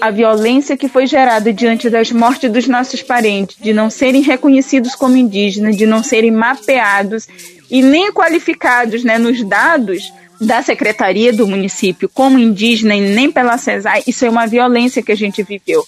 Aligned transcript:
A 0.00 0.12
violência 0.12 0.76
que 0.76 0.88
foi 0.88 1.08
gerada 1.08 1.52
diante 1.52 1.90
das 1.90 2.12
mortes 2.12 2.52
dos 2.52 2.68
nossos 2.68 3.02
parentes, 3.02 3.56
de 3.60 3.72
não 3.72 3.90
serem 3.90 4.22
reconhecidos 4.22 4.94
como 4.94 5.16
indígenas, 5.16 5.76
de 5.76 5.86
não 5.86 6.00
serem 6.04 6.30
mapeados 6.30 7.26
e 7.68 7.82
nem 7.82 8.12
qualificados 8.12 9.02
né, 9.02 9.18
nos 9.18 9.42
dados 9.42 10.12
da 10.40 10.62
secretaria 10.62 11.32
do 11.32 11.48
município 11.48 12.08
como 12.08 12.38
indígena 12.38 12.94
e 12.94 13.00
nem 13.00 13.32
pela 13.32 13.58
CESAI, 13.58 14.04
isso 14.06 14.24
é 14.24 14.30
uma 14.30 14.46
violência 14.46 15.02
que 15.02 15.10
a 15.10 15.16
gente 15.16 15.42
viveu. 15.42 15.84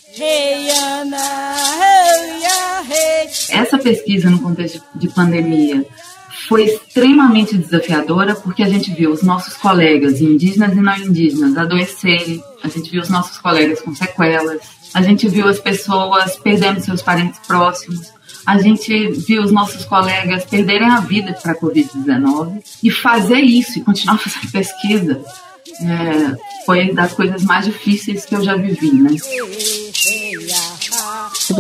Essa 3.49 3.79
pesquisa 3.79 4.29
no 4.29 4.41
contexto 4.41 4.83
de 4.97 5.09
pandemia 5.09 5.87
foi 6.51 6.65
extremamente 6.65 7.57
desafiadora 7.57 8.35
porque 8.35 8.65
a 8.65 8.69
gente 8.69 8.91
viu 8.91 9.13
os 9.13 9.23
nossos 9.23 9.55
colegas 9.55 10.21
indígenas 10.21 10.73
e 10.73 10.81
não 10.81 10.97
indígenas 10.97 11.57
adoecerem, 11.57 12.43
a 12.61 12.67
gente 12.67 12.91
viu 12.91 13.01
os 13.01 13.09
nossos 13.09 13.39
colegas 13.39 13.81
com 13.81 13.95
sequelas, 13.95 14.61
a 14.93 15.01
gente 15.01 15.29
viu 15.29 15.47
as 15.47 15.61
pessoas 15.61 16.35
perdendo 16.35 16.81
seus 16.81 17.03
parentes 17.03 17.39
próximos, 17.47 18.13
a 18.45 18.59
gente 18.59 19.13
viu 19.13 19.45
os 19.45 19.53
nossos 19.53 19.85
colegas 19.85 20.45
perderem 20.45 20.89
a 20.89 20.99
vida 20.99 21.39
para 21.41 21.53
a 21.53 21.55
Covid-19 21.57 22.61
e 22.83 22.91
fazer 22.91 23.39
isso 23.39 23.79
e 23.79 23.83
continuar 23.83 24.19
fazendo 24.19 24.51
pesquisa 24.51 25.23
é, 25.83 26.37
foi 26.67 26.93
das 26.93 27.13
coisas 27.13 27.45
mais 27.45 27.65
difíceis 27.67 28.25
que 28.25 28.35
eu 28.35 28.43
já 28.43 28.57
vivi, 28.57 28.93
né? 28.93 29.11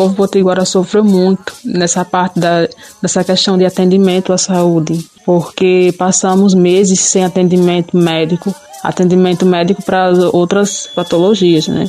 Povo 0.00 0.14
potiguara 0.14 0.64
sofreu 0.64 1.04
muito 1.04 1.52
nessa 1.62 2.06
parte 2.06 2.40
da, 2.40 2.66
dessa 3.02 3.22
questão 3.22 3.58
de 3.58 3.66
atendimento 3.66 4.32
à 4.32 4.38
saúde, 4.38 4.98
porque 5.26 5.94
passamos 5.98 6.54
meses 6.54 7.00
sem 7.00 7.22
atendimento 7.22 7.94
médico, 7.94 8.54
atendimento 8.82 9.44
médico 9.44 9.82
para 9.82 10.10
outras 10.32 10.88
patologias, 10.94 11.68
né? 11.68 11.84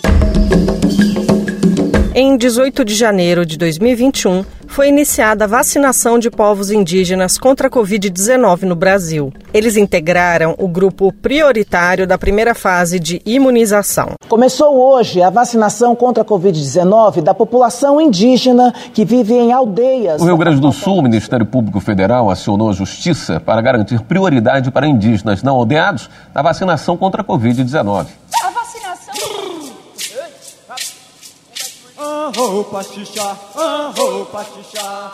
Em 2.14 2.36
18 2.36 2.84
de 2.84 2.96
janeiro 2.96 3.46
de 3.46 3.58
2021, 3.58 4.44
foi 4.72 4.88
iniciada 4.88 5.44
a 5.44 5.48
vacinação 5.48 6.18
de 6.18 6.32
povos 6.32 6.72
indígenas 6.72 7.38
contra 7.38 7.68
a 7.68 7.70
Covid-19 7.70 8.62
no 8.62 8.74
Brasil. 8.74 9.34
Eles 9.54 9.76
integraram 9.76 10.56
o 10.58 10.66
grupo 10.66 11.12
prioritário 11.12 12.08
da 12.08 12.18
primeira 12.18 12.56
fase 12.56 12.98
de 12.98 13.22
imunização. 13.26 14.14
Começou 14.30 14.80
hoje 14.80 15.22
a 15.22 15.30
vacinação 15.30 15.94
contra 15.94 16.24
a 16.24 16.26
Covid-19 16.26 17.22
da 17.22 17.34
população 17.34 18.00
indígena 18.00 18.74
que 18.94 19.04
vive 19.04 19.34
em 19.34 19.52
aldeias. 19.52 20.22
No 20.22 20.28
Rio 20.28 20.38
Grande 20.38 20.62
do 20.62 20.72
Sul, 20.72 21.00
o 21.00 21.04
Ministério 21.04 21.46
Público 21.46 21.82
Federal 21.82 22.30
acionou 22.30 22.70
a 22.70 22.74
Justiça 22.74 23.42
para 23.42 23.62
garantir 23.62 24.00
prioridade 24.04 24.72
para 24.72 24.88
indígenas 24.88 25.44
não 25.44 25.56
aldeados 25.58 26.10
na 26.34 26.42
vacinação 26.42 26.96
contra 26.96 27.22
a 27.22 27.26
Covid-19. 27.26 28.08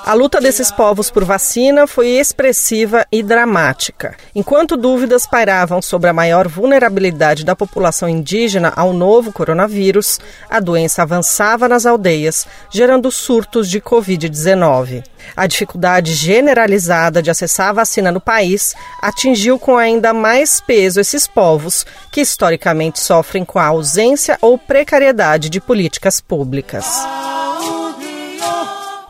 A 0.06 0.14
luta 0.14 0.40
desses 0.40 0.72
povos 0.72 1.10
por 1.10 1.24
vacina 1.24 1.88
foi 1.88 2.10
expressiva 2.10 3.06
e 3.12 3.24
dramática. 3.24 4.16
Enquanto 4.36 4.78
dúvidas 4.78 5.26
pairavam 5.26 5.82
sobre 5.82 6.10
a 6.10 6.14
maior 6.14 6.48
vulnerabilidade 6.48 7.44
da 7.44 7.56
população 7.56 8.08
indígena 8.08 8.72
ao 8.76 8.94
novo 8.94 9.32
coronavírus, 9.32 10.20
a 10.50 10.60
doença 10.60 11.02
avançava 11.02 11.68
nas 11.68 11.86
aldeias, 11.86 12.48
gerando 12.70 13.12
surtos 13.12 13.70
de 13.70 13.82
Covid-19. 13.82 15.04
A 15.36 15.48
dificuldade 15.48 16.14
generalizada 16.14 17.22
de 17.22 17.30
acessar 17.30 17.70
a 17.70 17.74
vacina 17.74 18.12
no 18.12 18.22
país 18.22 18.76
atingiu 19.02 19.60
com 19.60 19.78
ainda 19.78 20.14
mais 20.14 20.60
peso 20.60 21.00
esses 21.00 21.28
povos, 21.28 21.86
que 22.12 22.22
historicamente 22.22 23.00
sofrem 23.00 23.46
com 23.46 23.60
a 23.60 23.66
ausência 23.66 24.38
ou 24.42 24.58
precariedade 24.58 25.50
de 25.50 25.62
políticas 25.62 26.20
públicas. 26.20 26.86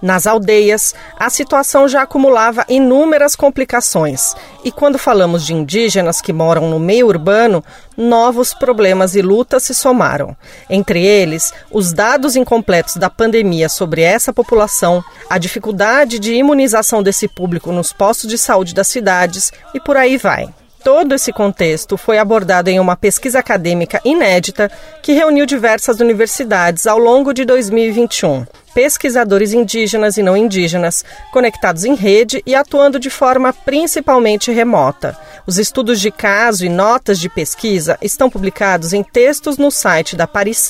Nas 0.08 0.26
aldeias, 0.26 0.96
a 1.20 1.30
situação 1.30 1.86
já 1.86 2.04
acumulava 2.04 2.64
inúmeras 2.70 3.36
complicações, 3.36 4.34
e 4.64 4.72
quando 4.72 4.98
falamos 4.98 5.46
de 5.46 5.54
indígenas 5.54 6.22
que 6.22 6.32
moram 6.32 6.70
no 6.70 6.80
meio 6.80 7.08
urbano, 7.08 7.62
novos 7.98 8.54
problemas 8.54 9.16
e 9.16 9.22
lutas 9.22 9.64
se 9.64 9.76
somaram. 9.76 10.34
Entre 10.70 11.06
eles, 11.06 11.54
os 11.70 11.92
dados 11.92 12.38
incompletos 12.38 12.96
da 12.96 13.10
pandemia 13.10 13.68
sobre 13.68 14.02
essa 14.02 14.32
população, 14.32 15.04
a 15.30 15.38
dificuldade 15.38 16.20
de 16.20 16.36
imunização 16.36 17.04
desse 17.04 17.28
público 17.28 17.74
nos 17.74 17.92
postos 17.92 18.30
de 18.30 18.38
saúde 18.38 18.74
das 18.74 18.88
cidades 18.88 19.52
e 19.74 19.80
por 19.82 19.98
aí 19.98 20.18
vai. 20.18 20.48
Todo 20.84 21.16
esse 21.16 21.34
contexto 21.34 21.98
foi 21.98 22.18
abordado 22.18 22.70
em 22.70 22.80
uma 22.80 22.96
pesquisa 22.96 23.40
acadêmica 23.40 24.00
inédita 24.06 24.72
que 25.02 25.14
reuniu 25.14 25.46
diversas 25.46 26.00
universidades 26.00 26.88
ao 26.88 26.98
longo 26.98 27.34
de 27.34 27.44
2021. 27.46 28.46
Pesquisadores 28.74 29.54
indígenas 29.54 30.18
e 30.18 30.24
não 30.24 30.38
indígenas, 30.38 31.04
conectados 31.32 31.84
em 31.84 31.96
rede 31.96 32.42
e 32.46 32.56
atuando 32.56 33.00
de 33.00 33.10
forma 33.10 33.52
principalmente 33.52 34.52
remota. 34.52 35.18
Os 35.48 35.58
estudos 35.58 36.00
de 36.00 36.12
caso 36.12 36.64
e 36.66 36.70
notas 36.70 37.20
de 37.20 37.28
pesquisa 37.28 37.98
estão 38.02 38.30
publicados 38.30 38.94
em 38.94 39.04
textos 39.04 39.58
no 39.58 39.72
site 39.72 40.16
da 40.16 40.28
Paris 40.28 40.70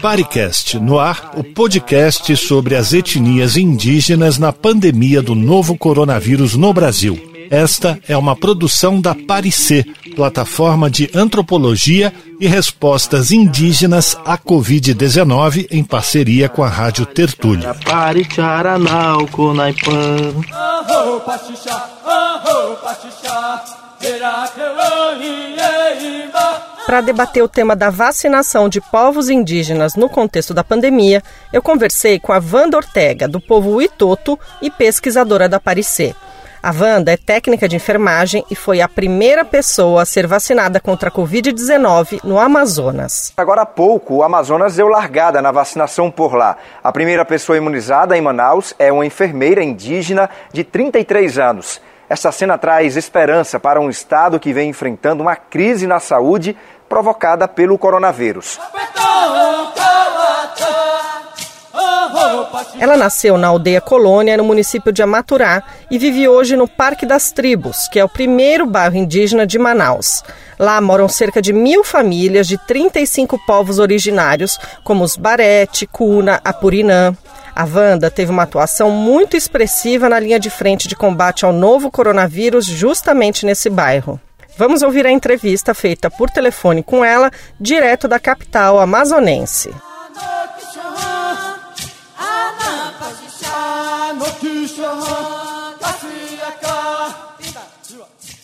Paricast 0.02 0.80
no 0.80 1.00
ar, 1.00 1.32
o 1.36 1.44
podcast 1.44 2.36
sobre 2.36 2.76
as 2.76 2.94
etnias 2.94 3.56
indígenas 3.56 4.38
na 4.38 4.52
pandemia 4.52 5.22
do 5.22 5.34
novo 5.34 5.78
coronavírus 5.78 6.56
no 6.56 6.74
Brasil. 6.74 7.29
Esta 7.50 8.00
é 8.08 8.16
uma 8.16 8.36
produção 8.36 9.02
da 9.02 9.16
Paricê, 9.16 9.84
plataforma 10.16 10.90
de 10.90 11.10
antropologia 11.16 12.14
e 12.40 12.48
respostas 12.48 13.32
indígenas 13.32 14.16
à 14.24 14.38
Covid-19 14.38 15.68
em 15.72 15.84
parceria 15.84 16.48
com 16.48 16.64
a 16.64 16.70
Rádio 16.70 17.08
Tertúlia. 17.08 17.76
Para 26.86 27.02
debater 27.02 27.44
o 27.44 27.48
tema 27.48 27.76
da 27.76 27.90
vacinação 27.90 28.70
de 28.70 28.80
povos 28.80 29.30
indígenas 29.30 29.96
no 29.96 30.08
contexto 30.08 30.54
da 30.54 30.64
pandemia, 30.64 31.24
eu 31.52 31.62
conversei 31.62 32.20
com 32.20 32.32
a 32.32 32.40
Wanda 32.40 32.78
Ortega, 32.78 33.28
do 33.28 33.42
povo 33.42 33.82
Itoto 33.82 34.40
e 34.62 34.70
pesquisadora 34.70 35.50
da 35.50 35.60
Paricê. 35.60 36.16
A 36.62 36.72
Wanda 36.72 37.14
é 37.14 37.16
técnica 37.16 37.70
de 37.70 37.78
enfermagem 37.78 38.44
e 38.52 38.56
foi 38.56 38.82
a 38.82 38.88
primeira 38.88 39.46
pessoa 39.46 40.02
a 40.02 40.06
ser 40.06 40.28
vacinada 40.28 40.78
contra 40.78 41.08
a 41.08 41.12
Covid-19 41.12 42.20
no 42.22 42.38
Amazonas. 42.38 43.32
Agora 43.38 43.62
há 43.62 43.66
pouco, 43.66 44.16
o 44.16 44.24
Amazonas 44.24 44.76
deu 44.76 44.90
largada 44.90 45.42
na 45.42 45.54
vacinação 45.54 46.12
por 46.12 46.36
lá. 46.36 46.58
A 46.84 46.92
primeira 46.92 47.24
pessoa 47.24 47.58
imunizada 47.58 48.18
em 48.18 48.22
Manaus 48.22 48.74
é 48.78 48.92
uma 48.92 49.06
enfermeira 49.06 49.64
indígena 49.64 50.30
de 50.52 50.66
33 50.66 51.40
anos. 51.40 51.82
Essa 52.10 52.30
cena 52.30 52.58
traz 52.58 52.98
esperança 52.98 53.58
para 53.58 53.80
um 53.80 53.90
estado 53.90 54.38
que 54.38 54.52
vem 54.52 54.70
enfrentando 54.70 55.24
uma 55.24 55.38
crise 55.38 55.88
na 55.88 56.02
saúde 56.02 56.58
provocada 56.90 57.48
pelo 57.48 57.78
coronavírus. 57.78 58.60
Ela 62.80 62.98
nasceu 62.98 63.38
na 63.38 63.48
aldeia 63.48 63.82
Colônia, 63.82 64.38
no 64.38 64.44
município 64.44 64.92
de 64.92 65.04
Amaturá, 65.04 65.64
e 65.90 65.98
vive 65.98 66.28
hoje 66.28 66.56
no 66.56 66.68
Parque 66.68 67.06
das 67.06 67.32
Tribos, 67.32 67.88
que 67.88 68.00
é 68.00 68.04
o 68.04 68.10
primeiro 68.10 68.66
bairro 68.66 68.96
indígena 68.96 69.46
de 69.46 69.60
Manaus. 69.60 70.24
Lá 70.58 70.82
moram 70.82 71.08
cerca 71.08 71.42
de 71.42 71.54
mil 71.54 71.84
famílias 71.84 72.48
de 72.48 72.58
35 72.58 73.40
povos 73.46 73.80
originários, 73.80 74.60
como 74.84 75.04
os 75.04 75.16
Barete, 75.16 75.86
Cuna, 75.86 76.42
Apurinã. 76.44 77.16
A 77.56 77.66
Wanda 77.66 78.10
teve 78.10 78.32
uma 78.32 78.44
atuação 78.44 78.90
muito 78.90 79.36
expressiva 79.36 80.10
na 80.10 80.20
linha 80.20 80.40
de 80.40 80.50
frente 80.50 80.88
de 80.88 80.96
combate 80.96 81.46
ao 81.46 81.52
novo 81.52 81.92
coronavírus, 81.92 82.66
justamente 82.66 83.46
nesse 83.46 83.70
bairro. 83.70 84.20
Vamos 84.58 84.82
ouvir 84.82 85.06
a 85.06 85.12
entrevista 85.12 85.74
feita 85.74 86.10
por 86.10 86.30
telefone 86.30 86.84
com 86.84 87.04
ela, 87.04 87.32
direto 87.60 88.08
da 88.08 88.20
capital 88.20 88.80
amazonense. 88.80 89.74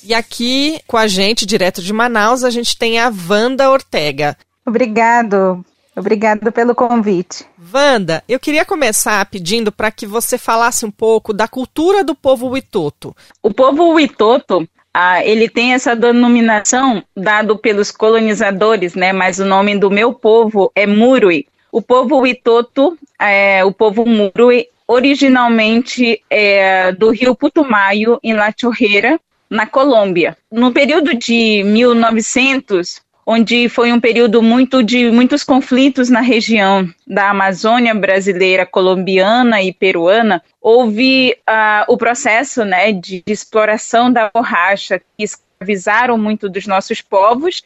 E 0.04 0.14
aqui 0.14 0.80
com 0.88 0.98
a 0.98 1.08
gente, 1.08 1.46
direto 1.46 1.82
de 1.82 1.92
Manaus, 1.92 2.44
a 2.44 2.52
gente 2.52 2.78
tem 2.78 3.00
a 3.00 3.12
Wanda 3.28 3.72
Ortega. 3.72 4.38
Obrigado 4.66 5.66
Obrigada 5.96 6.52
pelo 6.52 6.76
convite. 6.76 7.46
Wanda, 7.74 8.22
eu 8.28 8.38
queria 8.38 8.66
começar 8.66 9.26
pedindo 9.28 9.72
para 9.72 9.90
que 9.90 10.06
você 10.06 10.38
falasse 10.38 10.86
um 10.86 10.92
pouco 10.92 11.32
da 11.32 11.48
cultura 11.48 12.04
do 12.04 12.14
povo 12.14 12.50
Witoto. 12.50 13.16
O 13.42 13.54
povo 13.54 13.94
Witoto, 13.94 14.68
ah, 14.94 15.24
ele 15.24 15.48
tem 15.48 15.74
essa 15.74 15.96
denominação 15.96 17.02
dado 17.16 17.58
pelos 17.58 17.92
colonizadores, 17.92 18.94
né? 18.94 19.14
Mas 19.14 19.40
o 19.40 19.46
nome 19.46 19.80
do 19.80 19.90
meu 19.90 20.14
povo 20.14 20.70
é 20.76 20.86
Murui. 20.86 21.48
O 21.72 21.82
povo 21.82 22.20
Witoto, 22.20 22.98
é, 23.18 23.64
o 23.64 23.72
povo 23.72 24.06
Murui, 24.06 24.68
originalmente 24.88 26.22
é 26.30 26.92
do 26.92 27.10
rio 27.10 27.36
Putumayo, 27.36 28.20
em 28.24 28.34
La 28.34 28.54
Chorreira, 28.56 29.20
na 29.50 29.66
Colômbia. 29.66 30.38
No 30.52 30.72
período 30.72 31.14
de 31.14 31.64
1900, 31.64 33.02
onde 33.26 33.68
foi 33.68 33.92
um 33.92 34.00
período 34.00 34.42
muito 34.42 34.84
de 34.84 35.10
muitos 35.10 35.44
conflitos 35.44 36.10
na 36.10 36.22
região 36.22 36.88
da 37.08 37.30
Amazônia 37.32 37.94
brasileira, 37.96 38.66
colombiana 38.66 39.64
e 39.64 39.74
peruana, 39.74 40.44
houve 40.62 41.36
uh, 41.50 41.92
o 41.92 41.98
processo 41.98 42.64
né, 42.64 42.92
de, 42.92 43.24
de, 43.26 43.34
exploração 43.34 44.12
da 44.12 44.30
borracha 44.32 45.00
que 45.00 45.24
escravizaram 45.24 46.18
muito 46.18 46.48
dos 46.48 46.68
nossos 46.68 47.02
povos 47.02 47.64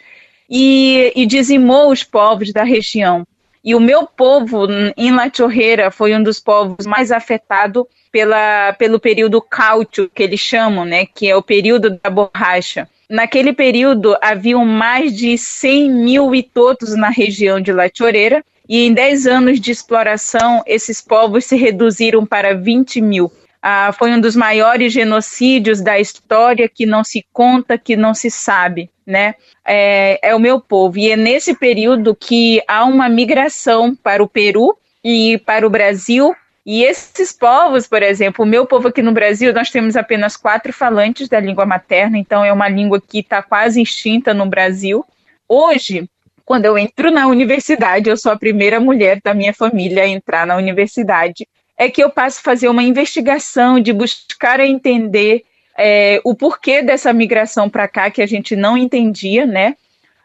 e, 0.49 1.11
e 1.15 1.25
dizimou 1.25 1.91
os 1.91 2.03
povos 2.03 2.53
da 2.53 2.63
região. 2.63 3.27
E 3.63 3.75
o 3.75 3.79
meu 3.79 4.07
povo, 4.07 4.67
em 4.95 5.11
La 5.11 5.29
Chorreira, 5.33 5.91
foi 5.91 6.15
um 6.15 6.23
dos 6.23 6.39
povos 6.39 6.85
mais 6.85 7.11
afetados 7.11 7.85
pela, 8.11 8.73
pelo 8.73 8.99
período 8.99 9.41
cáutio, 9.41 10.09
que 10.13 10.23
eles 10.23 10.39
chamam, 10.39 10.85
né, 10.85 11.05
que 11.05 11.29
é 11.29 11.35
o 11.35 11.43
período 11.43 11.99
da 12.01 12.09
borracha. 12.09 12.87
Naquele 13.09 13.53
período, 13.53 14.15
haviam 14.21 14.63
mais 14.63 15.15
de 15.15 15.37
100 15.37 15.89
mil 15.91 16.33
itotos 16.33 16.95
na 16.95 17.09
região 17.09 17.59
de 17.59 17.73
La 17.73 17.89
Choreira, 17.93 18.43
e 18.67 18.85
em 18.85 18.93
10 18.93 19.25
anos 19.25 19.59
de 19.59 19.71
exploração, 19.71 20.61
esses 20.65 21.01
povos 21.01 21.45
se 21.45 21.55
reduziram 21.55 22.23
para 22.23 22.53
20 22.53 23.01
mil. 23.01 23.31
Ah, 23.61 23.91
foi 23.91 24.11
um 24.11 24.21
dos 24.21 24.35
maiores 24.35 24.93
genocídios 24.93 25.81
da 25.81 25.99
história 25.99 26.69
que 26.69 26.85
não 26.85 27.03
se 27.03 27.25
conta, 27.33 27.77
que 27.77 27.95
não 27.95 28.13
se 28.13 28.31
sabe, 28.31 28.89
né? 29.05 29.35
É, 29.65 30.29
é 30.29 30.35
o 30.35 30.39
meu 30.39 30.61
povo. 30.61 30.97
E 30.97 31.11
é 31.11 31.17
nesse 31.17 31.53
período 31.53 32.15
que 32.15 32.61
há 32.67 32.85
uma 32.85 33.09
migração 33.09 33.95
para 33.95 34.23
o 34.23 34.29
Peru 34.29 34.77
e 35.03 35.37
para 35.39 35.67
o 35.67 35.69
Brasil 35.69 36.33
e 36.71 36.83
esses 36.83 37.31
povos, 37.31 37.87
por 37.87 38.03
exemplo, 38.03 38.45
o 38.45 38.47
meu 38.47 38.63
povo 38.63 38.89
aqui 38.89 39.01
no 39.01 39.11
Brasil, 39.11 39.51
nós 39.51 39.71
temos 39.71 39.95
apenas 39.95 40.37
quatro 40.37 40.71
falantes 40.71 41.27
da 41.27 41.39
língua 41.39 41.65
materna, 41.65 42.15
então 42.15 42.45
é 42.45 42.53
uma 42.53 42.69
língua 42.69 43.01
que 43.01 43.21
está 43.21 43.41
quase 43.41 43.81
extinta 43.81 44.35
no 44.35 44.45
Brasil. 44.45 45.03
Hoje, 45.47 46.07
quando 46.45 46.65
eu 46.65 46.77
entro 46.77 47.09
na 47.09 47.25
universidade, 47.25 48.07
eu 48.07 48.15
sou 48.15 48.31
a 48.31 48.37
primeira 48.37 48.79
mulher 48.79 49.19
da 49.23 49.33
minha 49.33 49.51
família 49.51 50.03
a 50.03 50.07
entrar 50.07 50.45
na 50.45 50.57
universidade, 50.57 51.47
é 51.79 51.89
que 51.89 52.03
eu 52.03 52.09
passo 52.09 52.39
a 52.41 52.43
fazer 52.43 52.67
uma 52.67 52.83
investigação 52.83 53.79
de 53.79 53.93
buscar 53.93 54.59
entender 54.59 55.45
é, 55.77 56.19
o 56.25 56.35
porquê 56.35 56.81
dessa 56.81 57.13
migração 57.13 57.69
para 57.69 57.87
cá 57.87 58.11
que 58.11 58.21
a 58.21 58.27
gente 58.27 58.53
não 58.53 58.77
entendia, 58.77 59.45
né? 59.45 59.77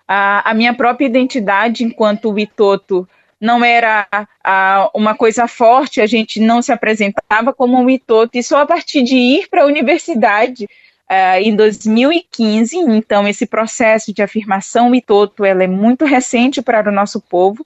A, 0.07 0.51
a 0.51 0.53
minha 0.53 0.75
própria 0.75 1.07
identidade 1.07 1.85
enquanto 1.85 2.33
Witoto 2.33 3.09
não 3.41 3.65
era 3.65 4.09
a, 4.43 4.91
uma 4.93 5.15
coisa 5.15 5.47
forte, 5.47 6.01
a 6.01 6.07
gente 6.07 6.41
não 6.41 6.61
se 6.61 6.73
apresentava 6.73 7.53
como 7.53 7.79
um 7.79 7.89
Itoto, 7.89 8.37
e 8.37 8.43
só 8.43 8.63
a 8.63 8.67
partir 8.67 9.03
de 9.03 9.17
ir 9.17 9.49
para 9.49 9.63
a 9.63 9.67
universidade 9.67 10.65
uh, 10.65 11.39
em 11.41 11.55
2015, 11.55 12.79
então 12.79 13.29
esse 13.29 13.47
processo 13.47 14.13
de 14.13 14.23
afirmação 14.23 14.93
Itoto 14.95 15.45
ela 15.45 15.63
é 15.63 15.69
muito 15.69 16.05
recente 16.05 16.61
para 16.61 16.89
o 16.89 16.93
nosso 16.93 17.21
povo, 17.21 17.65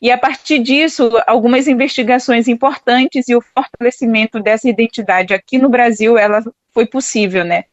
e 0.00 0.12
a 0.12 0.18
partir 0.18 0.60
disso, 0.60 1.10
algumas 1.26 1.66
investigações 1.66 2.46
importantes 2.46 3.28
e 3.28 3.34
o 3.34 3.40
fortalecimento 3.40 4.40
dessa 4.40 4.68
identidade 4.68 5.34
aqui 5.34 5.58
no 5.58 5.68
Brasil, 5.68 6.16
ela 6.16 6.42
foi 6.72 6.86
possível, 6.86 7.44
né? 7.44 7.64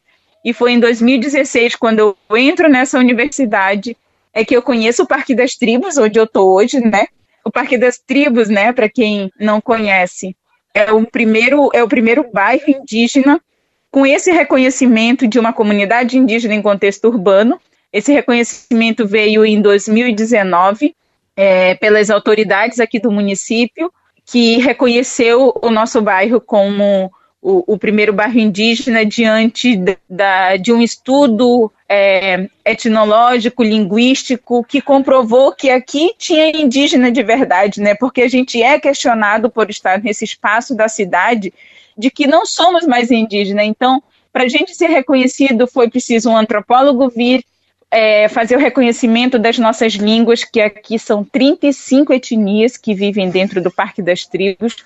E 0.44 0.52
foi 0.52 0.72
em 0.72 0.80
2016, 0.80 1.76
quando 1.76 2.16
eu 2.28 2.36
entro 2.36 2.68
nessa 2.68 2.98
universidade, 2.98 3.96
é 4.32 4.44
que 4.44 4.56
eu 4.56 4.62
conheço 4.62 5.04
o 5.04 5.06
Parque 5.06 5.34
das 5.34 5.54
Tribos, 5.54 5.98
onde 5.98 6.18
eu 6.18 6.24
estou 6.24 6.52
hoje, 6.52 6.80
né? 6.80 7.06
O 7.44 7.50
Parque 7.50 7.78
das 7.78 7.98
Tribos, 7.98 8.48
né, 8.48 8.72
para 8.72 8.88
quem 8.88 9.30
não 9.38 9.60
conhece, 9.60 10.36
é 10.74 10.92
o 10.92 11.06
primeiro 11.06 11.70
é 11.72 11.82
o 11.82 11.88
primeiro 11.88 12.28
bairro 12.32 12.68
indígena 12.68 13.40
com 13.88 14.04
esse 14.04 14.32
reconhecimento 14.32 15.28
de 15.28 15.38
uma 15.38 15.52
comunidade 15.52 16.18
indígena 16.18 16.54
em 16.54 16.60
contexto 16.60 17.06
urbano. 17.06 17.60
Esse 17.92 18.12
reconhecimento 18.12 19.06
veio 19.06 19.44
em 19.44 19.62
2019 19.62 20.94
é, 21.36 21.74
pelas 21.74 22.10
autoridades 22.10 22.80
aqui 22.80 22.98
do 22.98 23.12
município, 23.12 23.92
que 24.24 24.58
reconheceu 24.58 25.52
o 25.62 25.70
nosso 25.70 26.00
bairro 26.00 26.40
como 26.40 27.12
o, 27.40 27.74
o 27.74 27.78
primeiro 27.78 28.12
bairro 28.12 28.38
indígena 28.38 29.04
diante 29.04 29.80
da, 30.08 30.56
de 30.56 30.72
um 30.72 30.82
estudo 30.82 31.70
é, 31.88 32.48
etnológico, 32.64 33.62
linguístico, 33.62 34.64
que 34.64 34.80
comprovou 34.80 35.52
que 35.52 35.70
aqui 35.70 36.12
tinha 36.18 36.50
indígena 36.50 37.12
de 37.12 37.22
verdade, 37.22 37.80
né? 37.80 37.94
Porque 37.94 38.22
a 38.22 38.28
gente 38.28 38.60
é 38.60 38.80
questionado 38.80 39.48
por 39.48 39.70
estar 39.70 40.02
nesse 40.02 40.24
espaço 40.24 40.74
da 40.74 40.88
cidade 40.88 41.54
de 41.96 42.10
que 42.10 42.26
não 42.26 42.44
somos 42.44 42.84
mais 42.84 43.12
indígenas. 43.12 43.64
Então, 43.64 44.02
para 44.32 44.44
a 44.44 44.48
gente 44.48 44.74
ser 44.74 44.88
reconhecido, 44.88 45.66
foi 45.68 45.88
preciso 45.88 46.30
um 46.30 46.36
antropólogo 46.36 47.08
vir 47.08 47.44
é, 47.90 48.28
fazer 48.28 48.56
o 48.56 48.60
reconhecimento 48.60 49.38
das 49.38 49.58
nossas 49.58 49.94
línguas, 49.94 50.44
que 50.44 50.60
aqui 50.60 50.98
são 50.98 51.24
35 51.24 52.12
etnias 52.12 52.76
que 52.76 52.94
vivem 52.94 53.30
dentro 53.30 53.60
do 53.62 53.70
Parque 53.70 54.02
das 54.02 54.24
Tribos. 54.26 54.76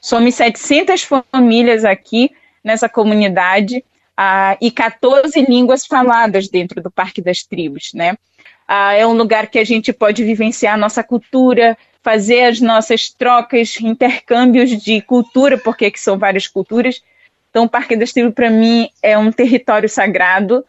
Somos 0.00 0.34
700 0.34 1.06
famílias 1.32 1.84
aqui 1.84 2.30
nessa 2.62 2.88
comunidade 2.88 3.84
ah, 4.16 4.56
e 4.60 4.70
14 4.70 5.40
línguas 5.42 5.86
faladas 5.86 6.48
dentro 6.48 6.82
do 6.82 6.90
Parque 6.90 7.20
das 7.20 7.42
Tribos, 7.42 7.92
né? 7.94 8.16
Ah, 8.66 8.94
é 8.94 9.06
um 9.06 9.12
lugar 9.12 9.48
que 9.48 9.58
a 9.58 9.64
gente 9.64 9.92
pode 9.92 10.24
vivenciar 10.24 10.74
a 10.74 10.78
nossa 10.78 11.04
cultura, 11.04 11.76
fazer 12.02 12.44
as 12.44 12.60
nossas 12.60 13.10
trocas, 13.10 13.80
intercâmbios 13.80 14.70
de 14.70 15.00
cultura, 15.00 15.58
porque 15.58 15.90
que 15.90 16.00
são 16.00 16.18
várias 16.18 16.46
culturas. 16.46 17.02
Então, 17.50 17.64
o 17.64 17.68
Parque 17.68 17.96
das 17.96 18.12
Tribos, 18.12 18.34
para 18.34 18.50
mim, 18.50 18.88
é 19.02 19.16
um 19.16 19.30
território 19.30 19.88
sagrado 19.88 20.64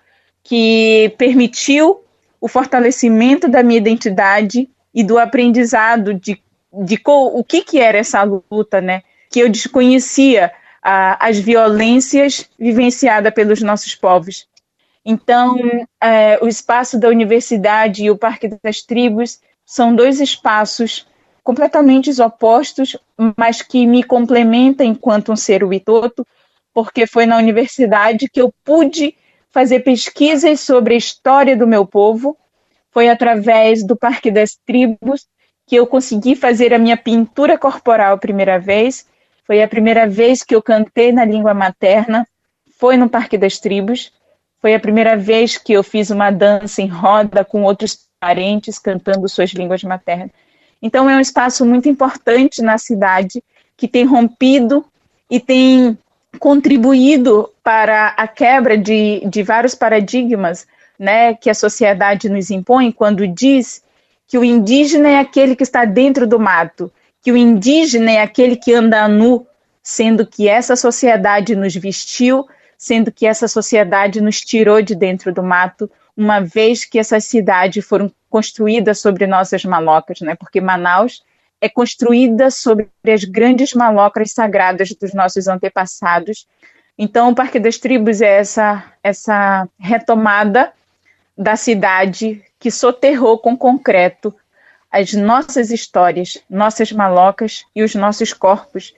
que 0.48 1.14
permitiu 1.18 2.02
o 2.40 2.48
fortalecimento 2.48 3.50
da 3.50 3.62
minha 3.62 3.78
identidade 3.78 4.70
e 4.96 5.04
do 5.04 5.20
aprendizado 5.20 6.14
de, 6.14 6.42
de 6.72 7.02
o 7.06 7.44
que, 7.44 7.62
que 7.62 7.80
era 7.80 7.98
essa 7.98 8.24
luta, 8.24 8.80
né? 8.80 9.04
Que 9.30 9.42
eu 9.42 9.50
desconhecia 9.50 10.50
as 10.82 11.38
violências 11.38 12.50
vivenciadas 12.58 13.34
pelos 13.34 13.62
nossos 13.62 13.94
povos. 13.94 14.48
Então, 15.04 15.58
é, 16.02 16.40
o 16.42 16.48
espaço 16.48 16.98
da 16.98 17.10
universidade 17.10 18.06
e 18.06 18.10
o 18.10 18.18
Parque 18.18 18.48
das 18.64 18.82
Tribos 18.82 19.42
são 19.66 19.94
dois 19.94 20.22
espaços 20.22 21.06
completamente 21.44 22.10
opostos, 22.22 22.96
mas 23.36 23.62
que 23.62 23.86
me 23.86 24.02
complementam 24.02 24.86
enquanto 24.86 25.34
um 25.34 25.36
ser 25.36 25.62
witoto, 25.66 26.26
porque 26.74 27.06
foi 27.06 27.26
na 27.26 27.36
universidade 27.36 28.30
que 28.30 28.40
eu 28.40 28.54
pude 28.64 29.14
fazer 29.58 29.80
pesquisas 29.80 30.60
sobre 30.60 30.94
a 30.94 30.98
história 30.98 31.56
do 31.56 31.66
meu 31.66 31.86
povo. 31.86 32.38
Foi 32.92 33.10
através 33.10 33.86
do 33.86 33.96
Parque 33.96 34.30
das 34.30 34.56
Tribos 34.66 35.26
que 35.66 35.76
eu 35.76 35.86
consegui 35.86 36.36
fazer 36.36 36.74
a 36.74 36.80
minha 36.80 36.96
pintura 36.96 37.58
corporal 37.58 38.14
a 38.14 38.18
primeira 38.18 38.60
vez 38.60 39.06
foi 39.48 39.64
a 39.64 39.68
primeira 39.68 40.06
vez 40.06 40.44
que 40.44 40.54
eu 40.54 40.62
cantei 40.62 41.14
na 41.14 41.24
língua 41.24 41.54
materna, 41.54 42.28
foi 42.78 42.98
no 42.98 43.10
Parque 43.10 43.38
das 43.38 43.58
Tribos. 43.58 44.12
Foi 44.62 44.76
a 44.76 44.80
primeira 44.80 45.16
vez 45.16 45.58
que 45.58 45.72
eu 45.72 45.82
fiz 45.82 46.10
uma 46.10 46.30
dança 46.30 46.82
em 46.82 46.88
roda 46.88 47.46
com 47.46 47.64
outros 47.64 47.98
parentes 48.20 48.78
cantando 48.78 49.30
suas 49.30 49.52
línguas 49.52 49.82
maternas. 49.84 50.32
Então 50.82 51.10
é 51.10 51.16
um 51.16 51.22
espaço 51.22 51.66
muito 51.66 51.88
importante 51.88 52.62
na 52.62 52.78
cidade 52.78 53.42
que 53.78 53.88
tem 53.88 54.04
rompido 54.04 54.84
e 55.32 55.40
tem 55.40 55.98
contribuído 56.38 57.52
para 57.64 58.10
a 58.10 58.28
quebra 58.28 58.78
de, 58.78 59.22
de 59.28 59.44
vários 59.44 59.76
paradigmas 59.76 60.68
né, 60.98 61.34
que 61.34 61.50
a 61.50 61.54
sociedade 61.54 62.30
nos 62.30 62.50
impõe 62.50 62.92
quando 62.92 63.28
diz 63.28 63.84
que 64.28 64.38
o 64.38 64.44
indígena 64.44 65.10
é 65.10 65.20
aquele 65.20 65.56
que 65.56 65.64
está 65.64 65.86
dentro 65.86 66.28
do 66.28 66.40
mato, 66.40 66.92
que 67.22 67.32
o 67.32 67.38
indígena 67.38 68.12
é 68.12 68.22
aquele 68.22 68.56
que 68.56 68.74
anda 68.74 69.08
nu, 69.08 69.46
sendo 69.82 70.26
que 70.26 70.48
essa 70.48 70.76
sociedade 70.76 71.56
nos 71.56 71.76
vestiu, 71.76 72.46
sendo 72.78 73.12
que 73.12 73.26
essa 73.26 73.48
sociedade 73.48 74.22
nos 74.22 74.42
tirou 74.42 74.82
de 74.82 74.96
dentro 74.96 75.34
do 75.34 75.42
mato, 75.42 75.90
uma 76.16 76.40
vez 76.40 76.84
que 76.84 77.00
essas 77.00 77.26
cidades 77.26 77.86
foram 77.86 78.12
construídas 78.30 79.00
sobre 79.00 79.26
nossas 79.26 79.64
malocas, 79.64 80.20
né? 80.20 80.36
Porque 80.36 80.60
Manaus 80.60 81.24
é 81.60 81.68
construída 81.70 82.52
sobre 82.52 82.90
as 83.08 83.24
grandes 83.24 83.74
malocas 83.74 84.32
sagradas 84.32 84.90
dos 84.90 85.14
nossos 85.14 85.48
antepassados. 85.48 86.46
Então, 86.98 87.30
o 87.30 87.36
Parque 87.36 87.60
das 87.60 87.78
Tribos 87.78 88.22
é 88.22 88.40
essa, 88.40 88.84
essa 89.04 89.68
retomada 89.80 90.72
da 91.38 91.56
cidade 91.56 92.42
que 92.60 92.72
soterrou 92.72 93.38
com 93.38 93.56
concreto 93.56 94.34
as 94.92 95.14
nossas 95.14 95.70
histórias, 95.70 96.40
nossas 96.50 96.92
malocas 96.92 97.66
e 97.76 97.84
os 97.84 97.94
nossos 97.94 98.34
corpos. 98.34 98.94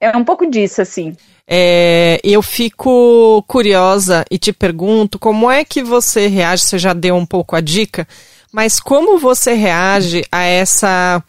É 0.00 0.14
um 0.16 0.24
pouco 0.24 0.46
disso, 0.46 0.82
assim. 0.82 1.16
É, 1.46 2.20
eu 2.22 2.42
fico 2.42 3.42
curiosa 3.46 4.24
e 4.30 4.38
te 4.38 4.52
pergunto 4.52 5.18
como 5.18 5.50
é 5.50 5.64
que 5.64 5.82
você 5.82 6.26
reage, 6.26 6.64
você 6.64 6.78
já 6.78 6.92
deu 6.92 7.16
um 7.16 7.24
pouco 7.24 7.56
a 7.56 7.60
dica, 7.60 8.06
mas 8.52 8.78
como 8.78 9.18
você 9.18 9.54
reage 9.54 10.22
a 10.30 10.42
essa 10.42 11.22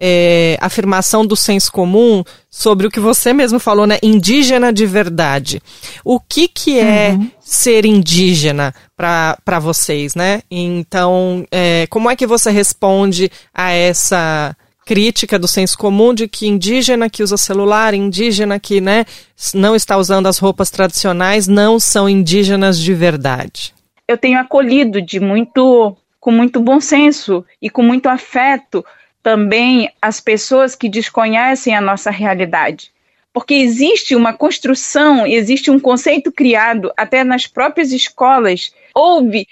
é, 0.00 0.58
afirmação 0.60 1.24
do 1.24 1.34
senso 1.34 1.72
comum 1.72 2.22
sobre 2.50 2.86
o 2.86 2.90
que 2.90 3.00
você 3.00 3.32
mesmo 3.32 3.58
falou, 3.58 3.86
né? 3.86 3.98
Indígena 4.02 4.72
de 4.72 4.84
verdade. 4.86 5.62
O 6.04 6.20
que, 6.20 6.48
que 6.48 6.78
é 6.78 7.10
uhum. 7.10 7.30
ser 7.40 7.84
indígena 7.86 8.74
para 8.96 9.58
vocês, 9.60 10.14
né? 10.14 10.42
Então, 10.50 11.46
é, 11.50 11.86
como 11.88 12.10
é 12.10 12.16
que 12.16 12.26
você 12.26 12.50
responde 12.50 13.30
a 13.54 13.72
essa 13.72 14.54
crítica 14.86 15.36
do 15.36 15.48
senso 15.48 15.76
comum 15.76 16.14
de 16.14 16.28
que 16.28 16.46
indígena 16.46 17.10
que 17.10 17.22
usa 17.22 17.36
celular, 17.36 17.92
indígena 17.92 18.60
que 18.60 18.80
né, 18.80 19.04
não 19.52 19.74
está 19.74 19.96
usando 19.96 20.28
as 20.28 20.38
roupas 20.38 20.70
tradicionais, 20.70 21.48
não 21.48 21.80
são 21.80 22.08
indígenas 22.08 22.78
de 22.78 22.94
verdade. 22.94 23.74
Eu 24.06 24.16
tenho 24.16 24.38
acolhido 24.38 25.02
de 25.02 25.18
muito, 25.18 25.96
com 26.20 26.30
muito 26.30 26.60
bom 26.60 26.80
senso 26.80 27.44
e 27.60 27.68
com 27.68 27.82
muito 27.82 28.08
afeto 28.08 28.84
também 29.26 29.90
as 30.00 30.20
pessoas 30.20 30.76
que 30.76 30.88
desconhecem 30.88 31.74
a 31.74 31.80
nossa 31.80 32.12
realidade. 32.12 32.92
Porque 33.32 33.54
existe 33.54 34.14
uma 34.14 34.32
construção, 34.32 35.26
existe 35.26 35.68
um 35.68 35.80
conceito 35.80 36.30
criado 36.30 36.92
até 36.96 37.24
nas 37.24 37.44
próprias 37.44 37.90
escolas. 37.90 38.72
Houve 38.94 39.48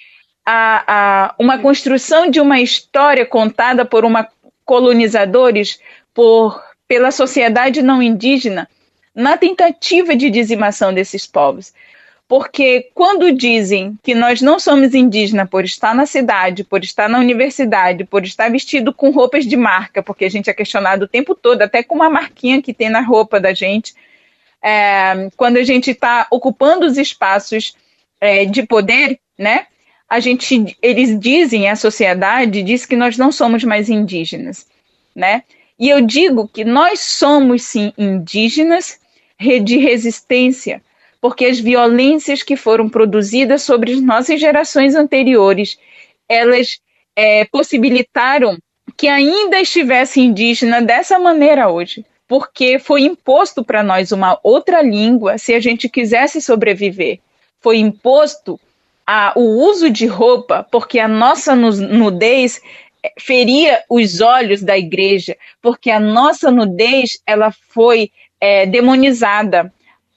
a, 0.47 0.85
a, 0.87 1.35
uma 1.41 1.59
construção 1.59 2.31
de 2.31 2.41
uma 2.41 2.61
história 2.61 3.27
contada 3.27 3.85
por 3.85 4.05
uma 4.05 4.29
colonizadores 4.65 5.81
por, 6.15 6.63
pela 6.87 7.11
sociedade 7.11 7.83
não 7.83 8.01
indígena 8.01 8.69
na 9.13 9.37
tentativa 9.37 10.15
de 10.15 10.31
dizimação 10.31 10.95
desses 10.95 11.27
povos. 11.27 11.75
Porque 12.27 12.91
quando 12.95 13.31
dizem 13.33 13.99
que 14.03 14.15
nós 14.15 14.41
não 14.41 14.59
somos 14.59 14.95
indígenas 14.95 15.49
por 15.49 15.65
estar 15.65 15.95
na 15.95 16.07
cidade, 16.07 16.65
por 16.65 16.83
estar 16.83 17.09
na 17.09 17.19
universidade, 17.19 18.05
por 18.05 18.25
estar 18.25 18.51
vestido 18.51 18.95
com 18.95 19.11
roupas 19.11 19.45
de 19.45 19.57
marca, 19.57 20.03
porque 20.03 20.25
a 20.25 20.31
gente 20.31 20.49
é 20.49 20.55
questionado 20.55 21.05
o 21.05 21.09
tempo 21.09 21.35
todo, 21.35 21.63
até 21.63 21.83
com 21.83 21.95
uma 21.95 22.09
marquinha 22.09 22.63
que 22.63 22.73
tem 22.73 22.89
na 22.89 23.01
roupa 23.01 23.39
da 23.39 23.53
gente, 23.53 23.95
é, 24.63 25.29
quando 25.37 25.59
a 25.59 25.65
gente 25.65 25.91
está 25.91 26.27
ocupando 26.31 26.87
os 26.87 26.97
espaços 26.97 27.77
é, 28.21 28.47
de 28.47 28.63
poder, 28.63 29.21
né? 29.39 29.67
a 30.09 30.21
gente, 30.21 30.77
eles 30.81 31.19
dizem, 31.19 31.69
a 31.69 31.77
sociedade 31.77 32.63
diz 32.63 32.87
que 32.87 32.97
nós 32.97 33.17
não 33.19 33.33
somos 33.33 33.65
mais 33.65 33.89
indígenas, 33.89 34.67
né? 35.15 35.43
E 35.79 35.89
eu 35.89 36.01
digo 36.01 36.47
que 36.47 36.65
nós 36.65 37.01
somos 37.01 37.65
sim 37.65 37.93
indígenas 37.99 39.01
de 39.65 39.77
resistência, 39.79 40.81
porque 41.25 41.47
as 41.47 41.59
violências 41.59 42.43
que 42.43 42.55
foram 42.55 42.87
produzidas 42.87 43.63
sobre 43.63 43.95
as 43.95 44.03
nossas 44.03 44.39
gerações 44.39 44.95
anteriores, 44.95 45.79
elas 46.29 46.79
é, 47.17 47.47
possibilitaram 47.47 48.59
que 48.95 49.09
ainda 49.09 49.59
estivesse 49.59 50.21
indígena 50.21 50.83
dessa 50.83 51.19
maneira 51.19 51.71
hoje, 51.71 52.05
porque 52.29 52.79
foi 52.79 53.05
imposto 53.05 53.65
para 53.65 53.83
nós 53.83 54.13
uma 54.13 54.39
outra 54.43 54.83
língua 54.83 55.39
se 55.39 55.55
a 55.55 55.61
gente 55.61 55.89
quisesse 55.89 56.43
sobreviver. 56.43 57.21
Foi 57.59 57.79
imposto 57.79 58.61
a, 59.07 59.33
o 59.35 59.67
uso 59.67 59.89
de 59.89 60.05
roupa, 60.05 60.63
porque 60.71 60.99
a 60.99 61.09
nossa 61.09 61.57
nudez 61.57 62.61
eh, 63.03 63.15
feria 63.19 63.83
os 63.89 64.21
olhos 64.21 64.63
da 64.63 64.77
igreja, 64.77 65.39
porque 65.63 65.91
a 65.91 65.99
nossa 65.99 66.51
nudez 66.51 67.19
ela 67.27 67.51
foi 67.51 68.11
é, 68.39 68.67
demonizada, 68.67 69.73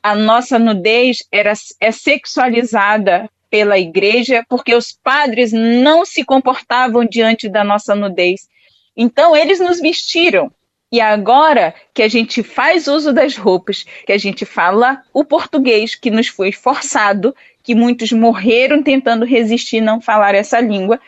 a 0.08 0.16
nossa 0.16 0.58
nudez 0.58 1.18
era, 1.32 1.52
é 1.82 1.92
sexualizada 1.92 3.30
pela 3.50 3.78
igreja, 3.78 4.46
porque 4.48 4.74
os 4.74 4.92
padres 4.92 5.52
não 5.52 6.06
se 6.06 6.24
comportavam 6.24 7.06
diante 7.06 7.50
da 7.50 7.64
nossa 7.64 7.94
nudez. 7.94 8.48
Então 8.96 9.36
eles 9.36 9.60
nos 9.60 9.80
vestiram. 9.80 10.52
E 10.90 11.02
agora 11.02 11.76
que 11.94 12.02
a 12.02 12.08
gente 12.08 12.42
faz 12.42 12.88
uso 12.88 13.12
das 13.12 13.36
roupas, 13.36 13.86
que 14.06 14.14
a 14.14 14.18
gente 14.18 14.46
fala 14.46 15.02
o 15.14 15.26
português 15.26 15.96
que 15.96 16.10
nos 16.10 16.28
foi 16.30 16.54
forçado, 16.54 17.36
que 17.62 17.76
muitos 17.76 18.14
morreram 18.14 18.82
tentando 18.82 19.26
resistir 19.26 19.82
não 19.82 20.00
falar 20.00 20.34
essa 20.34 20.62
língua, 20.62 21.02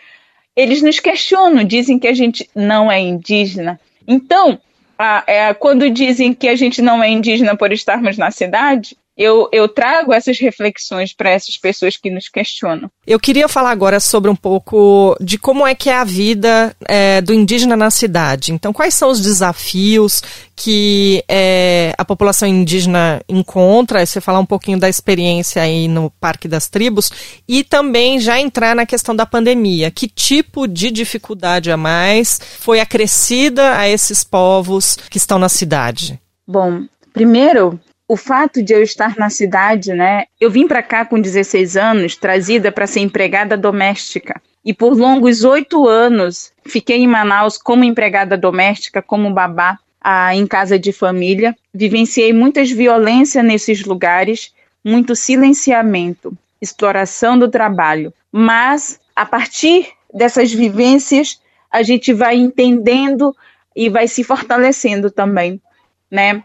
eles 0.54 0.82
nos 0.82 1.00
questionam, 1.00 1.64
dizem 1.64 1.98
que 1.98 2.08
a 2.10 2.14
gente 2.14 2.50
não 2.54 2.92
é 2.92 3.00
indígena. 3.00 3.80
Então, 4.06 4.60
a, 5.00 5.24
é, 5.26 5.54
quando 5.54 5.90
dizem 5.90 6.34
que 6.34 6.50
a 6.50 6.56
gente 6.56 6.82
não 6.82 7.02
é 7.02 7.10
indígena 7.10 7.56
por 7.56 7.72
estarmos 7.72 8.18
na 8.18 8.30
cidade, 8.32 8.98
eu, 9.20 9.50
eu 9.52 9.68
trago 9.68 10.14
essas 10.14 10.40
reflexões 10.40 11.12
para 11.12 11.30
essas 11.30 11.58
pessoas 11.58 11.98
que 11.98 12.10
nos 12.10 12.30
questionam. 12.30 12.90
Eu 13.06 13.20
queria 13.20 13.50
falar 13.50 13.72
agora 13.72 14.00
sobre 14.00 14.32
um 14.32 14.36
pouco 14.36 15.14
de 15.20 15.38
como 15.38 15.68
é 15.68 15.76
que 15.76 15.90
é 15.90 15.96
a 15.96 16.06
vida 16.06 16.74
é, 16.88 17.20
do 17.20 17.34
indígena 17.34 17.76
na 17.76 17.92
cidade. 17.92 18.54
Então, 18.54 18.72
quais 18.72 18.94
são 18.94 19.10
os 19.10 19.20
desafios 19.20 20.24
que 20.56 21.22
é, 21.28 21.94
a 21.98 22.06
população 22.06 22.48
indígena 22.48 23.22
encontra? 23.28 24.06
Você 24.06 24.22
falar 24.22 24.40
um 24.40 24.46
pouquinho 24.46 24.80
da 24.80 24.88
experiência 24.88 25.62
aí 25.62 25.90
no 25.90 26.10
Parque 26.12 26.48
das 26.48 26.70
Tribos 26.70 27.12
e 27.46 27.62
também 27.62 28.22
já 28.22 28.40
entrar 28.40 28.74
na 28.74 28.86
questão 28.86 29.14
da 29.14 29.26
pandemia. 29.26 29.92
Que 29.92 30.08
tipo 30.08 30.66
de 30.66 30.90
dificuldade 30.90 31.70
a 31.70 31.76
mais 31.76 32.40
foi 32.62 32.80
acrescida 32.80 33.78
a 33.78 33.90
esses 33.90 34.24
povos 34.24 34.98
que 35.10 35.18
estão 35.18 35.38
na 35.38 35.50
cidade? 35.50 36.18
Bom, 36.48 36.84
primeiro 37.12 37.78
o 38.10 38.18
fato 38.18 38.64
de 38.64 38.74
eu 38.74 38.82
estar 38.82 39.16
na 39.18 39.30
cidade, 39.30 39.94
né? 39.94 40.26
Eu 40.42 40.50
vim 40.50 40.68
para 40.68 40.82
cá 40.82 41.06
com 41.06 41.22
16 41.22 41.78
anos, 41.78 42.16
trazida 42.16 42.72
para 42.72 42.88
ser 42.88 43.02
empregada 43.02 43.56
doméstica. 43.56 44.42
E 44.66 44.74
por 44.74 44.98
longos 44.98 45.44
oito 45.44 45.88
anos 45.88 46.52
fiquei 46.66 46.98
em 46.98 47.08
Manaus 47.08 47.56
como 47.56 47.84
empregada 47.84 48.36
doméstica, 48.36 49.00
como 49.00 49.32
babá, 49.32 49.78
ah, 50.02 50.36
em 50.36 50.48
casa 50.48 50.80
de 50.80 50.92
família. 50.92 51.56
Vivenciei 51.72 52.34
muitas 52.34 52.72
violências 52.72 53.46
nesses 53.46 53.86
lugares, 53.86 54.56
muito 54.84 55.16
silenciamento, 55.16 56.36
exploração 56.60 57.38
do 57.38 57.48
trabalho. 57.48 58.12
Mas 58.32 59.00
a 59.16 59.24
partir 59.24 59.88
dessas 60.12 60.52
vivências, 60.52 61.40
a 61.70 61.84
gente 61.84 62.12
vai 62.12 62.38
entendendo 62.38 63.36
e 63.76 63.88
vai 63.88 64.08
se 64.08 64.24
fortalecendo 64.24 65.12
também, 65.12 65.62
né? 66.10 66.44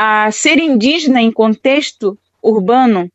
A 0.00 0.30
ser 0.30 0.60
indígena 0.60 1.20
em 1.20 1.32
contexto 1.32 2.16
urbano, 2.40 3.10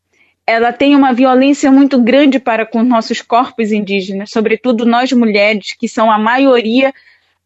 ela 0.46 0.74
tem 0.74 0.98
uma 0.98 1.14
violência 1.14 1.72
muito 1.72 1.98
grande 2.02 2.40
para 2.40 2.66
com 2.66 2.84
nossos 2.84 3.22
corpos 3.22 3.72
indígenas, 3.72 4.32
sobretudo 4.32 4.86
nós 4.86 5.10
mulheres, 5.14 5.74
que 5.80 5.88
são 5.88 6.12
a 6.12 6.18
maioria 6.18 6.94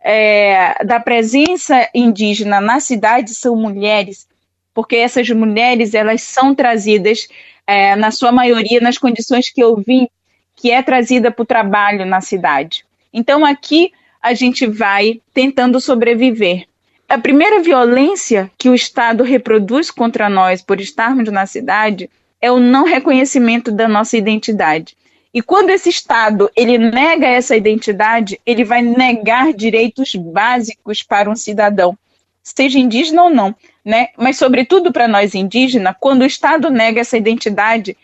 é, 0.01 0.84
da 0.84 1.00
presença 1.00 1.88
indígena 1.94 2.60
na 2.60 2.79
cidade, 2.79 3.36
são 3.36 3.56
mulheres, 3.56 4.27
porque 4.74 4.96
essas 4.96 5.29
mulheres 5.29 5.94
elas 5.94 6.24
são 6.24 6.56
trazidas, 6.56 7.27
é, 7.67 7.96
na 7.96 8.10
sua 8.10 8.32
maioria, 8.32 8.82
nas 8.82 8.98
condições 8.98 9.51
que 9.51 9.62
eu 9.62 9.75
vi, 9.75 10.10
que 10.56 10.72
é 10.72 10.82
trazida 10.82 11.29
para 11.29 11.44
o 11.44 11.46
trabalho 11.46 12.08
na 12.08 12.22
cidade. 12.22 12.84
Então 13.13 13.46
aqui 13.46 13.91
a 14.20 14.34
gente 14.34 14.65
vai 14.65 15.22
tentando 15.32 15.79
sobreviver. 15.79 16.66
A 17.09 17.17
primeira 17.17 17.61
violência 17.61 18.51
que 18.57 18.67
o 18.67 18.75
Estado 18.75 19.23
reproduz 19.23 19.89
contra 19.89 20.29
nós 20.29 20.61
por 20.61 20.81
estarmos 20.81 21.31
na 21.31 21.45
cidade 21.45 22.09
é 22.41 22.51
o 22.51 22.59
não 22.59 22.83
reconhecimento 22.83 23.71
da 23.71 23.87
nossa 23.87 24.17
identidade. 24.17 24.97
E 25.33 25.41
quando 25.41 25.69
esse 25.69 25.87
Estado 25.87 26.51
ele 26.53 26.77
nega 26.77 27.25
essa 27.25 27.55
identidade, 27.55 28.41
ele 28.45 28.65
vai 28.65 28.81
negar 28.81 29.53
direitos 29.53 30.15
básicos 30.15 31.01
para 31.01 31.29
um 31.29 31.35
cidadão, 31.35 31.97
seja 32.43 32.77
indígena 32.77 33.23
ou 33.23 33.29
não, 33.29 33.55
né? 33.85 34.09
Mas 34.17 34.37
sobretudo 34.37 34.91
para 34.91 35.07
nós 35.07 35.33
indígenas, 35.33 35.95
quando 36.01 36.23
o 36.23 36.27
Estado 36.27 36.69
nega 36.69 36.99
essa 36.99 37.17
identidade, 37.17 37.95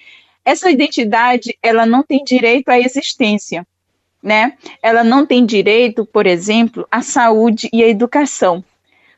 essa 0.45 0.71
identidade 0.71 1.57
ela 1.61 1.85
não 1.85 2.03
tem 2.03 2.23
direito 2.23 2.69
à 2.69 2.79
existência, 2.79 3.67
né? 4.23 4.53
Ela 4.81 5.03
não 5.03 5.25
tem 5.25 5.45
direito, 5.45 6.05
por 6.05 6.25
exemplo, 6.25 6.87
à 6.89 7.01
saúde 7.01 7.69
e 7.73 7.83
à 7.83 7.87
educação 7.89 8.63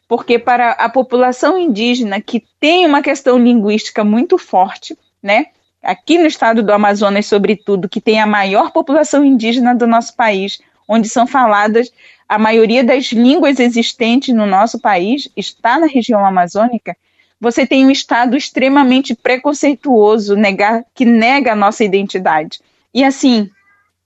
porque 0.07 0.37
para 0.37 0.71
a 0.71 0.89
população 0.89 1.57
indígena 1.57 2.21
que 2.21 2.43
tem 2.59 2.85
uma 2.85 3.01
questão 3.01 3.37
linguística 3.37 4.03
muito 4.03 4.37
forte, 4.37 4.97
né? 5.21 5.47
Aqui 5.81 6.17
no 6.17 6.25
estado 6.25 6.63
do 6.63 6.73
Amazonas, 6.73 7.27
sobretudo, 7.27 7.89
que 7.89 8.01
tem 8.01 8.19
a 8.19 8.25
maior 8.25 8.71
população 8.71 9.23
indígena 9.23 9.75
do 9.75 9.85
nosso 9.85 10.15
país, 10.15 10.59
onde 10.87 11.07
são 11.07 11.27
faladas 11.27 11.91
a 12.27 12.39
maioria 12.39 12.83
das 12.83 13.11
línguas 13.11 13.59
existentes 13.59 14.33
no 14.33 14.47
nosso 14.47 14.79
país, 14.79 15.29
está 15.35 15.79
na 15.79 15.85
região 15.85 16.25
amazônica, 16.25 16.97
você 17.39 17.67
tem 17.67 17.85
um 17.85 17.91
estado 17.91 18.35
extremamente 18.35 19.13
preconceituoso, 19.13 20.35
negar, 20.35 20.83
que 20.93 21.05
nega 21.05 21.51
a 21.51 21.55
nossa 21.55 21.83
identidade. 21.83 22.59
E 22.93 23.03
assim, 23.03 23.49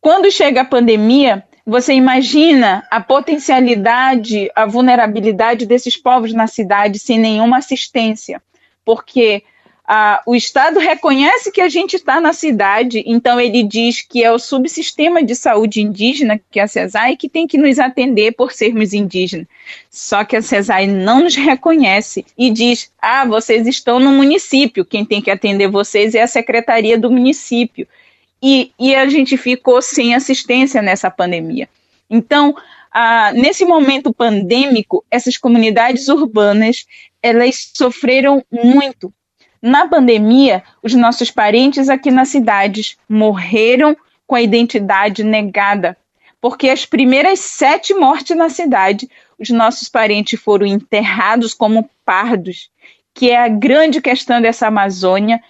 quando 0.02 0.32
chega 0.32 0.62
a 0.62 0.66
pandemia, 0.66 1.44
você 1.70 1.94
imagina 1.94 2.86
a 2.90 3.00
potencialidade, 3.00 4.50
a 4.56 4.66
vulnerabilidade 4.66 5.66
desses 5.66 5.96
povos 5.96 6.34
na 6.34 6.48
cidade 6.48 6.98
sem 7.00 7.20
nenhuma 7.20 7.58
assistência, 7.58 8.42
porque 8.84 9.44
ah, 9.92 10.22
o 10.28 10.36
Estado 10.36 10.80
reconhece 10.80 11.52
que 11.52 11.62
a 11.62 11.68
gente 11.68 11.96
está 11.96 12.22
na 12.22 12.32
cidade, 12.32 13.04
então 13.08 13.40
ele 13.40 13.64
diz 13.64 14.04
que 14.04 14.24
é 14.24 14.32
o 14.32 14.38
subsistema 14.38 15.24
de 15.24 15.34
saúde 15.36 15.82
indígena, 15.82 16.40
que 16.52 16.60
é 16.60 16.64
a 16.64 16.68
CESAI, 16.68 17.18
que 17.18 17.28
tem 17.28 17.48
que 17.48 17.58
nos 17.58 17.80
atender 17.80 18.34
por 18.34 18.52
sermos 18.52 18.94
indígenas. 18.94 19.48
Só 19.90 20.24
que 20.24 20.36
a 20.36 20.44
CESAI 20.44 20.86
não 20.86 21.24
nos 21.24 21.36
reconhece 21.36 22.24
e 22.38 22.52
diz: 22.52 22.92
ah, 23.02 23.26
vocês 23.26 23.66
estão 23.66 24.00
no 24.00 24.12
município, 24.12 24.86
quem 24.86 25.04
tem 25.04 25.24
que 25.24 25.32
atender 25.32 25.68
vocês 25.68 26.14
é 26.14 26.22
a 26.22 26.28
secretaria 26.28 26.96
do 26.96 27.10
município. 27.10 27.88
E, 28.42 28.72
e 28.80 28.96
a 28.96 29.08
gente 29.08 29.36
ficou 29.38 29.82
sem 29.82 30.16
assistência 30.16 30.82
nessa 30.82 31.12
pandemia. 31.12 31.68
Então, 32.10 32.56
ah, 32.92 33.32
nesse 33.34 33.66
momento 33.66 34.14
pandêmico, 34.14 35.04
essas 35.12 35.38
comunidades 35.38 36.08
urbanas 36.08 36.86
elas 37.22 37.72
sofreram 37.76 38.44
muito. 38.52 39.14
Na 39.62 39.88
pandemia, 39.88 40.64
os 40.82 40.94
nossos 40.94 41.30
parentes 41.30 41.90
aqui 41.90 42.10
nas 42.10 42.30
cidades 42.30 42.98
morreram 43.10 43.96
com 44.26 44.36
a 44.36 44.42
identidade 44.42 45.24
negada, 45.24 45.98
porque 46.40 46.70
as 46.70 46.86
primeiras 46.86 47.40
sete 47.40 47.94
mortes 47.94 48.38
na 48.38 48.50
cidade, 48.50 49.10
os 49.38 49.50
nossos 49.50 49.90
parentes 49.90 50.40
foram 50.40 50.66
enterrados 50.66 51.54
como 51.54 51.90
pardos, 52.06 52.70
que 53.14 53.32
é 53.32 53.38
a 53.38 53.50
grande 53.50 54.00
questão 54.00 54.42
dessa 54.42 54.68
Amazônia, 54.68 55.42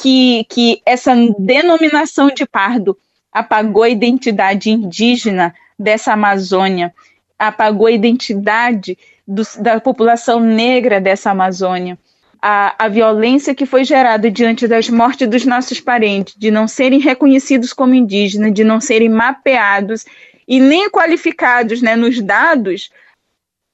que, 0.00 0.44
que 0.48 0.80
essa 0.86 1.14
denominação 1.38 2.28
de 2.28 2.46
pardo 2.46 2.96
apagou 3.32 3.82
a 3.82 3.88
identidade 3.88 4.70
indígena 4.70 5.54
dessa 5.78 6.12
Amazônia, 6.12 6.92
apagou 7.38 7.86
a 7.86 7.92
identidade 7.92 8.98
do, 9.26 9.42
da 9.60 9.80
população 9.80 10.40
negra 10.40 11.00
dessa 11.00 11.30
Amazônia. 11.30 11.98
A, 12.42 12.86
a, 12.86 12.88
violência 12.88 13.54
que 13.54 13.66
foi 13.66 13.84
gerada 13.84 14.30
diante 14.30 14.66
das 14.66 14.88
mortes 14.88 15.28
dos 15.28 15.44
nossos 15.44 15.78
parentes, 15.78 16.34
de 16.36 16.50
não 16.50 16.66
serem 16.66 16.98
reconhecidos 16.98 17.72
como 17.72 17.94
indígenas, 17.94 18.54
de 18.54 18.64
não 18.64 18.80
serem 18.80 19.10
mapeados 19.10 20.06
e 20.48 20.58
nem 20.58 20.88
qualificados 20.88 21.82
né, 21.82 21.94
nos 21.94 22.20
dados 22.20 22.90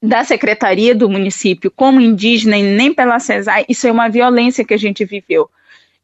da 0.03 0.25
secretaria 0.25 0.95
do 0.95 1.09
município 1.09 1.71
como 1.71 2.01
indígena 2.01 2.57
e 2.59 2.63
nem 2.63 2.93
pela 2.93 3.21
CESAI, 3.21 3.65
isso 3.69 3.87
é 3.87 3.93
uma 3.93 4.09
violência 4.09 4.65
que 4.65 4.75
a 4.75 4.79
gente 4.79 5.05
viveu. 5.05 5.49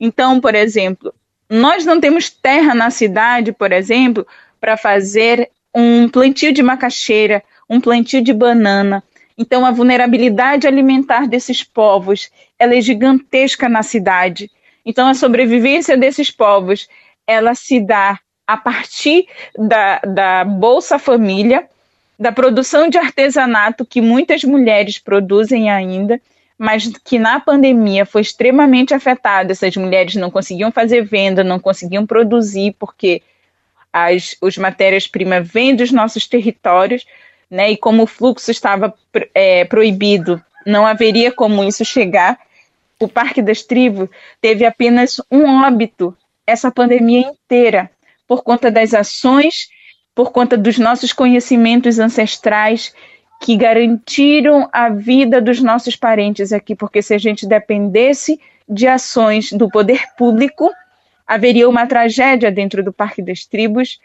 Então, 0.05 0.41
por 0.41 0.57
exemplo, 0.57 1.15
nós 1.49 1.87
não 1.87 2.01
temos 2.01 2.29
terra 2.29 2.75
na 2.75 2.91
cidade, 2.91 3.53
por 3.53 3.71
exemplo, 3.71 4.27
para 4.61 4.77
fazer 4.77 5.49
um 5.73 6.09
plantio 6.09 6.53
de 6.53 6.61
macaxeira, 6.61 7.41
um 7.71 7.81
plantio 7.81 8.21
de 8.21 8.33
banana. 8.33 9.01
Então, 9.39 9.65
a 9.65 9.71
vulnerabilidade 9.71 10.67
alimentar 10.67 11.29
desses 11.29 11.63
povos 11.63 12.29
ela 12.59 12.75
é 12.75 12.81
gigantesca 12.81 13.69
na 13.69 13.85
cidade. 13.85 14.51
Então, 14.85 15.07
a 15.07 15.15
sobrevivência 15.15 15.97
desses 15.97 16.33
povos 16.33 16.89
ela 17.25 17.55
se 17.55 17.79
dá 17.79 18.19
a 18.45 18.57
partir 18.57 19.29
da, 19.57 20.01
da 20.01 20.45
Bolsa 20.45 20.99
Família, 20.99 21.69
da 22.19 22.33
produção 22.33 22.89
de 22.89 22.99
artesanato 22.99 23.87
que 23.87 24.01
muitas 24.01 24.43
mulheres 24.43 24.99
produzem 24.99 25.71
ainda, 25.71 26.21
mas 26.63 26.87
que 27.05 27.19
na 27.19 27.41
pandemia 27.41 28.07
foi 28.07 28.21
extremamente 28.21 28.95
afetada. 28.95 29.51
Essas 29.51 29.77
mulheres 29.77 30.15
não 30.15 30.31
conseguiam 30.31 30.71
fazer 30.71 31.03
venda, 31.03 31.43
não 31.43 31.59
conseguiam 31.59 32.07
produzir, 32.07 32.77
porque 32.79 33.21
as, 33.93 34.37
as 34.41 34.57
matérias-primas 34.57 35.49
vêm 35.49 35.75
dos 35.75 35.91
nossos 35.91 36.29
territórios, 36.29 37.05
né? 37.51 37.73
E 37.73 37.77
como 37.77 38.05
o 38.05 38.07
fluxo 38.07 38.49
estava 38.53 38.95
é, 39.35 39.65
proibido, 39.65 40.41
não 40.65 40.87
haveria 40.87 41.33
como 41.33 41.65
isso 41.65 41.85
chegar. 41.85 42.39
O 43.01 43.09
Parque 43.09 43.43
das 43.43 43.63
Tribos 43.63 44.09
teve 44.41 44.65
apenas 44.65 45.17
um 45.29 45.65
óbito 45.65 46.17
essa 46.47 46.71
pandemia 46.71 47.27
inteira, 47.27 47.91
por 48.25 48.45
conta 48.45 48.71
das 48.71 48.95
ações, 48.95 49.67
por 50.15 50.31
conta 50.31 50.57
dos 50.57 50.79
nossos 50.79 51.13
conhecimentos 51.13 51.99
ancestrais 51.99 52.95
que 53.43 53.57
garantiram 53.57 54.69
a 54.73 54.89
vida 54.89 55.41
dos 55.41 55.61
nossos 55.61 55.97
parentes 55.97 56.53
aqui, 56.53 56.77
porque 56.77 57.03
se 57.03 57.13
a 57.13 57.19
gente 57.19 57.45
dependesse 57.45 58.41
de 58.69 58.87
ações 58.87 59.53
do 59.53 59.69
poder 59.69 60.05
público, 60.17 60.71
haveria 61.27 61.69
uma 61.69 61.85
tragédia 61.85 62.53
dentro 62.53 62.85
do 62.85 62.93
Parque 62.93 63.21
das 63.21 63.45
Tribos 63.45 63.99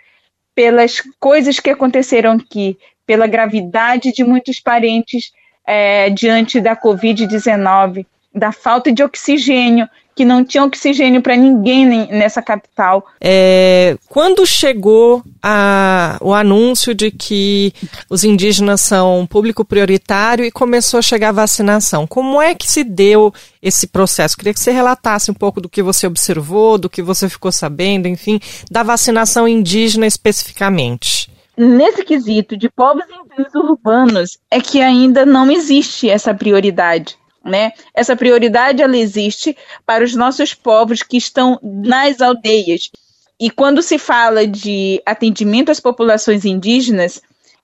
pelas 0.56 1.04
coisas 1.19 1.60
que 1.60 1.69
aconteceram 1.69 2.32
aqui, 2.32 2.80
pela 3.06 3.28
gravidade 3.28 4.12
de 4.12 4.23
muitos 4.23 4.60
parentes 4.60 5.32
é, 5.67 6.10
diante 6.10 6.60
da 6.60 6.76
Covid-19, 6.76 8.08
da 8.34 8.52
falta 8.52 8.91
de 8.91 9.04
oxigênio 9.04 9.88
que 10.17 10.25
não 10.25 10.43
tinha 10.43 10.63
oxigênio 10.63 11.21
para 11.21 11.36
ninguém 11.36 11.86
nessa 12.08 12.41
capital. 12.41 13.06
É, 13.21 13.95
quando 14.10 14.47
chegou 14.47 15.23
a, 15.43 16.17
o 16.19 16.34
anúncio 16.34 16.95
de 16.95 17.12
que 17.12 17.71
os 18.10 18.23
indígenas 18.23 18.82
são 18.82 19.19
um 19.19 19.27
público 19.27 19.63
prioritário 19.63 20.43
e 20.43 20.49
começou 20.49 20.97
a 20.97 21.03
chegar 21.03 21.30
a 21.30 21.34
vacinação, 21.34 22.08
como 22.08 22.41
é 22.41 22.56
que 22.56 22.67
se 22.67 22.84
deu 22.84 23.32
esse 23.62 23.86
processo? 23.86 24.36
Queria 24.36 24.56
que 24.56 24.60
você 24.60 24.71
relatasse 24.71 25.30
um 25.30 25.36
pouco 25.36 25.62
do 25.62 25.69
que 25.69 25.84
você 25.84 26.08
observou, 26.08 26.80
do 26.80 26.89
que 26.89 27.03
você 27.03 27.30
ficou 27.30 27.51
sabendo, 27.51 28.08
enfim, 28.08 28.39
da 28.71 28.82
vacinação 28.82 29.47
indígena 29.47 30.08
especificamente 30.08 31.30
nesse 31.58 32.03
quesito 32.03 32.56
de 32.56 32.69
povos 32.69 33.03
indígenas 33.06 33.56
urbanos 33.56 34.38
é 34.51 34.62
que 34.62 34.80
ainda 34.80 35.25
não 35.25 35.49
existe 35.49 36.08
essa 36.08 36.32
prioridade. 36.32 37.17
Né? 37.47 37.71
Essa 37.93 38.13
prioridade 38.13 38.81
ela 38.81 38.97
existe 38.97 39.55
para 39.86 40.03
os 40.03 40.13
nossos 40.13 40.53
povos 40.53 41.01
que 41.01 41.15
estão 41.15 41.57
nas 41.63 42.21
aldeias. 42.21 42.91
E 43.39 43.49
quando 43.49 43.81
se 43.81 43.97
fala 43.97 44.45
de 44.45 45.01
atendimento 45.05 45.71
às 45.71 45.79
populações 45.79 46.43
indígenas, 46.43 47.21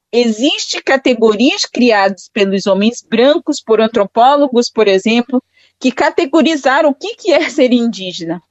existe 0.09 0.81
categorias 0.81 1.65
criadas 1.65 2.29
pelos 2.31 2.65
homens 2.65 3.03
brancos, 3.05 3.59
por 3.59 3.81
antropólogos, 3.81 4.69
por 4.69 4.87
exemplo, 4.87 5.43
que 5.77 5.91
categorizaram 5.91 6.91
o 6.91 6.95
que, 6.95 7.15
que 7.15 7.33
é 7.33 7.49
ser 7.49 7.73
indígena. 7.73 8.41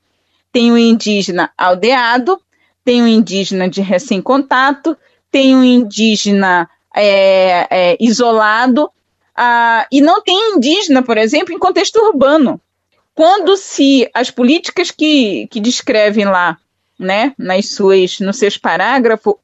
Tem 0.52 0.70
o 0.70 0.76
indígena 0.76 1.50
aldeado, 1.56 2.38
tem 2.84 3.00
o 3.00 3.06
indígena 3.06 3.70
de 3.70 3.80
recém-contato, 3.80 4.94
tem 5.30 5.56
o 5.56 5.64
indígena 5.64 6.68
é, 6.94 7.66
é, 7.70 7.96
isolado, 7.98 8.90
ah, 9.36 9.86
e 9.90 10.00
não 10.00 10.22
tem 10.22 10.54
indígena, 10.54 11.02
por 11.02 11.16
exemplo, 11.16 11.54
em 11.54 11.58
contexto 11.58 11.96
urbano. 11.96 12.60
Quando 13.14 13.56
se 13.56 14.08
as 14.14 14.30
políticas 14.30 14.90
que, 14.90 15.46
que 15.48 15.60
descrevem 15.60 16.24
lá, 16.24 16.58
né, 16.98 17.34
nas 17.36 17.70
suas, 17.70 18.20
nos 18.20 18.38
seus 18.38 18.56
parágrafos, 18.56 19.34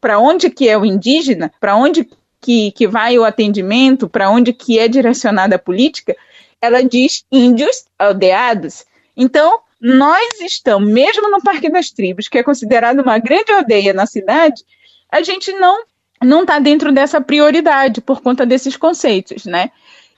para 0.00 0.18
onde 0.18 0.48
que 0.50 0.68
é 0.68 0.78
o 0.78 0.84
indígena, 0.84 1.52
para 1.60 1.76
onde 1.76 2.08
que, 2.40 2.70
que 2.72 2.86
vai 2.86 3.18
o 3.18 3.24
atendimento, 3.24 4.08
para 4.08 4.30
onde 4.30 4.52
que 4.52 4.78
é 4.78 4.86
direcionada 4.88 5.56
a 5.56 5.58
política, 5.58 6.16
ela 6.60 6.82
diz 6.82 7.24
índios 7.30 7.84
aldeados. 7.98 8.84
Então, 9.16 9.60
nós 9.80 10.40
estamos, 10.40 10.90
mesmo 10.90 11.30
no 11.30 11.42
Parque 11.42 11.70
das 11.70 11.90
Tribos, 11.90 12.28
que 12.28 12.38
é 12.38 12.42
considerado 12.42 13.00
uma 13.00 13.18
grande 13.18 13.52
aldeia 13.52 13.92
na 13.92 14.06
cidade, 14.06 14.64
a 15.10 15.22
gente 15.22 15.52
não 15.52 15.84
não 16.22 16.42
está 16.42 16.58
dentro 16.58 16.92
dessa 16.92 17.20
prioridade 17.20 18.00
por 18.00 18.20
conta 18.20 18.44
desses 18.44 18.76
conceitos, 18.76 19.44
né? 19.44 19.70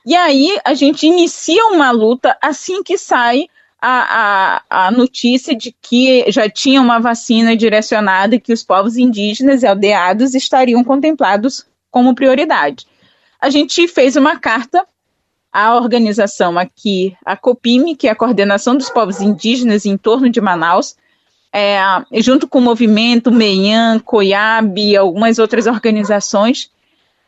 E 0.05 0.15
aí 0.15 0.57
a 0.65 0.73
gente 0.73 1.05
inicia 1.05 1.63
uma 1.65 1.91
luta 1.91 2.37
assim 2.41 2.81
que 2.81 2.97
sai 2.97 3.47
a, 3.79 4.61
a, 4.69 4.87
a 4.87 4.91
notícia 4.91 5.55
de 5.55 5.75
que 5.81 6.25
já 6.31 6.49
tinha 6.49 6.81
uma 6.81 6.99
vacina 6.99 7.55
direcionada 7.55 8.35
e 8.35 8.39
que 8.39 8.53
os 8.53 8.63
povos 8.63 8.97
indígenas 8.97 9.63
e 9.63 9.67
aldeados 9.67 10.35
estariam 10.35 10.83
contemplados 10.83 11.65
como 11.89 12.15
prioridade. 12.15 12.85
A 13.39 13.49
gente 13.49 13.87
fez 13.87 14.15
uma 14.15 14.39
carta 14.39 14.85
à 15.51 15.75
organização 15.75 16.57
aqui, 16.57 17.15
a 17.25 17.35
COPIME, 17.35 17.95
que 17.95 18.07
é 18.07 18.11
a 18.11 18.15
Coordenação 18.15 18.77
dos 18.77 18.89
Povos 18.89 19.19
Indígenas 19.19 19.85
em 19.85 19.97
torno 19.97 20.29
de 20.29 20.39
Manaus, 20.39 20.95
é, 21.53 21.79
junto 22.21 22.47
com 22.47 22.59
o 22.59 22.61
movimento 22.61 23.31
Meian, 23.31 23.99
COIAB 23.99 24.77
e 24.77 24.97
algumas 24.97 25.39
outras 25.39 25.67
organizações, 25.67 26.71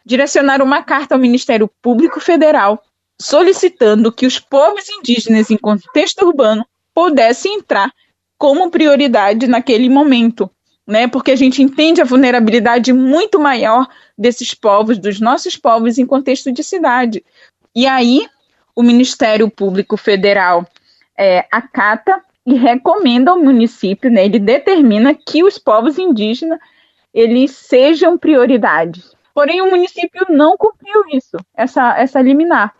direcionaram 0.05 0.65
uma 0.65 0.81
carta 0.83 1.15
ao 1.15 1.21
Ministério 1.21 1.69
Público 1.81 2.19
Federal 2.19 2.83
solicitando 3.21 4.11
que 4.11 4.25
os 4.25 4.39
povos 4.39 4.89
indígenas 4.89 5.49
em 5.49 5.57
contexto 5.57 6.25
urbano 6.25 6.65
pudessem 6.93 7.55
entrar 7.55 7.91
como 8.37 8.69
prioridade 8.69 9.47
naquele 9.47 9.87
momento, 9.89 10.49
né? 10.85 11.07
Porque 11.07 11.31
a 11.31 11.35
gente 11.35 11.61
entende 11.61 12.01
a 12.01 12.05
vulnerabilidade 12.05 12.91
muito 12.91 13.39
maior 13.39 13.87
desses 14.17 14.53
povos, 14.53 14.97
dos 14.97 15.19
nossos 15.19 15.55
povos 15.55 15.97
em 15.97 16.05
contexto 16.05 16.51
de 16.51 16.63
cidade. 16.63 17.23
E 17.75 17.87
aí 17.87 18.27
o 18.75 18.83
Ministério 18.83 19.49
Público 19.49 19.95
Federal 19.95 20.67
é, 21.17 21.45
acata 21.51 22.21
e 22.45 22.55
recomenda 22.55 23.31
ao 23.31 23.39
município, 23.39 24.11
né, 24.11 24.25
ele 24.25 24.39
determina 24.39 25.13
que 25.13 25.43
os 25.43 25.57
povos 25.57 25.97
indígenas 25.97 26.59
eles 27.13 27.51
sejam 27.51 28.17
prioridades. 28.17 29.13
Porém, 29.33 29.61
o 29.61 29.69
município 29.69 30.25
não 30.29 30.57
cumpriu 30.57 31.03
isso, 31.11 31.37
essa, 31.55 31.97
essa 31.97 32.21
liminar. 32.21 32.73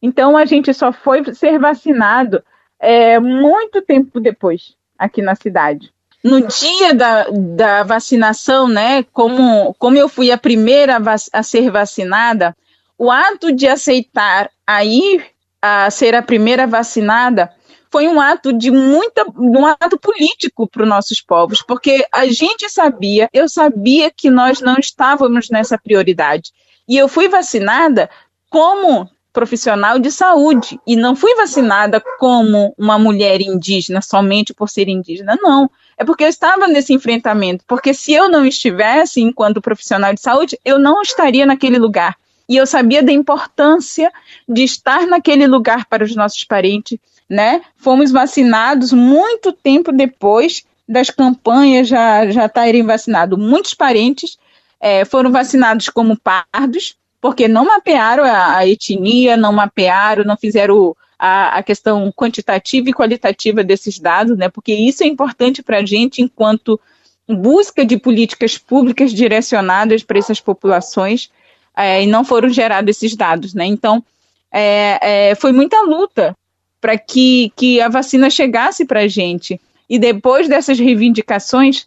Então, 0.00 0.36
a 0.36 0.44
gente 0.44 0.72
só 0.72 0.92
foi 0.92 1.24
ser 1.34 1.58
vacinado 1.58 2.42
é, 2.78 3.18
muito 3.18 3.82
tempo 3.82 4.20
depois, 4.20 4.74
aqui 4.96 5.22
na 5.22 5.34
cidade. 5.34 5.92
No 6.22 6.46
dia 6.46 6.94
da, 6.94 7.26
da 7.30 7.82
vacinação, 7.84 8.68
né, 8.68 9.04
como, 9.12 9.74
como 9.74 9.96
eu 9.96 10.08
fui 10.08 10.30
a 10.30 10.38
primeira 10.38 10.98
a 11.32 11.42
ser 11.42 11.70
vacinada, 11.70 12.56
o 12.96 13.10
ato 13.10 13.52
de 13.52 13.68
aceitar 13.68 14.50
a 14.66 14.84
ir 14.84 15.24
a 15.62 15.90
ser 15.90 16.14
a 16.14 16.22
primeira 16.22 16.66
vacinada 16.66 17.50
foi 17.90 18.08
um 18.08 18.20
ato 18.20 18.52
de 18.52 18.70
muita, 18.70 19.24
um 19.36 19.66
ato 19.66 19.98
político 19.98 20.68
para 20.68 20.82
os 20.82 20.88
nossos 20.88 21.20
povos, 21.20 21.62
porque 21.62 22.06
a 22.12 22.26
gente 22.26 22.68
sabia, 22.68 23.28
eu 23.32 23.48
sabia 23.48 24.10
que 24.10 24.30
nós 24.30 24.60
não 24.60 24.76
estávamos 24.78 25.48
nessa 25.50 25.78
prioridade. 25.78 26.52
E 26.88 26.96
eu 26.96 27.08
fui 27.08 27.28
vacinada 27.28 28.08
como 28.50 29.08
profissional 29.32 29.98
de 29.98 30.10
saúde 30.10 30.80
e 30.86 30.96
não 30.96 31.14
fui 31.14 31.34
vacinada 31.34 32.02
como 32.18 32.74
uma 32.76 32.98
mulher 32.98 33.40
indígena 33.40 34.02
somente 34.02 34.52
por 34.52 34.68
ser 34.68 34.88
indígena, 34.88 35.36
não. 35.40 35.70
É 35.96 36.04
porque 36.04 36.24
eu 36.24 36.28
estava 36.28 36.66
nesse 36.66 36.92
enfrentamento, 36.92 37.64
porque 37.66 37.94
se 37.94 38.12
eu 38.12 38.28
não 38.28 38.44
estivesse 38.44 39.20
enquanto 39.20 39.60
profissional 39.60 40.12
de 40.12 40.20
saúde, 40.20 40.58
eu 40.64 40.78
não 40.78 41.02
estaria 41.02 41.46
naquele 41.46 41.78
lugar. 41.78 42.16
E 42.48 42.56
eu 42.56 42.66
sabia 42.66 43.02
da 43.02 43.12
importância 43.12 44.10
de 44.48 44.64
estar 44.64 45.06
naquele 45.06 45.46
lugar 45.46 45.84
para 45.86 46.02
os 46.02 46.16
nossos 46.16 46.42
parentes, 46.44 46.98
né? 47.28 47.62
Fomos 47.76 48.10
vacinados 48.10 48.92
muito 48.92 49.52
tempo 49.52 49.92
depois 49.92 50.64
das 50.88 51.10
campanhas 51.10 51.86
já, 51.86 52.30
já 52.30 52.46
estarem 52.46 52.82
vacinados. 52.82 53.38
Muitos 53.38 53.74
parentes 53.74 54.38
é, 54.80 55.04
foram 55.04 55.30
vacinados 55.30 55.88
como 55.90 56.16
pardos, 56.16 56.96
porque 57.20 57.46
não 57.46 57.66
mapearam 57.66 58.24
a, 58.24 58.56
a 58.56 58.66
etnia, 58.66 59.36
não 59.36 59.52
mapearam, 59.52 60.24
não 60.24 60.36
fizeram 60.36 60.96
a, 61.18 61.58
a, 61.58 61.62
questão 61.62 62.10
quantitativa 62.12 62.88
e 62.88 62.94
qualitativa 62.94 63.62
desses 63.62 63.98
dados, 63.98 64.38
né? 64.38 64.48
Porque 64.48 64.72
isso 64.72 65.02
é 65.02 65.06
importante 65.06 65.62
para 65.62 65.78
a 65.78 65.84
gente 65.84 66.22
enquanto 66.22 66.80
busca 67.28 67.84
de 67.84 67.98
políticas 67.98 68.56
públicas 68.56 69.12
direcionadas 69.12 70.02
para 70.02 70.18
essas 70.18 70.40
populações 70.40 71.30
é, 71.76 72.02
e 72.02 72.06
não 72.06 72.24
foram 72.24 72.48
gerados 72.48 72.96
esses 72.96 73.14
dados, 73.14 73.52
né? 73.52 73.66
Então, 73.66 74.02
é, 74.50 75.30
é, 75.30 75.34
foi 75.34 75.52
muita 75.52 75.82
luta 75.82 76.34
para 76.80 76.96
que, 76.96 77.52
que 77.56 77.80
a 77.80 77.88
vacina 77.88 78.30
chegasse 78.30 78.84
para 78.84 79.00
a 79.00 79.08
gente. 79.08 79.60
E 79.88 79.98
depois 79.98 80.48
dessas 80.48 80.78
reivindicações, 80.78 81.86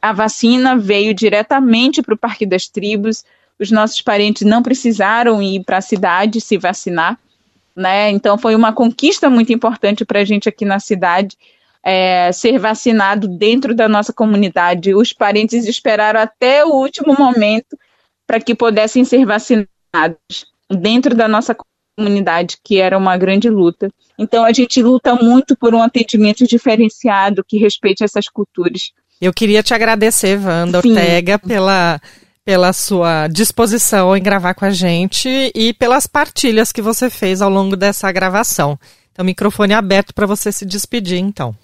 a 0.00 0.12
vacina 0.12 0.76
veio 0.76 1.14
diretamente 1.14 2.02
para 2.02 2.14
o 2.14 2.18
Parque 2.18 2.46
das 2.46 2.68
Tribos. 2.68 3.24
Os 3.58 3.70
nossos 3.70 4.00
parentes 4.00 4.42
não 4.42 4.62
precisaram 4.62 5.42
ir 5.42 5.62
para 5.64 5.78
a 5.78 5.82
cidade 5.82 6.40
se 6.40 6.56
vacinar, 6.56 7.18
né? 7.76 8.10
Então 8.10 8.38
foi 8.38 8.54
uma 8.54 8.72
conquista 8.72 9.28
muito 9.28 9.52
importante 9.52 10.04
para 10.04 10.20
a 10.20 10.24
gente 10.24 10.48
aqui 10.48 10.64
na 10.64 10.80
cidade 10.80 11.36
é, 11.84 12.32
ser 12.32 12.58
vacinado 12.58 13.28
dentro 13.28 13.74
da 13.74 13.88
nossa 13.88 14.12
comunidade. 14.12 14.94
Os 14.94 15.12
parentes 15.12 15.66
esperaram 15.66 16.18
até 16.18 16.64
o 16.64 16.70
último 16.70 17.14
momento 17.16 17.78
para 18.26 18.40
que 18.40 18.54
pudessem 18.54 19.04
ser 19.04 19.26
vacinados 19.26 19.68
dentro 20.70 21.14
da 21.14 21.28
nossa 21.28 21.54
comunidade, 21.96 22.56
que 22.62 22.80
era 22.80 22.98
uma 22.98 23.16
grande 23.16 23.48
luta. 23.48 23.88
Então 24.18 24.44
a 24.44 24.52
gente 24.52 24.82
luta 24.82 25.14
muito 25.14 25.56
por 25.56 25.74
um 25.74 25.82
atendimento 25.82 26.46
diferenciado 26.46 27.44
que 27.46 27.58
respeite 27.58 28.04
essas 28.04 28.28
culturas. 28.28 28.92
Eu 29.20 29.32
queria 29.32 29.62
te 29.62 29.72
agradecer, 29.72 30.38
Wanda 30.38 30.82
Sim. 30.82 30.90
Ortega, 30.90 31.38
pela, 31.38 32.00
pela 32.44 32.72
sua 32.72 33.28
disposição 33.28 34.16
em 34.16 34.22
gravar 34.22 34.54
com 34.54 34.64
a 34.64 34.70
gente 34.70 35.50
e 35.54 35.72
pelas 35.72 36.06
partilhas 36.06 36.72
que 36.72 36.82
você 36.82 37.08
fez 37.08 37.40
ao 37.40 37.50
longo 37.50 37.76
dessa 37.76 38.10
gravação. 38.12 38.78
Então, 39.12 39.24
microfone 39.24 39.72
aberto 39.72 40.12
para 40.12 40.26
você 40.26 40.50
se 40.50 40.66
despedir, 40.66 41.18
então. 41.18 41.54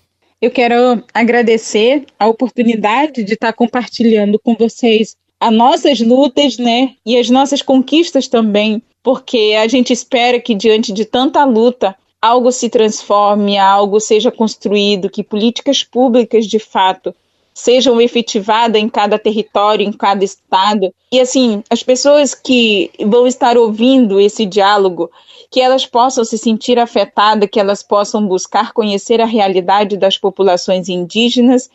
Eu 0.40 0.51
quero 0.51 1.05
agradecer 1.12 2.07
a 2.19 2.27
oportunidade 2.27 3.23
de 3.23 3.35
estar 3.35 3.53
compartilhando 3.53 4.38
com 4.38 4.55
vocês 4.55 5.16
as 5.38 5.53
nossas 5.53 6.01
lutas, 6.01 6.59
né, 6.59 6.95
e 7.05 7.19
as 7.19 7.29
nossas 7.31 7.62
conquistas 7.62 8.29
também, 8.29 8.83
porque 9.03 9.57
a 9.59 9.67
gente 9.67 9.93
espera 9.93 10.41
que 10.41 10.55
diante 10.55 10.93
de 10.93 11.05
tanta 11.05 11.45
luta 11.45 11.97
algo 12.21 12.53
se 12.53 12.69
transforme, 12.69 13.57
algo 13.57 13.99
seja 13.99 14.31
construído, 14.31 15.09
que 15.09 15.23
políticas 15.23 15.83
públicas 15.83 16.47
de 16.47 16.59
fato 16.59 17.15
sejam 17.55 18.01
efetivadas 18.01 18.81
em 18.81 18.89
cada 18.89 19.19
território, 19.19 19.87
em 19.87 19.93
cada 19.93 20.25
estado. 20.25 20.95
E 21.13 21.21
assim, 21.21 21.63
as 21.69 21.83
pessoas 21.83 22.35
que 22.35 22.91
vão 23.07 23.27
estar 23.27 23.57
ouvindo 23.57 24.21
esse 24.21 24.47
diálogo, 24.47 25.11
que 25.51 25.61
elas 25.61 25.85
possam 25.85 26.25
se 26.25 26.39
sentir 26.39 26.79
afetadas, 26.79 27.49
que 27.51 27.59
elas 27.59 27.83
possam 27.83 28.27
buscar 28.27 28.73
conhecer 28.73 29.21
a 29.21 29.27
realidade 29.27 29.97
das 29.97 30.17
populações 30.17 30.89
indígenas 30.89 31.69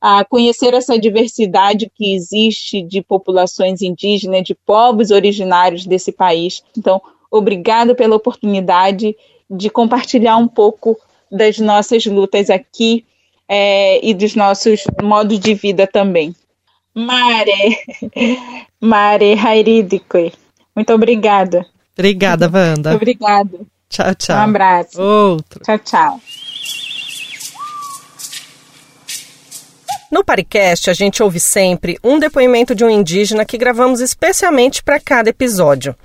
a 0.00 0.24
conhecer 0.24 0.74
essa 0.74 0.98
diversidade 0.98 1.90
que 1.94 2.14
existe 2.14 2.82
de 2.82 3.02
populações 3.02 3.82
indígenas, 3.82 4.42
de 4.42 4.54
povos 4.54 5.10
originários 5.10 5.86
desse 5.86 6.12
país. 6.12 6.62
Então, 6.76 7.00
obrigado 7.30 7.94
pela 7.94 8.16
oportunidade 8.16 9.16
de 9.50 9.70
compartilhar 9.70 10.36
um 10.36 10.48
pouco 10.48 10.98
das 11.30 11.58
nossas 11.58 12.04
lutas 12.06 12.50
aqui 12.50 13.04
é, 13.48 14.04
e 14.04 14.12
dos 14.14 14.34
nossos 14.34 14.84
modos 15.02 15.38
de 15.38 15.54
vida 15.54 15.86
também. 15.86 16.34
Mare, 16.94 17.78
Mare 18.80 19.34
Hairidikwe. 19.34 20.32
Muito 20.74 20.92
obrigada. 20.92 21.66
Obrigada, 21.96 22.50
Wanda. 22.52 22.94
Obrigada. 22.94 23.60
Tchau, 23.88 24.14
tchau. 24.14 24.36
Um 24.36 24.40
abraço. 24.40 25.00
Outro. 25.00 25.62
Tchau, 25.62 25.78
tchau. 25.78 26.20
No 30.10 30.24
Paricast, 30.24 30.88
a 30.88 30.92
gente 30.92 31.20
ouve 31.20 31.40
sempre 31.40 31.98
um 32.02 32.18
depoimento 32.18 32.76
de 32.76 32.84
um 32.84 32.90
indígena 32.90 33.44
que 33.44 33.58
gravamos 33.58 34.00
especialmente 34.00 34.80
para 34.80 35.00
cada 35.00 35.30
episódio. 35.30 35.96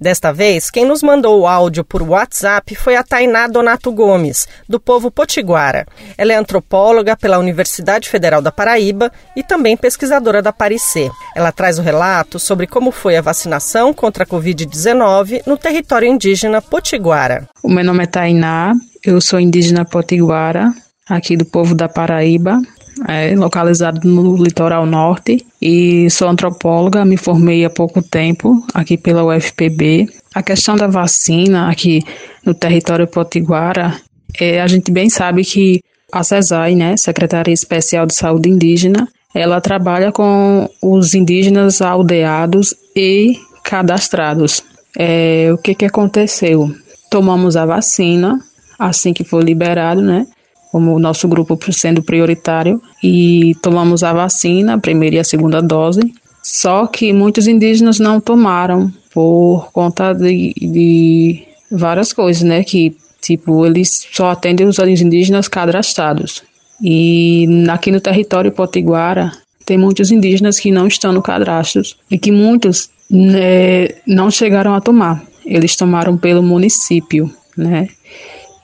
Desta 0.00 0.32
vez, 0.32 0.70
quem 0.70 0.86
nos 0.86 1.02
mandou 1.02 1.38
o 1.38 1.46
áudio 1.46 1.84
por 1.84 2.02
WhatsApp 2.02 2.74
foi 2.74 2.96
a 2.96 3.04
Tainá 3.04 3.46
Donato 3.46 3.92
Gomes, 3.92 4.48
do 4.66 4.80
povo 4.80 5.10
Potiguara. 5.10 5.86
Ela 6.16 6.32
é 6.32 6.36
antropóloga 6.36 7.14
pela 7.14 7.38
Universidade 7.38 8.08
Federal 8.08 8.40
da 8.40 8.50
Paraíba 8.50 9.12
e 9.36 9.42
também 9.42 9.76
pesquisadora 9.76 10.40
da 10.40 10.54
Paricê. 10.54 11.10
Ela 11.36 11.52
traz 11.52 11.78
o 11.78 11.82
relato 11.82 12.38
sobre 12.38 12.66
como 12.66 12.90
foi 12.90 13.18
a 13.18 13.22
vacinação 13.22 13.92
contra 13.92 14.24
a 14.24 14.26
Covid-19 14.26 15.42
no 15.46 15.58
território 15.58 16.08
indígena 16.08 16.62
Potiguara. 16.62 17.46
O 17.62 17.68
meu 17.68 17.84
nome 17.84 18.04
é 18.04 18.06
Tainá, 18.06 18.72
eu 19.04 19.20
sou 19.20 19.38
indígena 19.38 19.84
Potiguara, 19.84 20.72
aqui 21.06 21.36
do 21.36 21.44
povo 21.44 21.74
da 21.74 21.90
Paraíba 21.90 22.58
é, 23.08 23.34
localizado 23.34 24.06
no 24.08 24.36
litoral 24.36 24.86
norte 24.86 25.46
e 25.60 26.08
sou 26.10 26.28
antropóloga, 26.28 27.04
me 27.04 27.16
formei 27.16 27.64
há 27.64 27.70
pouco 27.70 28.02
tempo 28.02 28.64
aqui 28.74 28.96
pela 28.96 29.24
UFPB. 29.24 30.08
A 30.34 30.42
questão 30.42 30.76
da 30.76 30.86
vacina 30.86 31.70
aqui 31.70 32.02
no 32.44 32.54
território 32.54 33.06
potiguara, 33.06 33.96
é, 34.40 34.60
a 34.60 34.66
gente 34.66 34.90
bem 34.90 35.08
sabe 35.08 35.44
que 35.44 35.82
a 36.12 36.22
CESAI, 36.24 36.74
né, 36.74 36.96
Secretaria 36.96 37.54
Especial 37.54 38.06
de 38.06 38.14
Saúde 38.14 38.48
Indígena, 38.48 39.08
ela 39.34 39.60
trabalha 39.60 40.10
com 40.10 40.68
os 40.82 41.14
indígenas 41.14 41.80
aldeados 41.80 42.74
e 42.96 43.38
cadastrados. 43.62 44.62
É, 44.98 45.50
o 45.52 45.58
que, 45.58 45.74
que 45.74 45.84
aconteceu? 45.84 46.74
Tomamos 47.10 47.56
a 47.56 47.64
vacina 47.64 48.40
assim 48.78 49.12
que 49.12 49.22
foi 49.22 49.42
liberado, 49.42 50.00
né? 50.00 50.26
Como 50.70 50.94
o 50.94 50.98
nosso 50.98 51.26
grupo 51.26 51.58
sendo 51.72 52.02
prioritário, 52.02 52.80
e 53.02 53.54
tomamos 53.60 54.02
a 54.02 54.12
vacina, 54.12 54.74
a 54.74 54.78
primeira 54.78 55.16
e 55.16 55.18
a 55.18 55.24
segunda 55.24 55.60
dose. 55.60 56.00
Só 56.42 56.86
que 56.86 57.12
muitos 57.12 57.46
indígenas 57.46 57.98
não 57.98 58.20
tomaram 58.20 58.92
por 59.12 59.70
conta 59.72 60.12
de, 60.12 60.54
de 60.54 61.42
várias 61.70 62.12
coisas, 62.12 62.42
né? 62.42 62.64
Que, 62.64 62.96
tipo, 63.20 63.66
eles 63.66 64.06
só 64.12 64.30
atendem 64.30 64.66
os 64.66 64.78
indígenas 64.78 65.48
cadastrados. 65.48 66.42
E 66.82 67.46
aqui 67.70 67.90
no 67.90 68.00
território 68.00 68.52
potiguara 68.52 69.32
tem 69.66 69.76
muitos 69.76 70.10
indígenas 70.10 70.58
que 70.58 70.70
não 70.70 70.86
estão 70.86 71.12
no 71.12 71.22
cadastro 71.22 71.82
e 72.10 72.18
que 72.18 72.32
muitos 72.32 72.90
né, 73.10 73.88
não 74.06 74.30
chegaram 74.30 74.74
a 74.74 74.80
tomar. 74.80 75.22
Eles 75.44 75.76
tomaram 75.76 76.16
pelo 76.16 76.42
município, 76.42 77.30
né? 77.56 77.88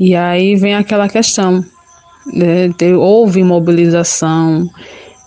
E 0.00 0.14
aí 0.14 0.56
vem 0.56 0.74
aquela 0.74 1.08
questão 1.08 1.64
né, 2.32 2.70
houve 2.96 3.42
mobilização, 3.42 4.68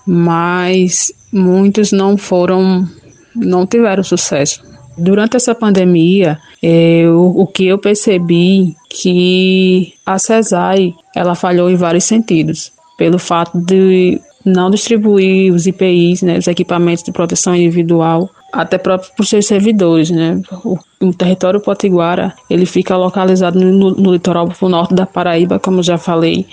mas 0.05 1.11
muitos 1.31 1.91
não 1.91 2.17
foram, 2.17 2.87
não 3.35 3.65
tiveram 3.65 4.03
sucesso. 4.03 4.61
Durante 4.97 5.37
essa 5.37 5.55
pandemia, 5.55 6.37
é, 6.61 7.03
o, 7.07 7.47
que 7.47 7.65
eu 7.67 7.77
percebi 7.77 8.75
que 8.89 9.93
a 10.05 10.19
CESAI 10.19 10.93
ela 11.15 11.35
falhou 11.35 11.69
em 11.69 11.75
vários 11.75 12.03
sentidos, 12.03 12.71
pelo 12.97 13.17
fato 13.17 13.57
de 13.57 14.19
não 14.43 14.69
distribuir 14.69 15.53
os 15.53 15.67
IPIs, 15.67 16.21
né, 16.21 16.37
os 16.37 16.47
equipamentos 16.47 17.03
de 17.03 17.11
proteção 17.11 17.55
individual, 17.55 18.29
até 18.51 18.77
para 18.77 18.99
os 19.19 19.29
seus 19.29 19.45
servidores, 19.45 20.09
né? 20.09 20.41
O, 20.65 20.77
o, 21.01 21.13
território 21.13 21.59
potiguara, 21.59 22.33
ele 22.49 22.65
fica 22.65 22.97
localizado 22.97 23.59
no, 23.59 23.91
no 23.91 24.11
litoral 24.13 24.49
norte 24.63 24.93
da 24.93 25.05
Paraíba, 25.05 25.59
como 25.59 25.83
já 25.83 25.97
falei, 25.97 26.47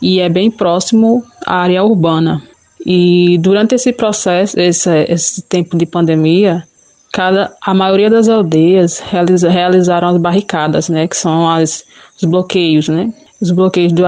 e 0.00 0.20
é 0.20 0.28
bem 0.28 0.50
próximo 0.50 1.24
à 1.46 1.56
área 1.56 1.82
urbana. 1.84 2.42
E 2.84 3.38
durante 3.38 3.74
esse 3.74 3.92
processo, 3.92 4.58
esse, 4.58 4.90
esse 5.04 5.42
tempo 5.42 5.76
de 5.76 5.84
pandemia, 5.84 6.64
cada, 7.12 7.54
a 7.60 7.74
maioria 7.74 8.08
das 8.08 8.28
aldeias 8.28 8.98
realiza, 8.98 9.50
realizaram 9.50 10.08
as 10.08 10.16
barricadas, 10.16 10.88
né, 10.88 11.06
que 11.06 11.16
são 11.16 11.48
as, 11.48 11.84
os 12.16 12.24
bloqueios, 12.24 12.88
né, 12.88 13.12
os 13.40 13.50
bloqueios 13.50 13.92
do, 13.92 14.02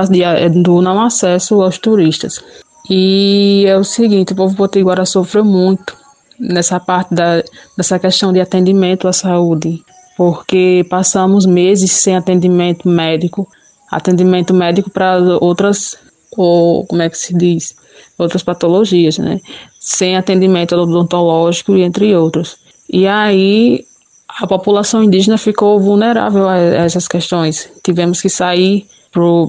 do 0.62 0.80
não 0.80 1.00
acesso 1.02 1.60
aos 1.62 1.78
turistas. 1.78 2.42
E 2.90 3.64
é 3.66 3.76
o 3.76 3.84
seguinte, 3.84 4.32
o 4.32 4.36
povo 4.36 4.56
potiguara 4.56 5.04
sofreu 5.04 5.44
muito 5.44 5.96
nessa 6.38 6.80
parte 6.80 7.14
da, 7.14 7.42
dessa 7.76 7.98
questão 7.98 8.32
de 8.32 8.40
atendimento 8.40 9.06
à 9.06 9.12
saúde, 9.12 9.82
porque 10.16 10.84
passamos 10.90 11.46
meses 11.46 11.92
sem 11.92 12.16
atendimento 12.16 12.88
médico, 12.88 13.48
atendimento 13.92 14.54
médico 14.54 14.90
para 14.90 15.18
outras, 15.40 15.96
ou 16.36 16.86
como 16.86 17.02
é 17.02 17.10
que 17.10 17.18
se 17.18 17.34
diz, 17.34 17.76
outras 18.18 18.42
patologias, 18.42 19.18
né? 19.18 19.40
Sem 19.78 20.16
atendimento 20.16 20.74
odontológico 20.74 21.76
entre 21.76 22.14
outros. 22.16 22.56
E 22.90 23.06
aí 23.06 23.84
a 24.40 24.46
população 24.46 25.02
indígena 25.02 25.36
ficou 25.36 25.78
vulnerável 25.78 26.48
a 26.48 26.56
essas 26.56 27.06
questões. 27.06 27.68
Tivemos 27.82 28.20
que 28.20 28.28
sair 28.28 28.86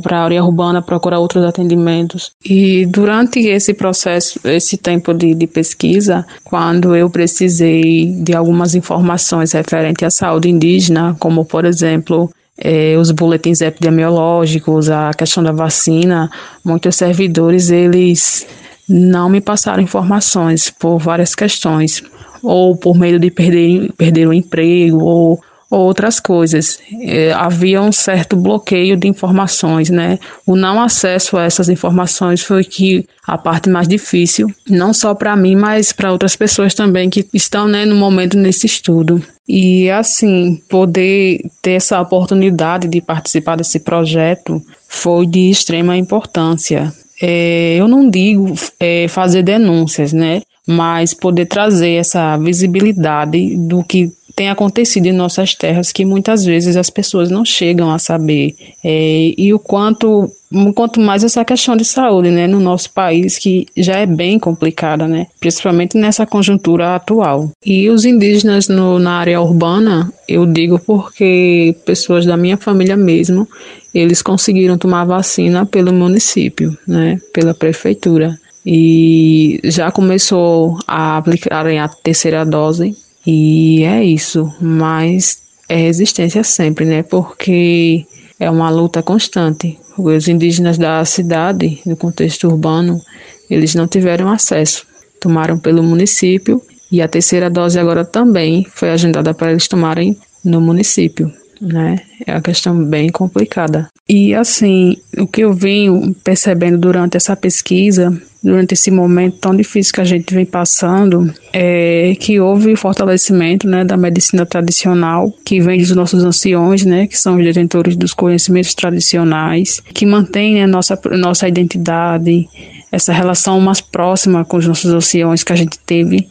para 0.01 0.17
a 0.17 0.23
área 0.25 0.43
urbana 0.43 0.81
procurar 0.81 1.19
outros 1.19 1.45
atendimentos. 1.45 2.31
E 2.43 2.85
durante 2.85 3.39
esse 3.39 3.73
processo, 3.73 4.39
esse 4.43 4.77
tempo 4.77 5.13
de, 5.13 5.33
de 5.33 5.47
pesquisa, 5.47 6.25
quando 6.43 6.93
eu 6.95 7.09
precisei 7.09 8.11
de 8.11 8.35
algumas 8.35 8.75
informações 8.75 9.53
referentes 9.53 10.03
à 10.03 10.09
saúde 10.09 10.49
indígena, 10.49 11.15
como 11.17 11.45
por 11.45 11.63
exemplo 11.63 12.29
eh, 12.57 12.95
os 12.97 13.11
boletins 13.11 13.61
epidemiológicos, 13.61 14.89
a 14.89 15.11
questão 15.13 15.43
da 15.43 15.51
vacina, 15.51 16.29
muitos 16.63 16.95
servidores 16.95 17.69
eles 17.69 18.45
não 18.87 19.29
me 19.29 19.41
passaram 19.41 19.81
informações 19.81 20.69
por 20.69 20.97
várias 20.97 21.33
questões, 21.33 22.03
ou 22.41 22.75
por 22.75 22.97
medo 22.97 23.19
de 23.19 23.31
perder, 23.31 23.91
perder 23.93 24.27
o 24.27 24.33
emprego, 24.33 25.03
ou 25.03 25.41
outras 25.77 26.19
coisas. 26.19 26.79
É, 27.01 27.33
havia 27.33 27.81
um 27.81 27.91
certo 27.91 28.35
bloqueio 28.35 28.95
de 28.95 29.07
informações, 29.07 29.89
né? 29.89 30.19
O 30.45 30.55
não 30.55 30.81
acesso 30.81 31.37
a 31.37 31.43
essas 31.43 31.69
informações 31.69 32.41
foi 32.41 32.63
que 32.63 33.05
a 33.25 33.37
parte 33.37 33.69
mais 33.69 33.87
difícil, 33.87 34.47
não 34.69 34.93
só 34.93 35.15
para 35.15 35.35
mim, 35.35 35.55
mas 35.55 35.91
para 35.91 36.11
outras 36.11 36.35
pessoas 36.35 36.73
também 36.73 37.09
que 37.09 37.27
estão 37.33 37.67
né, 37.67 37.85
no 37.85 37.95
momento 37.95 38.37
nesse 38.37 38.65
estudo. 38.65 39.21
E 39.47 39.89
assim, 39.89 40.61
poder 40.69 41.41
ter 41.61 41.71
essa 41.71 41.99
oportunidade 41.99 42.87
de 42.87 43.01
participar 43.01 43.57
desse 43.57 43.79
projeto 43.79 44.61
foi 44.87 45.25
de 45.25 45.49
extrema 45.49 45.97
importância. 45.97 46.93
É, 47.21 47.75
eu 47.77 47.87
não 47.87 48.09
digo 48.09 48.53
é, 48.79 49.07
fazer 49.07 49.43
denúncias, 49.43 50.13
né? 50.13 50.41
Mas 50.67 51.13
poder 51.13 51.45
trazer 51.45 51.91
essa 51.91 52.37
visibilidade 52.37 53.57
do 53.57 53.83
que 53.83 54.11
tem 54.35 54.49
acontecido 54.49 55.05
em 55.05 55.11
nossas 55.11 55.53
terras 55.53 55.91
que 55.91 56.05
muitas 56.05 56.43
vezes 56.43 56.75
as 56.75 56.89
pessoas 56.89 57.29
não 57.29 57.45
chegam 57.45 57.91
a 57.91 57.99
saber. 57.99 58.55
É, 58.83 59.33
e 59.37 59.53
o 59.53 59.59
quanto, 59.59 60.31
quanto 60.73 60.99
mais 60.99 61.23
essa 61.23 61.45
questão 61.45 61.75
de 61.75 61.85
saúde, 61.85 62.31
né, 62.31 62.47
no 62.47 62.59
nosso 62.59 62.91
país, 62.91 63.37
que 63.37 63.67
já 63.77 63.97
é 63.97 64.05
bem 64.05 64.39
complicada, 64.39 65.07
né, 65.07 65.27
principalmente 65.39 65.97
nessa 65.97 66.25
conjuntura 66.25 66.95
atual. 66.95 67.51
E 67.63 67.89
os 67.89 68.05
indígenas 68.05 68.67
no, 68.67 68.97
na 68.97 69.19
área 69.19 69.39
urbana, 69.39 70.11
eu 70.27 70.45
digo 70.45 70.79
porque 70.79 71.75
pessoas 71.85 72.25
da 72.25 72.35
minha 72.35 72.57
família 72.57 72.97
mesmo, 72.97 73.47
eles 73.93 74.23
conseguiram 74.23 74.77
tomar 74.77 75.05
vacina 75.05 75.65
pelo 75.65 75.93
município, 75.93 76.75
né, 76.87 77.19
pela 77.31 77.53
prefeitura. 77.53 78.35
E 78.65 79.59
já 79.65 79.91
começou 79.91 80.77
a 80.87 81.17
aplicar 81.17 81.67
a 81.67 81.87
terceira 81.87 82.45
dose 82.45 82.95
e 83.25 83.83
é 83.83 84.03
isso, 84.03 84.53
mas 84.61 85.41
é 85.67 85.75
resistência 85.75 86.43
sempre, 86.43 86.85
né? 86.85 87.03
Porque 87.03 88.05
é 88.39 88.49
uma 88.49 88.69
luta 88.69 89.03
constante. 89.03 89.77
Os 89.97 90.27
indígenas 90.27 90.77
da 90.77 91.03
cidade, 91.05 91.81
no 91.85 91.95
contexto 91.95 92.47
urbano, 92.47 93.01
eles 93.49 93.75
não 93.75 93.87
tiveram 93.87 94.29
acesso. 94.29 94.85
Tomaram 95.19 95.57
pelo 95.57 95.83
município 95.83 96.61
e 96.91 97.01
a 97.01 97.07
terceira 97.07 97.49
dose 97.49 97.79
agora 97.79 98.05
também 98.05 98.65
foi 98.73 98.89
agendada 98.89 99.33
para 99.33 99.51
eles 99.51 99.67
tomarem 99.67 100.17
no 100.43 100.59
município 100.59 101.31
né? 101.63 102.01
É 102.25 102.33
uma 102.33 102.41
questão 102.41 102.83
bem 102.83 103.09
complicada. 103.09 103.87
E 104.07 104.35
assim, 104.35 104.97
o 105.17 105.25
que 105.25 105.41
eu 105.41 105.53
venho 105.53 106.13
percebendo 106.23 106.77
durante 106.77 107.15
essa 107.15 107.35
pesquisa, 107.35 108.15
durante 108.43 108.73
esse 108.73 108.91
momento 108.91 109.37
tão 109.37 109.55
difícil 109.55 109.93
que 109.93 110.01
a 110.01 110.05
gente 110.05 110.33
vem 110.33 110.45
passando, 110.45 111.33
é 111.53 112.13
que 112.19 112.39
houve 112.39 112.75
fortalecimento, 112.75 113.67
né, 113.67 113.85
da 113.85 113.95
medicina 113.95 114.45
tradicional, 114.45 115.33
que 115.45 115.61
vem 115.61 115.79
dos 115.79 115.91
nossos 115.91 116.23
anciões, 116.23 116.83
né, 116.83 117.07
que 117.07 117.17
são 117.17 117.37
os 117.37 117.43
detentores 117.43 117.95
dos 117.95 118.13
conhecimentos 118.13 118.73
tradicionais, 118.73 119.81
que 119.93 120.05
mantém 120.05 120.55
né, 120.55 120.67
nossa 120.67 120.99
nossa 121.17 121.47
identidade, 121.47 122.47
essa 122.91 123.13
relação 123.13 123.59
mais 123.61 123.79
próxima 123.79 124.43
com 124.43 124.57
os 124.57 124.67
nossos 124.67 124.91
anciões 124.91 125.43
que 125.43 125.53
a 125.53 125.55
gente 125.55 125.79
teve, 125.79 126.27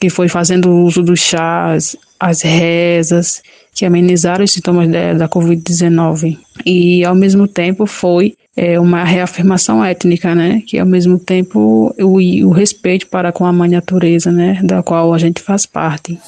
que 0.00 0.08
foi 0.08 0.28
fazendo 0.28 0.70
uso 0.70 1.02
dos 1.02 1.20
chás, 1.20 1.94
as 2.18 2.40
rezas, 2.42 3.42
que 3.74 3.84
amenizaram 3.84 4.44
os 4.44 4.52
sintomas 4.52 4.88
da, 4.88 5.14
da 5.14 5.28
Covid-19. 5.28 6.38
E, 6.64 7.04
ao 7.04 7.14
mesmo 7.14 7.48
tempo, 7.48 7.86
foi 7.86 8.34
é, 8.56 8.78
uma 8.78 9.02
reafirmação 9.04 9.84
étnica, 9.84 10.34
né? 10.34 10.62
Que, 10.66 10.78
ao 10.78 10.86
mesmo 10.86 11.18
tempo, 11.18 11.94
o, 11.98 12.46
o 12.46 12.50
respeito 12.50 13.06
para 13.06 13.32
com 13.32 13.44
a 13.46 13.52
mãe 13.52 13.70
natureza, 13.70 14.30
né? 14.30 14.60
Da 14.62 14.82
qual 14.82 15.12
a 15.14 15.18
gente 15.18 15.40
faz 15.40 15.64
parte. 15.64 16.18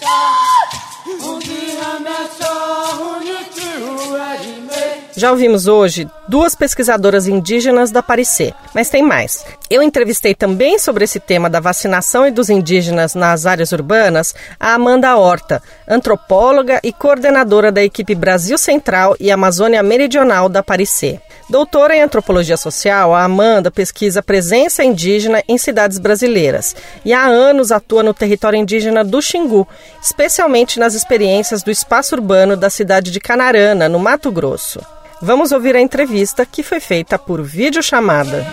Já 5.17 5.31
ouvimos 5.31 5.69
hoje 5.69 6.09
duas 6.27 6.57
pesquisadoras 6.57 7.29
indígenas 7.29 7.93
da 7.93 8.03
Parecer, 8.03 8.53
mas 8.75 8.91
tem 8.91 9.01
mais. 9.01 9.45
Eu 9.71 9.81
entrevistei 9.81 10.35
também 10.35 10.77
sobre 10.77 11.05
esse 11.05 11.21
tema 11.21 11.49
da 11.49 11.61
vacinação 11.61 12.27
e 12.27 12.33
dos 12.33 12.51
indígenas 12.51 13.15
nas 13.15 13.47
áreas 13.47 13.71
urbanas 13.71 14.35
a 14.59 14.75
Amanda 14.75 15.17
Horta, 15.17 15.63
antropóloga 15.87 16.81
e 16.83 16.93
coordenadora 16.93 17.71
da 17.71 17.85
equipe 17.85 18.13
Brasil 18.13 18.59
Central 18.59 19.15
e 19.21 19.31
Amazônia 19.31 19.85
Meridional 19.85 20.49
da 20.49 20.65
Parecer. 20.65 21.21
Doutora 21.49 21.95
em 21.95 22.03
antropologia 22.03 22.57
social, 22.57 23.15
a 23.15 23.23
Amanda 23.23 23.71
pesquisa 23.71 24.21
presença 24.21 24.83
indígena 24.83 25.45
em 25.47 25.57
cidades 25.57 26.01
brasileiras 26.01 26.75
e 27.05 27.13
há 27.13 27.25
anos 27.25 27.71
atua 27.71 28.03
no 28.03 28.15
território 28.15 28.59
indígena 28.59 29.05
do 29.05 29.23
Xingu, 29.23 29.69
especialmente 30.03 30.81
nas 30.81 30.95
experiências 30.95 31.63
do 31.63 31.71
espaço 31.71 32.17
urbano 32.17 32.57
da 32.57 32.69
cidade 32.69 33.13
de 33.13 33.21
Canarana, 33.21 33.89
no 33.89 34.01
Mato 34.01 34.33
Grosso. 34.33 34.81
Vamos 35.25 35.53
ouvir 35.53 35.75
a 35.75 35.81
entrevista 35.81 36.45
que 36.45 36.63
foi 36.63 36.81
feita 36.81 37.19
por 37.19 37.43
videochamada. 37.43 38.47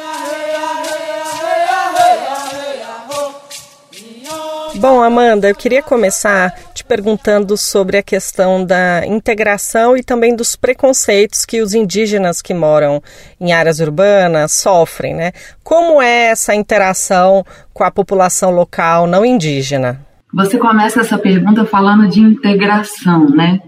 Bom, 4.75 5.03
Amanda, 5.03 5.49
eu 5.49 5.55
queria 5.55 5.84
começar 5.84 6.57
te 6.73 6.86
perguntando 6.86 7.57
sobre 7.57 7.97
a 7.97 8.01
questão 8.01 8.63
da 8.63 9.05
integração 9.05 9.97
e 9.97 10.01
também 10.01 10.34
dos 10.34 10.55
preconceitos 10.55 11.45
que 11.45 11.60
os 11.60 11.73
indígenas 11.73 12.41
que 12.41 12.53
moram 12.53 13.03
em 13.38 13.51
áreas 13.51 13.81
urbanas 13.81 14.53
sofrem, 14.53 15.13
né? 15.13 15.34
Como 15.62 16.01
é 16.01 16.27
essa 16.27 16.55
interação 16.55 17.45
com 17.73 17.84
a 17.84 17.91
população 17.91 18.49
local 18.49 19.05
não 19.05 19.25
indígena? 19.25 19.99
Você 20.34 20.57
começa 20.57 21.01
essa 21.01 21.17
pergunta 21.17 21.65
falando 21.65 22.07
de 22.07 22.21
integração, 22.21 23.29
né? 23.29 23.60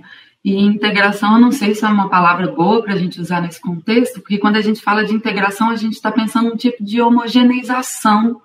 E 0.44 0.60
integração, 0.60 1.36
eu 1.36 1.42
não 1.42 1.54
sei 1.54 1.74
se 1.74 1.86
é 1.86 1.88
uma 1.88 2.10
palavra 2.10 2.52
boa 2.52 2.84
para 2.84 2.94
a 2.94 2.98
gente 2.98 3.22
usar 3.22 3.42
nesse 3.42 3.62
contexto, 3.62 4.20
porque 4.20 4.38
quando 4.38 4.58
a 4.58 4.62
gente 4.62 4.82
fala 4.82 5.06
de 5.06 5.14
integração, 5.14 5.70
a 5.70 5.78
gente 5.78 5.94
está 5.94 6.12
pensando 6.12 6.50
num 6.50 6.58
tipo 6.58 6.84
de 6.84 7.02
homogeneização 7.02 8.42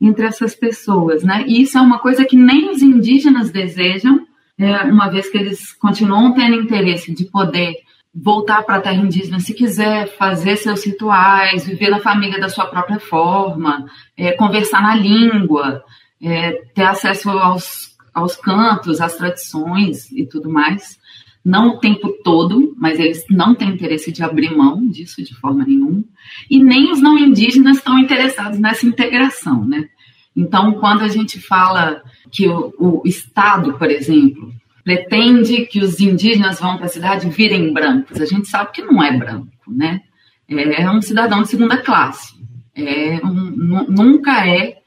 entre 0.00 0.26
essas 0.26 0.56
pessoas, 0.56 1.22
né? 1.22 1.44
E 1.46 1.62
isso 1.62 1.78
é 1.78 1.80
uma 1.80 2.00
coisa 2.00 2.24
que 2.24 2.36
nem 2.36 2.68
os 2.68 2.82
indígenas 2.82 3.50
desejam, 3.50 4.26
é, 4.58 4.82
uma 4.84 5.08
vez 5.08 5.30
que 5.30 5.38
eles 5.38 5.72
continuam 5.74 6.34
tendo 6.34 6.56
interesse 6.56 7.14
de 7.14 7.26
poder 7.26 7.76
voltar 8.12 8.64
para 8.64 8.76
a 8.76 8.80
terra 8.80 8.96
indígena 8.96 9.38
se 9.38 9.54
quiser, 9.54 10.08
fazer 10.16 10.56
seus 10.56 10.84
rituais, 10.84 11.64
viver 11.64 11.90
na 11.90 12.00
família 12.00 12.40
da 12.40 12.48
sua 12.48 12.66
própria 12.66 12.98
forma, 12.98 13.86
é, 14.16 14.32
conversar 14.32 14.82
na 14.82 14.96
língua, 14.96 15.84
é, 16.20 16.52
ter 16.74 16.84
acesso 16.84 17.30
aos, 17.30 17.96
aos 18.12 18.34
cantos, 18.34 19.00
às 19.00 19.14
tradições 19.14 20.10
e 20.10 20.26
tudo 20.26 20.50
mais 20.50 20.98
não 21.46 21.68
o 21.68 21.78
tempo 21.78 22.08
todo, 22.24 22.74
mas 22.76 22.98
eles 22.98 23.24
não 23.30 23.54
têm 23.54 23.68
interesse 23.68 24.10
de 24.10 24.20
abrir 24.20 24.52
mão 24.52 24.84
disso 24.88 25.22
de 25.22 25.32
forma 25.32 25.64
nenhuma, 25.64 26.02
e 26.50 26.60
nem 26.60 26.90
os 26.90 27.00
não 27.00 27.16
indígenas 27.16 27.76
estão 27.76 27.96
interessados 28.00 28.58
nessa 28.58 28.84
integração, 28.84 29.64
né? 29.64 29.88
Então, 30.34 30.72
quando 30.72 31.02
a 31.02 31.08
gente 31.08 31.38
fala 31.38 32.02
que 32.32 32.48
o, 32.48 32.74
o 32.80 33.02
Estado, 33.04 33.74
por 33.74 33.88
exemplo, 33.88 34.52
pretende 34.82 35.66
que 35.66 35.78
os 35.78 36.00
indígenas 36.00 36.58
vão 36.58 36.78
para 36.78 36.86
a 36.86 36.88
cidade 36.88 37.30
virem 37.30 37.72
brancos, 37.72 38.20
a 38.20 38.26
gente 38.26 38.48
sabe 38.48 38.72
que 38.72 38.82
não 38.82 39.00
é 39.00 39.16
branco, 39.16 39.48
né? 39.68 40.00
É 40.48 40.90
um 40.90 41.00
cidadão 41.00 41.42
de 41.42 41.48
segunda 41.48 41.76
classe. 41.76 42.34
É 42.74 43.20
um, 43.24 43.86
nunca 43.88 44.44
é 44.44 44.78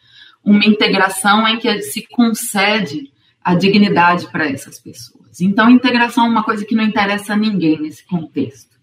uma 0.43 0.65
integração 0.65 1.47
em 1.47 1.57
que 1.57 1.81
se 1.83 2.05
concede 2.07 3.13
a 3.41 3.55
dignidade 3.55 4.27
para 4.29 4.45
essas 4.49 4.77
pessoas. 4.77 5.18
Então, 5.41 5.69
integração 5.69 6.25
é 6.25 6.29
uma 6.29 6.43
coisa 6.43 6.65
que 6.65 6.75
não 6.75 6.83
interessa 6.83 7.33
a 7.33 7.37
ninguém 7.37 7.79
nesse 7.81 8.05
contexto. 8.05 8.77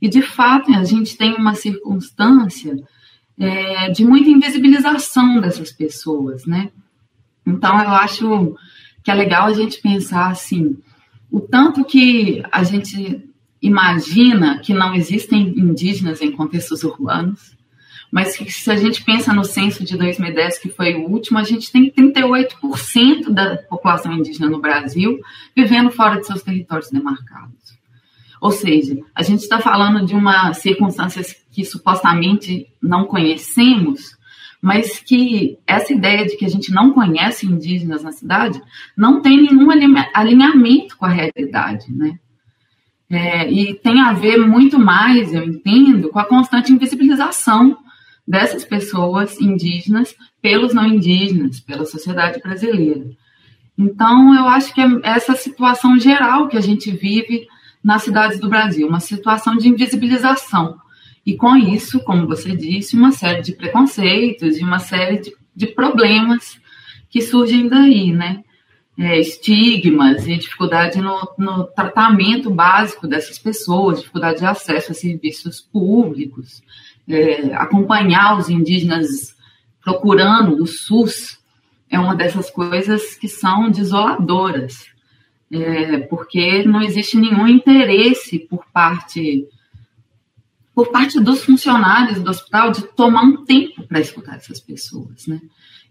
E, 0.00 0.08
de 0.08 0.22
fato, 0.22 0.72
a 0.72 0.84
gente 0.84 1.16
tem 1.16 1.34
uma 1.34 1.54
circunstância 1.54 2.76
é, 3.38 3.90
de 3.90 4.04
muita 4.04 4.30
invisibilização 4.30 5.40
dessas 5.40 5.72
pessoas, 5.72 6.46
né? 6.46 6.70
Então, 7.46 7.80
eu 7.80 7.90
acho 7.90 8.56
que 9.04 9.10
é 9.10 9.14
legal 9.14 9.46
a 9.46 9.52
gente 9.52 9.80
pensar 9.80 10.30
assim, 10.30 10.76
o 11.30 11.40
tanto 11.40 11.84
que 11.84 12.42
a 12.50 12.64
gente 12.64 13.22
imagina 13.62 14.58
que 14.58 14.74
não 14.74 14.94
existem 14.94 15.48
indígenas 15.58 16.20
em 16.20 16.32
contextos 16.32 16.82
urbanos, 16.82 17.56
mas 18.10 18.36
se 18.36 18.70
a 18.70 18.76
gente 18.76 19.04
pensa 19.04 19.32
no 19.32 19.44
censo 19.44 19.84
de 19.84 19.96
2010, 19.96 20.58
que 20.58 20.68
foi 20.68 20.94
o 20.94 21.08
último, 21.08 21.38
a 21.38 21.44
gente 21.44 21.70
tem 21.70 21.90
38% 21.90 23.30
da 23.30 23.56
população 23.56 24.12
indígena 24.12 24.48
no 24.48 24.60
Brasil 24.60 25.18
vivendo 25.54 25.90
fora 25.90 26.20
de 26.20 26.26
seus 26.26 26.42
territórios 26.42 26.90
demarcados. 26.90 27.76
Ou 28.40 28.50
seja, 28.50 28.96
a 29.14 29.22
gente 29.22 29.40
está 29.40 29.58
falando 29.58 30.06
de 30.06 30.14
uma 30.14 30.52
circunstância 30.52 31.22
que 31.50 31.64
supostamente 31.64 32.68
não 32.82 33.06
conhecemos, 33.06 34.16
mas 34.60 34.98
que 34.98 35.58
essa 35.66 35.92
ideia 35.92 36.26
de 36.26 36.36
que 36.36 36.44
a 36.44 36.48
gente 36.48 36.72
não 36.72 36.92
conhece 36.92 37.46
indígenas 37.46 38.02
na 38.02 38.12
cidade 38.12 38.60
não 38.96 39.20
tem 39.20 39.42
nenhum 39.42 39.68
alinhamento 40.14 40.96
com 40.96 41.06
a 41.06 41.10
realidade, 41.10 41.92
né? 41.92 42.18
É, 43.08 43.50
e 43.50 43.74
tem 43.74 44.00
a 44.00 44.12
ver 44.12 44.36
muito 44.36 44.78
mais, 44.78 45.32
eu 45.32 45.44
entendo, 45.44 46.08
com 46.08 46.18
a 46.18 46.24
constante 46.24 46.72
invisibilização 46.72 47.78
dessas 48.26 48.64
pessoas 48.64 49.40
indígenas 49.40 50.14
pelos 50.42 50.74
não 50.74 50.86
indígenas, 50.86 51.60
pela 51.60 51.84
sociedade 51.84 52.40
brasileira. 52.40 53.06
Então, 53.78 54.34
eu 54.34 54.46
acho 54.48 54.72
que 54.74 54.80
é 54.80 54.86
essa 55.04 55.34
situação 55.34 55.98
geral 55.98 56.48
que 56.48 56.56
a 56.56 56.60
gente 56.60 56.90
vive 56.90 57.46
nas 57.84 58.02
cidades 58.02 58.40
do 58.40 58.48
Brasil, 58.48 58.88
uma 58.88 59.00
situação 59.00 59.56
de 59.56 59.68
invisibilização. 59.68 60.76
E 61.24 61.36
com 61.36 61.56
isso, 61.56 62.00
como 62.00 62.26
você 62.26 62.56
disse, 62.56 62.96
uma 62.96 63.12
série 63.12 63.42
de 63.42 63.52
preconceitos 63.52 64.56
e 64.56 64.62
uma 64.62 64.78
série 64.78 65.18
de, 65.18 65.32
de 65.54 65.66
problemas 65.66 66.58
que 67.10 67.20
surgem 67.20 67.68
daí, 67.68 68.12
né? 68.12 68.42
É, 68.98 69.20
estigmas 69.20 70.26
e 70.26 70.38
dificuldade 70.38 70.98
no, 71.02 71.34
no 71.36 71.64
tratamento 71.64 72.48
básico 72.48 73.06
dessas 73.06 73.38
pessoas, 73.38 73.98
dificuldade 73.98 74.38
de 74.38 74.46
acesso 74.46 74.92
a 74.92 74.94
serviços 74.94 75.60
públicos, 75.60 76.62
é, 77.08 77.54
acompanhar 77.54 78.36
os 78.38 78.48
indígenas 78.48 79.34
procurando 79.82 80.62
o 80.62 80.66
SUS 80.66 81.38
é 81.88 81.98
uma 81.98 82.16
dessas 82.16 82.50
coisas 82.50 83.14
que 83.14 83.28
são 83.28 83.70
desoladoras, 83.70 84.86
é, 85.50 85.98
porque 85.98 86.64
não 86.64 86.82
existe 86.82 87.16
nenhum 87.16 87.46
interesse 87.46 88.40
por 88.40 88.64
parte 88.72 89.46
por 90.74 90.88
parte 90.90 91.18
dos 91.18 91.42
funcionários 91.42 92.20
do 92.20 92.28
hospital 92.28 92.70
de 92.70 92.82
tomar 92.82 93.22
um 93.22 93.44
tempo 93.46 93.86
para 93.86 93.98
escutar 93.98 94.36
essas 94.36 94.60
pessoas, 94.60 95.26
né? 95.26 95.40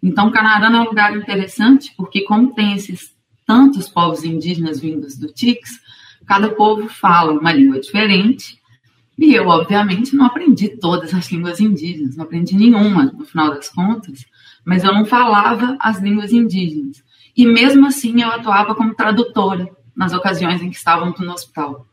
Então, 0.03 0.29
Canarana 0.29 0.77
é 0.77 0.81
um 0.81 0.85
lugar 0.85 1.17
interessante 1.17 1.91
porque 1.97 2.21
como 2.21 2.53
tem 2.53 2.73
esses 2.73 3.15
tantos 3.47 3.89
povos 3.89 4.23
indígenas 4.23 4.79
vindos 4.79 5.17
do 5.17 5.33
TICS, 5.33 5.79
cada 6.27 6.49
povo 6.49 6.87
fala 6.87 7.31
uma 7.31 7.51
língua 7.51 7.79
diferente 7.79 8.61
e 9.17 9.33
eu, 9.33 9.47
obviamente, 9.47 10.15
não 10.15 10.25
aprendi 10.25 10.69
todas 10.69 11.13
as 11.13 11.31
línguas 11.31 11.59
indígenas, 11.59 12.17
não 12.17 12.25
aprendi 12.25 12.55
nenhuma, 12.55 13.05
no 13.05 13.25
final 13.25 13.49
das 13.49 13.69
contas, 13.69 14.25
mas 14.65 14.83
eu 14.83 14.93
não 14.93 15.05
falava 15.05 15.77
as 15.79 15.99
línguas 15.99 16.33
indígenas. 16.33 17.03
E 17.35 17.45
mesmo 17.45 17.87
assim, 17.87 18.21
eu 18.21 18.29
atuava 18.29 18.75
como 18.75 18.93
tradutora 18.93 19.69
nas 19.95 20.13
ocasiões 20.13 20.61
em 20.61 20.69
que 20.69 20.75
estávamos 20.75 21.19
no 21.19 21.31
hospital. 21.31 21.85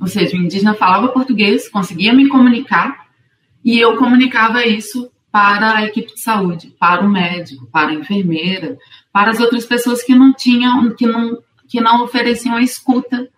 Ou 0.00 0.08
seja, 0.08 0.36
o 0.36 0.40
indígena 0.40 0.74
falava 0.74 1.08
português, 1.08 1.68
conseguia 1.68 2.12
me 2.12 2.28
comunicar, 2.28 3.06
e 3.64 3.78
eu 3.78 3.96
comunicava 3.96 4.66
isso 4.66 5.10
para 5.30 5.76
a 5.76 5.84
equipe 5.84 6.14
de 6.14 6.20
saúde, 6.20 6.74
para 6.78 7.04
o 7.04 7.10
médico, 7.10 7.66
para 7.66 7.90
a 7.90 7.94
enfermeira, 7.94 8.76
para 9.12 9.30
as 9.30 9.40
outras 9.40 9.64
pessoas 9.64 10.02
que 10.02 10.14
não 10.14 10.32
tinham, 10.32 10.94
que 10.94 11.06
não, 11.06 11.38
que 11.68 11.80
não 11.80 12.04
ofereciam 12.04 12.56
a 12.56 12.62
escuta 12.62 13.28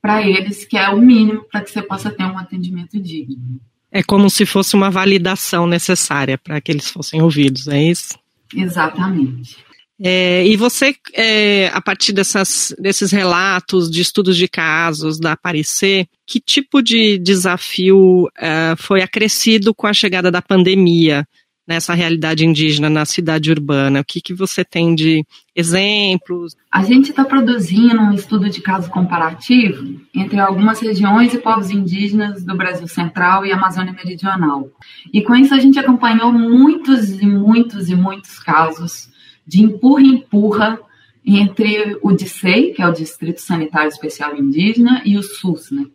para 0.00 0.26
eles, 0.26 0.64
que 0.64 0.76
é 0.76 0.88
o 0.88 0.98
mínimo 0.98 1.44
para 1.50 1.60
que 1.60 1.70
você 1.70 1.82
possa 1.82 2.10
ter 2.10 2.24
um 2.24 2.38
atendimento 2.38 3.00
digno. 3.00 3.60
É 3.92 4.02
como 4.02 4.30
se 4.30 4.46
fosse 4.46 4.74
uma 4.74 4.90
validação 4.90 5.66
necessária 5.66 6.38
para 6.38 6.60
que 6.60 6.70
eles 6.70 6.88
fossem 6.88 7.20
ouvidos, 7.20 7.66
é 7.68 7.82
isso? 7.82 8.18
Exatamente. 8.54 9.56
É, 10.02 10.46
e 10.46 10.56
você, 10.56 10.94
é, 11.12 11.68
a 11.74 11.80
partir 11.80 12.12
dessas, 12.12 12.74
desses 12.78 13.12
relatos 13.12 13.90
de 13.90 14.00
estudos 14.00 14.34
de 14.34 14.48
casos 14.48 15.20
da 15.20 15.32
Aparecer, 15.32 16.06
que 16.26 16.40
tipo 16.40 16.80
de 16.80 17.18
desafio 17.18 18.26
é, 18.38 18.74
foi 18.78 19.02
acrescido 19.02 19.74
com 19.74 19.86
a 19.86 19.92
chegada 19.92 20.30
da 20.30 20.40
pandemia? 20.40 21.26
Nessa 21.70 21.94
realidade 21.94 22.44
indígena 22.44 22.90
na 22.90 23.04
cidade 23.04 23.48
urbana? 23.48 24.00
O 24.00 24.04
que, 24.04 24.20
que 24.20 24.34
você 24.34 24.64
tem 24.64 24.92
de 24.92 25.24
exemplos? 25.54 26.56
A 26.68 26.82
gente 26.82 27.10
está 27.10 27.24
produzindo 27.24 28.00
um 28.00 28.12
estudo 28.12 28.50
de 28.50 28.60
caso 28.60 28.90
comparativo 28.90 30.00
entre 30.12 30.40
algumas 30.40 30.80
regiões 30.80 31.32
e 31.32 31.38
povos 31.38 31.70
indígenas 31.70 32.42
do 32.42 32.56
Brasil 32.56 32.88
Central 32.88 33.46
e 33.46 33.52
Amazônia 33.52 33.92
Meridional. 33.92 34.68
E 35.12 35.22
com 35.22 35.36
isso 35.36 35.54
a 35.54 35.60
gente 35.60 35.78
acompanhou 35.78 36.32
muitos 36.32 37.08
e 37.22 37.26
muitos 37.26 37.88
e 37.88 37.94
muitos 37.94 38.40
casos 38.40 39.08
de 39.46 39.62
empurra-empurra 39.62 40.76
entre 41.24 41.96
o 42.02 42.10
DICEI, 42.10 42.72
que 42.72 42.82
é 42.82 42.88
o 42.88 42.92
Distrito 42.92 43.40
Sanitário 43.40 43.88
Especial 43.90 44.36
Indígena, 44.36 45.02
e 45.04 45.16
o 45.16 45.22
SUS, 45.22 45.70
né? 45.70 45.86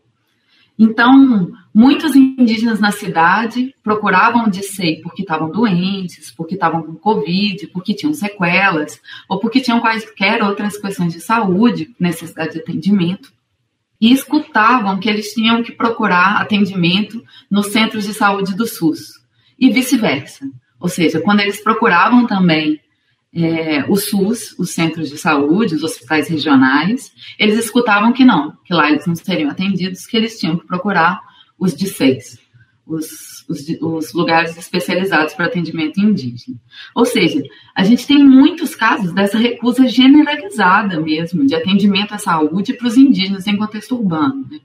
Então, 0.78 1.54
muitos 1.74 2.16
indígenas 2.16 2.80
na 2.80 2.92
cidade 2.92 3.74
procuravam 3.82 4.44
o 4.44 4.52
porque 5.02 5.22
estavam 5.22 5.50
doentes, 5.50 6.32
porque 6.32 6.56
estavam 6.56 6.84
com 6.84 6.96
Covid, 6.96 7.68
porque 7.68 7.94
tinham 7.94 8.14
sequelas, 8.14 9.00
ou 9.30 9.40
porque 9.40 9.62
tinham 9.62 9.80
quaisquer 9.80 10.44
outras 10.44 10.78
questões 10.78 11.14
de 11.14 11.22
saúde, 11.22 11.96
necessidade 11.98 12.54
de 12.54 12.60
atendimento, 12.60 13.34
e 14.00 14.12
escutavam 14.12 15.00
que 15.00 15.10
eles 15.10 15.34
tinham 15.34 15.64
que 15.64 15.72
procurar 15.72 16.42
atendimento 16.42 17.24
nos 17.50 17.68
centros 17.68 18.04
de 18.04 18.14
saúde 18.14 18.54
do 18.54 18.68
SUS, 18.68 19.22
e 19.58 19.70
vice-versa. 19.70 20.46
Ou 20.78 20.90
seja, 20.90 21.22
quando 21.22 21.40
eles 21.40 21.64
procuravam 21.64 22.28
também 22.28 22.82
é, 23.36 23.84
o 23.90 23.98
SUS, 23.98 24.58
os 24.58 24.70
centros 24.72 25.10
de 25.10 25.18
saúde, 25.18 25.76
os 25.76 25.84
hospitais 25.84 26.30
regionais, 26.30 27.12
eles 27.38 27.60
escutavam 27.60 28.14
que 28.14 28.24
não, 28.24 28.54
que 28.64 28.74
lá 28.74 28.90
eles 28.90 29.06
não 29.06 29.16
seriam 29.16 29.50
atendidos, 29.50 30.06
que 30.06 30.16
eles 30.16 30.40
tinham 30.40 30.58
que 30.58 30.66
procurar 30.66 31.20
os 31.60 31.76
de 31.76 31.88
seis, 31.88 32.40
os, 32.88 33.46
os, 33.50 33.68
os 33.82 34.14
lugares 34.14 34.58
especializados 34.58 35.34
para 35.34 35.48
atendimento 35.48 36.00
indígena. 36.00 36.58
Ou 36.96 37.04
seja, 37.04 37.44
a 37.76 37.84
gente 37.84 38.08
tem 38.08 38.24
muitos 38.24 38.74
casos 38.74 39.14
dessa 39.14 39.38
recusa 39.38 39.86
generalizada 39.86 41.00
mesmo 41.02 41.46
de 41.46 41.56
atendimento 41.56 42.14
à 42.14 42.18
saúde 42.18 42.74
para 42.74 42.88
os 42.88 42.98
indígenas 42.98 43.48
em 43.48 43.58
contexto 43.58 43.96
urbano. 43.96 44.48
Né? 44.50 44.60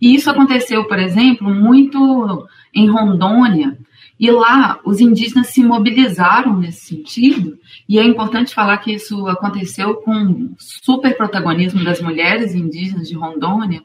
E 0.00 0.14
isso 0.14 0.30
aconteceu, 0.30 0.84
por 0.84 0.98
exemplo, 0.98 1.48
muito 1.48 2.46
em 2.74 2.90
Rondônia, 2.90 3.78
e 4.22 4.30
lá 4.30 4.78
os 4.84 5.00
indígenas 5.00 5.48
se 5.48 5.64
mobilizaram 5.64 6.56
nesse 6.56 6.94
sentido, 6.94 7.58
e 7.88 7.98
é 7.98 8.04
importante 8.04 8.54
falar 8.54 8.78
que 8.78 8.92
isso 8.92 9.26
aconteceu 9.26 9.96
com 9.96 10.54
super 10.56 11.16
protagonismo 11.16 11.82
das 11.82 12.00
mulheres 12.00 12.54
indígenas 12.54 13.08
de 13.08 13.16
Rondônia. 13.16 13.82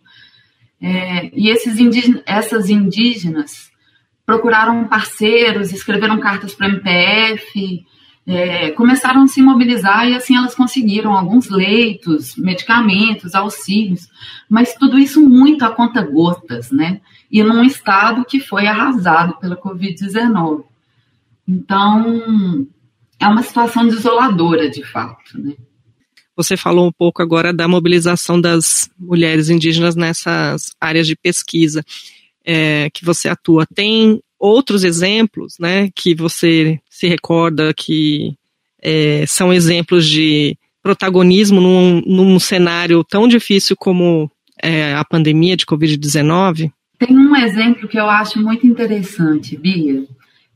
É, 0.80 1.32
e 1.34 1.50
esses 1.50 1.80
indígenas, 1.80 2.22
essas 2.28 2.70
indígenas 2.70 3.72
procuraram 4.28 4.88
parceiros, 4.88 5.74
escreveram 5.74 6.20
cartas 6.20 6.54
para 6.54 6.68
o 6.68 6.70
MPF, 6.70 7.84
é, 8.28 8.70
começaram 8.74 9.24
a 9.24 9.28
se 9.28 9.42
mobilizar 9.42 10.08
e 10.08 10.14
assim 10.14 10.38
elas 10.38 10.54
conseguiram 10.54 11.18
alguns 11.18 11.50
leitos, 11.50 12.36
medicamentos, 12.38 13.34
auxílios, 13.34 14.08
mas 14.48 14.76
tudo 14.76 15.00
isso 15.00 15.20
muito 15.28 15.66
a 15.66 15.72
conta 15.72 16.04
gotas, 16.04 16.70
né? 16.70 17.02
E 17.32 17.44
num 17.44 17.64
estado 17.64 18.26
que 18.26 18.40
foi 18.40 18.68
arrasado 18.68 19.38
pela 19.38 19.58
Covid-19. 19.58 20.64
Então, 21.48 22.68
é 23.20 23.28
uma 23.28 23.44
situação 23.44 23.88
desoladora, 23.88 24.70
de 24.70 24.84
fato, 24.84 25.38
né? 25.38 25.54
Você 26.36 26.56
falou 26.56 26.88
um 26.88 26.92
pouco 26.92 27.22
agora 27.22 27.52
da 27.52 27.68
mobilização 27.68 28.40
das 28.40 28.92
mulheres 28.98 29.50
indígenas 29.50 29.96
nessas 29.96 30.72
áreas 30.80 31.08
de 31.08 31.16
pesquisa 31.16 31.84
é, 32.46 32.92
que 32.92 33.04
você 33.04 33.28
atua. 33.28 33.66
Tem 33.66 34.22
outros 34.40 34.84
exemplos, 34.84 35.56
né, 35.60 35.90
que 35.96 36.14
você 36.14 36.80
se 36.88 37.08
recorda 37.08 37.74
que 37.74 38.36
é, 38.80 39.26
são 39.26 39.52
exemplos 39.52 40.06
de 40.06 40.56
protagonismo 40.84 41.60
num, 41.60 42.02
num 42.06 42.40
cenário 42.40 43.04
tão 43.04 43.28
difícil 43.28 43.76
como 43.76 44.30
é, 44.62 44.94
a 44.94 45.04
pandemia 45.04 45.58
de 45.58 45.66
Covid-19? 45.66 46.72
Tem 46.98 47.16
um 47.16 47.36
exemplo 47.36 47.88
que 47.88 48.00
eu 48.00 48.10
acho 48.10 48.42
muito 48.42 48.66
interessante, 48.66 49.56
Bia, 49.56 50.06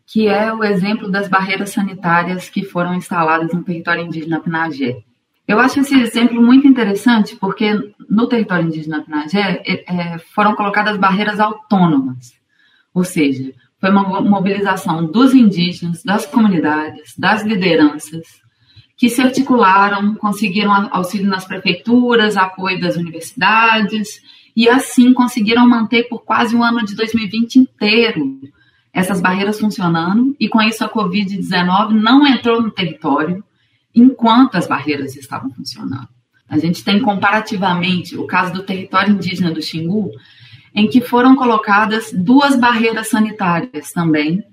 que 0.08 0.28
é 0.28 0.52
o 0.52 0.64
exemplo 0.64 1.10
das 1.10 1.28
barreiras 1.28 1.70
sanitárias 1.70 2.50
que 2.50 2.64
foram 2.64 2.96
instaladas 2.96 3.54
no 3.54 3.64
território 3.64 4.04
indígena 4.04 4.40
Pinagé. 4.40 5.04
Eu 5.48 5.60
acho 5.60 5.80
esse 5.82 5.96
exemplo 5.96 6.42
muito 6.42 6.68
interessante 6.68 7.36
porque 7.36 7.94
no 8.10 8.28
território 8.28 8.66
indígena 8.66 9.04
Pinagé 9.04 9.62
é, 9.66 9.84
é, 9.88 10.18
foram 10.34 10.56
colocadas 10.56 10.98
barreiras 10.98 11.40
autônomas, 11.40 12.34
ou 12.94 13.04
seja, 13.04 13.54
foi 13.80 13.90
uma 13.90 14.22
mobilização 14.22 15.06
dos 15.06 15.34
indígenas, 15.34 16.04
das 16.04 16.26
comunidades, 16.26 17.18
das 17.18 17.44
lideranças, 17.44 18.42
que 18.96 19.10
se 19.10 19.22
articularam, 19.22 20.14
conseguiram 20.16 20.72
auxílio 20.92 21.28
nas 21.28 21.46
prefeituras, 21.46 22.38
apoio 22.38 22.80
das 22.80 22.96
universidades, 22.96 24.22
e 24.56 24.70
assim 24.70 25.14
conseguiram 25.14 25.68
manter 25.68 26.08
por 26.10 26.24
quase 26.24 26.56
o 26.56 26.64
ano 26.64 26.86
de 26.86 26.96
2020 26.96 27.56
inteiro 27.58 28.40
essas 28.94 29.22
barreiras 29.22 29.60
funcionando, 29.60 30.36
e 30.40 30.50
com 30.50 30.62
isso 30.62 30.84
a 30.84 30.90
Covid-19 30.90 31.92
não 31.92 32.28
entrou 32.28 32.62
no 32.62 32.72
território 32.72 33.44
enquanto 33.96 34.56
as 34.56 34.68
barreiras 34.68 35.16
estavam 35.16 35.50
funcionando. 35.52 36.10
A 36.48 36.58
gente 36.58 36.84
tem 36.84 37.00
comparativamente 37.00 38.18
o 38.18 38.28
caso 38.28 38.52
do 38.52 38.64
território 38.64 39.14
indígena 39.14 39.52
do 39.52 39.62
Xingu, 39.62 40.12
em 40.76 40.90
que 40.90 41.00
foram 41.00 41.36
colocadas 41.36 42.12
duas 42.14 42.58
barreiras 42.58 43.10
sanitárias 43.10 43.92
também, 43.92 44.44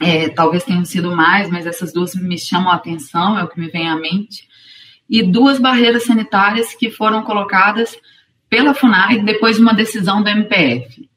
é, 0.00 0.28
talvez 0.28 0.64
tenham 0.64 0.84
sido 0.84 1.14
mais, 1.14 1.50
mas 1.50 1.66
essas 1.66 1.92
duas 1.92 2.14
me 2.14 2.38
chamam 2.38 2.70
a 2.70 2.76
atenção, 2.76 3.38
é 3.38 3.44
o 3.44 3.48
que 3.48 3.60
me 3.60 3.68
vem 3.68 3.88
à 3.88 3.96
mente. 3.96 4.48
E 5.08 5.22
duas 5.22 5.58
barreiras 5.58 6.04
sanitárias 6.04 6.74
que 6.74 6.90
foram 6.90 7.22
colocadas 7.22 7.96
pela 8.54 8.72
FUNAI 8.72 9.18
depois 9.18 9.56
de 9.56 9.62
uma 9.62 9.74
decisão 9.74 10.22
do 10.22 10.28
MPF. 10.28 11.10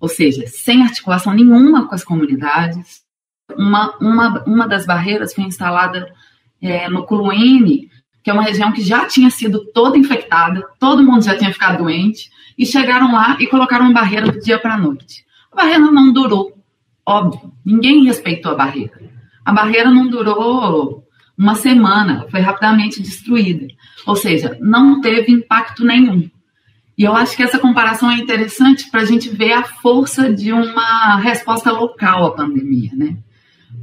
Ou 0.00 0.08
seja, 0.08 0.46
sem 0.46 0.82
articulação 0.82 1.34
nenhuma 1.34 1.86
com 1.86 1.94
as 1.94 2.02
comunidades. 2.02 3.02
Uma, 3.54 3.94
uma, 4.00 4.44
uma 4.44 4.66
das 4.66 4.86
barreiras 4.86 5.34
foi 5.34 5.44
instalada 5.44 6.10
é, 6.62 6.88
no 6.88 7.04
Culuene, 7.04 7.90
que 8.24 8.30
é 8.30 8.32
uma 8.32 8.42
região 8.42 8.72
que 8.72 8.80
já 8.80 9.04
tinha 9.04 9.28
sido 9.28 9.66
toda 9.74 9.98
infectada, 9.98 10.66
todo 10.78 11.02
mundo 11.02 11.24
já 11.24 11.36
tinha 11.36 11.52
ficado 11.52 11.84
doente, 11.84 12.30
e 12.56 12.64
chegaram 12.64 13.12
lá 13.12 13.36
e 13.38 13.46
colocaram 13.46 13.84
uma 13.84 13.92
barreira 13.92 14.32
do 14.32 14.40
dia 14.40 14.58
para 14.58 14.74
a 14.74 14.78
noite. 14.78 15.26
A 15.52 15.56
barreira 15.56 15.90
não 15.90 16.10
durou 16.10 16.58
Óbvio, 17.06 17.50
ninguém 17.64 18.04
respeitou 18.04 18.52
a 18.52 18.54
barreira. 18.54 19.00
A 19.42 19.50
barreira 19.50 19.90
não 19.90 20.08
durou 20.08 21.06
uma 21.38 21.54
semana, 21.54 22.26
foi 22.30 22.40
rapidamente 22.40 23.00
destruída. 23.00 23.66
Ou 24.06 24.14
seja, 24.14 24.58
não 24.60 25.00
teve 25.00 25.32
impacto 25.32 25.86
nenhum. 25.86 26.28
E 26.98 27.04
eu 27.04 27.14
acho 27.14 27.36
que 27.36 27.44
essa 27.44 27.60
comparação 27.60 28.10
é 28.10 28.16
interessante 28.16 28.90
para 28.90 29.02
a 29.02 29.04
gente 29.04 29.28
ver 29.28 29.52
a 29.52 29.62
força 29.62 30.32
de 30.34 30.52
uma 30.52 31.16
resposta 31.20 31.70
local 31.70 32.26
à 32.26 32.34
pandemia, 32.34 32.90
né? 32.92 33.16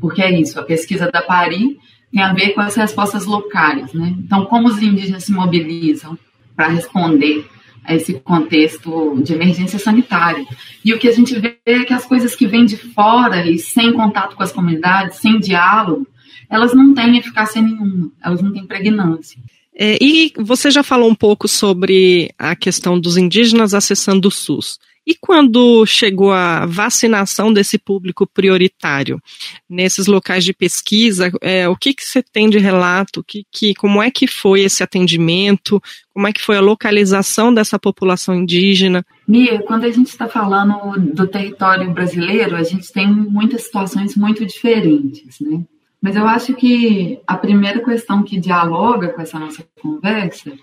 Porque 0.02 0.22
é 0.22 0.38
isso, 0.38 0.60
a 0.60 0.64
pesquisa 0.64 1.10
da 1.10 1.22
Paris 1.22 1.78
tem 2.12 2.22
a 2.22 2.34
ver 2.34 2.50
com 2.50 2.60
as 2.60 2.76
respostas 2.76 3.26
locais, 3.26 3.94
né? 3.94 4.14
Então, 4.20 4.46
como 4.46 4.68
os 4.68 4.82
indígenas 4.82 5.24
se 5.24 5.32
mobilizam 5.32 6.20
para 6.58 6.68
responder 6.68 7.48
a 7.86 7.96
esse 7.96 8.16
contexto 8.16 9.22
de 9.22 9.34
emergência 9.34 9.80
sanitária. 9.80 10.46
E 10.84 10.94
o 10.94 11.00
que 11.00 11.08
a 11.08 11.14
gente 11.14 11.40
vê 11.40 11.58
é 11.66 11.86
que 11.86 11.94
as 11.94 12.06
coisas 12.06 12.36
que 12.36 12.48
vêm 12.48 12.66
de 12.66 12.76
fora 12.76 13.48
e 13.48 13.58
sem 13.60 13.94
contato 13.94 14.36
com 14.36 14.44
as 14.44 14.52
comunidades, 14.52 15.20
sem 15.20 15.40
diálogo, 15.40 16.06
elas 16.50 16.74
não 16.74 16.94
têm 16.94 17.18
eficácia 17.18 17.62
nenhuma, 17.62 18.12
elas 18.22 18.42
não 18.42 18.52
têm 18.52 18.66
pregnância. 18.66 19.40
É, 19.78 19.98
e 20.02 20.32
você 20.38 20.72
já 20.72 20.84
falou 20.84 21.10
um 21.10 21.16
pouco 21.16 21.48
sobre 21.48 22.32
a 22.38 22.56
questão 22.56 23.00
dos 23.00 23.18
indígenas 23.18 23.74
acessando 23.74 24.30
o 24.30 24.32
SUS. 24.32 24.80
E 25.08 25.14
quando 25.14 25.86
chegou 25.86 26.32
a 26.32 26.66
vacinação 26.66 27.54
desse 27.54 27.78
público 27.78 28.26
prioritário, 28.26 29.22
nesses 29.70 30.08
locais 30.08 30.44
de 30.44 30.52
pesquisa, 30.52 31.32
é, 31.42 31.70
o 31.70 31.76
que, 31.76 31.94
que 31.94 32.04
você 32.04 32.24
tem 32.24 32.50
de 32.50 32.58
relato? 32.58 33.24
Que, 33.24 33.46
que, 33.52 33.76
como 33.76 34.02
é 34.02 34.10
que 34.10 34.26
foi 34.26 34.62
esse 34.62 34.82
atendimento? 34.82 35.80
Como 36.12 36.26
é 36.26 36.34
que 36.34 36.42
foi 36.42 36.58
a 36.58 36.62
localização 36.62 37.54
dessa 37.54 37.78
população 37.78 38.34
indígena? 38.34 39.06
Mia, 39.28 39.62
quando 39.62 39.84
a 39.84 39.92
gente 39.92 40.08
está 40.08 40.28
falando 40.28 41.00
do 41.14 41.28
território 41.28 41.92
brasileiro, 41.92 42.56
a 42.56 42.64
gente 42.64 42.92
tem 42.92 43.08
muitas 43.08 43.64
situações 43.64 44.16
muito 44.16 44.44
diferentes, 44.44 45.40
né? 45.40 45.64
Mas 46.06 46.16
eu 46.16 46.28
acho 46.28 46.54
que 46.54 47.20
a 47.26 47.36
primeira 47.36 47.84
questão 47.84 48.22
que 48.22 48.40
dialoga 48.40 49.10
com 49.10 49.24
essa 49.24 49.40
nossa 49.40 49.68
conversa 49.82 50.54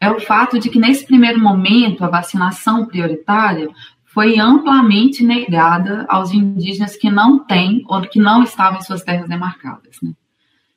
é 0.00 0.08
o 0.08 0.20
fato 0.20 0.60
de 0.60 0.70
que, 0.70 0.78
nesse 0.78 1.04
primeiro 1.04 1.40
momento, 1.40 2.04
a 2.04 2.08
vacinação 2.08 2.86
prioritária 2.86 3.68
foi 4.04 4.38
amplamente 4.38 5.24
negada 5.24 6.06
aos 6.08 6.32
indígenas 6.32 6.94
que 6.94 7.10
não 7.10 7.40
têm 7.40 7.84
ou 7.88 8.00
que 8.02 8.20
não 8.20 8.44
estavam 8.44 8.78
em 8.78 8.82
suas 8.82 9.02
terras 9.02 9.28
demarcadas. 9.28 9.96
Né? 10.00 10.12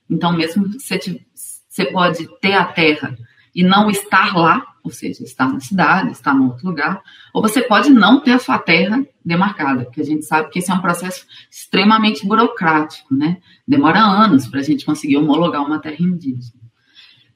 Então, 0.09 0.33
mesmo 0.33 0.71
você, 0.71 1.21
você 1.69 1.85
pode 1.91 2.27
ter 2.39 2.53
a 2.53 2.65
terra 2.65 3.15
e 3.53 3.63
não 3.63 3.91
estar 3.91 4.35
lá, 4.35 4.65
ou 4.85 4.91
seja, 4.91 5.23
estar 5.23 5.51
na 5.51 5.59
cidade, 5.59 6.11
estar 6.11 6.35
em 6.35 6.41
outro 6.41 6.67
lugar, 6.67 7.01
ou 7.33 7.41
você 7.41 7.59
pode 7.59 7.89
não 7.89 8.21
ter 8.21 8.33
a 8.33 8.39
sua 8.39 8.59
terra 8.59 9.03
demarcada, 9.25 9.83
porque 9.83 9.99
a 9.99 10.05
gente 10.05 10.23
sabe 10.23 10.51
que 10.51 10.59
esse 10.59 10.69
é 10.69 10.73
um 10.75 10.79
processo 10.79 11.25
extremamente 11.49 12.25
burocrático, 12.25 13.13
né? 13.15 13.37
Demora 13.67 13.99
anos 13.99 14.47
para 14.47 14.59
a 14.59 14.63
gente 14.63 14.85
conseguir 14.85 15.17
homologar 15.17 15.65
uma 15.65 15.79
terra 15.79 15.97
indígena. 15.99 16.63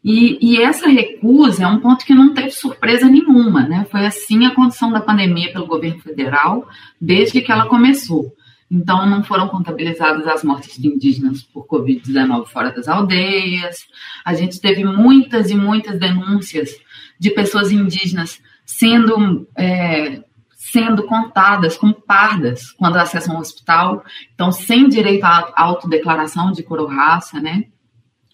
E, 0.03 0.37
e, 0.39 0.61
essa 0.61 0.87
recusa 0.87 1.63
é 1.63 1.67
um 1.67 1.79
ponto 1.79 2.05
que 2.05 2.13
não 2.13 2.33
teve 2.33 2.51
surpresa 2.51 3.09
nenhuma, 3.09 3.67
né? 3.67 3.85
Foi 3.91 4.05
assim 4.05 4.45
a 4.45 4.55
condição 4.55 4.91
da 4.91 5.01
pandemia 5.01 5.51
pelo 5.51 5.65
governo 5.65 5.99
federal 5.99 6.69
desde 7.01 7.41
que 7.41 7.51
ela 7.51 7.67
começou. 7.67 8.33
Então, 8.71 9.09
não 9.09 9.23
foram 9.23 9.47
contabilizadas 9.47 10.27
as 10.27 10.43
mortes 10.43 10.77
de 10.77 10.87
indígenas 10.87 11.41
por 11.41 11.65
Covid-19 11.65 12.45
fora 12.45 12.71
das 12.71 12.87
aldeias. 12.87 13.79
A 14.23 14.35
gente 14.35 14.61
teve 14.61 14.85
muitas 14.85 15.49
e 15.49 15.55
muitas 15.55 15.99
denúncias 15.99 16.69
de 17.19 17.29
pessoas 17.31 17.71
indígenas 17.71 18.41
sendo, 18.65 19.47
é, 19.57 20.23
sendo 20.55 21.03
contadas 21.03 21.75
como 21.77 21.93
pardas 21.93 22.71
quando 22.71 22.97
acessam 22.97 23.35
o 23.35 23.39
hospital, 23.39 24.03
então, 24.33 24.51
sem 24.51 24.87
direito 24.87 25.23
à 25.25 25.51
autodeclaração 25.55 26.51
de 26.51 26.63
cor 26.63 26.79
ou 26.79 26.87
raça, 26.87 27.39
né? 27.41 27.65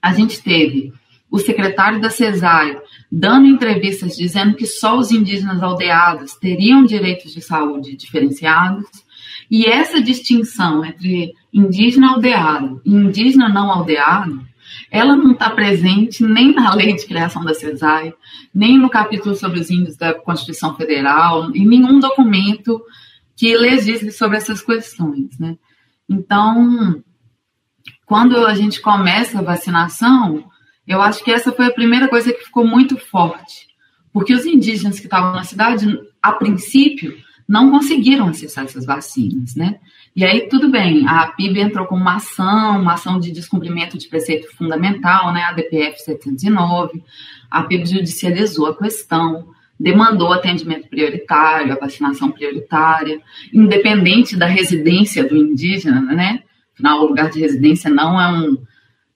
A 0.02 0.14
gente 0.14 0.42
teve 0.42 0.94
o 1.32 1.40
secretário 1.40 2.00
da 2.00 2.10
CESAI 2.10 2.78
dando 3.12 3.48
entrevistas 3.48 4.16
dizendo 4.16 4.56
que 4.56 4.66
só 4.66 4.98
os 4.98 5.12
indígenas 5.12 5.62
aldeados 5.62 6.36
teriam 6.36 6.86
direitos 6.86 7.34
de 7.34 7.42
saúde 7.42 7.96
diferenciados. 7.96 8.86
E 9.50 9.66
essa 9.66 10.02
distinção 10.02 10.86
entre 10.86 11.34
indígena 11.52 12.12
aldeado 12.12 12.82
e 12.86 12.94
indígena 12.94 13.50
não 13.50 13.72
aldeado, 13.72 14.45
ela 14.92 15.16
não 15.16 15.32
está 15.32 15.50
presente 15.50 16.24
nem 16.24 16.54
na 16.54 16.74
lei 16.74 16.96
de 16.96 17.06
criação 17.06 17.44
da 17.44 17.54
CESAI, 17.54 18.14
nem 18.54 18.78
no 18.78 18.90
capítulo 18.90 19.36
sobre 19.36 19.60
os 19.60 19.70
índios 19.70 19.98
da 19.98 20.14
Constituição 20.14 20.76
Federal, 20.76 21.52
em 21.56 21.68
nenhum 21.68 22.00
documento 22.00 22.82
que 23.36 23.56
legisle 23.58 24.12
sobre 24.12 24.38
essas 24.38 24.62
questões. 24.62 25.38
Né? 25.40 25.58
Então, 26.10 27.04
quando 28.06 28.46
a 28.46 28.54
gente 28.54 28.82
começa 28.82 29.40
a 29.40 29.44
vacinação, 29.44 30.46
eu 30.88 31.02
acho 31.02 31.24
que 31.24 31.32
essa 31.32 31.52
foi 31.52 31.66
a 31.66 31.74
primeira 31.74 32.08
coisa 32.08 32.32
que 32.32 32.46
ficou 32.46 32.66
muito 32.66 32.98
forte, 32.98 33.68
porque 34.14 34.34
os 34.34 34.46
indígenas 34.46 35.00
que 35.00 35.08
estavam 35.08 35.34
na 35.34 35.44
cidade, 35.44 35.88
a 36.22 36.32
princípio, 36.32 37.18
não 37.48 37.70
conseguiram 37.70 38.28
acessar 38.28 38.66
essas 38.66 38.86
vacinas, 38.86 39.56
né? 39.56 39.80
E 40.16 40.24
aí, 40.24 40.48
tudo 40.48 40.72
bem, 40.72 41.08
a 41.08 41.28
PIB 41.28 41.60
entrou 41.60 41.86
com 41.86 41.96
uma 41.96 42.16
ação, 42.16 42.82
uma 42.82 42.94
ação 42.94 43.20
de 43.20 43.32
descumprimento 43.32 43.98
de 43.98 44.08
preceito 44.08 44.48
fundamental, 44.56 45.34
né, 45.34 45.44
a 45.44 45.52
DPF 45.52 46.00
709, 46.00 47.04
a 47.52 47.64
PIB 47.64 47.86
judicializou 47.86 48.68
a 48.68 48.78
questão, 48.78 49.50
demandou 49.80 50.32
atendimento 50.32 50.88
prioritário, 50.88 51.74
a 51.74 51.80
vacinação 51.80 52.32
prioritária, 52.32 53.22
independente 53.54 54.38
da 54.38 54.46
residência 54.46 55.28
do 55.28 55.36
indígena, 55.36 56.02
né? 56.02 56.44
Afinal, 56.74 57.02
o 57.02 57.08
lugar 57.08 57.30
de 57.30 57.42
residência 57.42 57.90
não 57.90 58.20
é 58.20 58.32
um, 58.32 58.58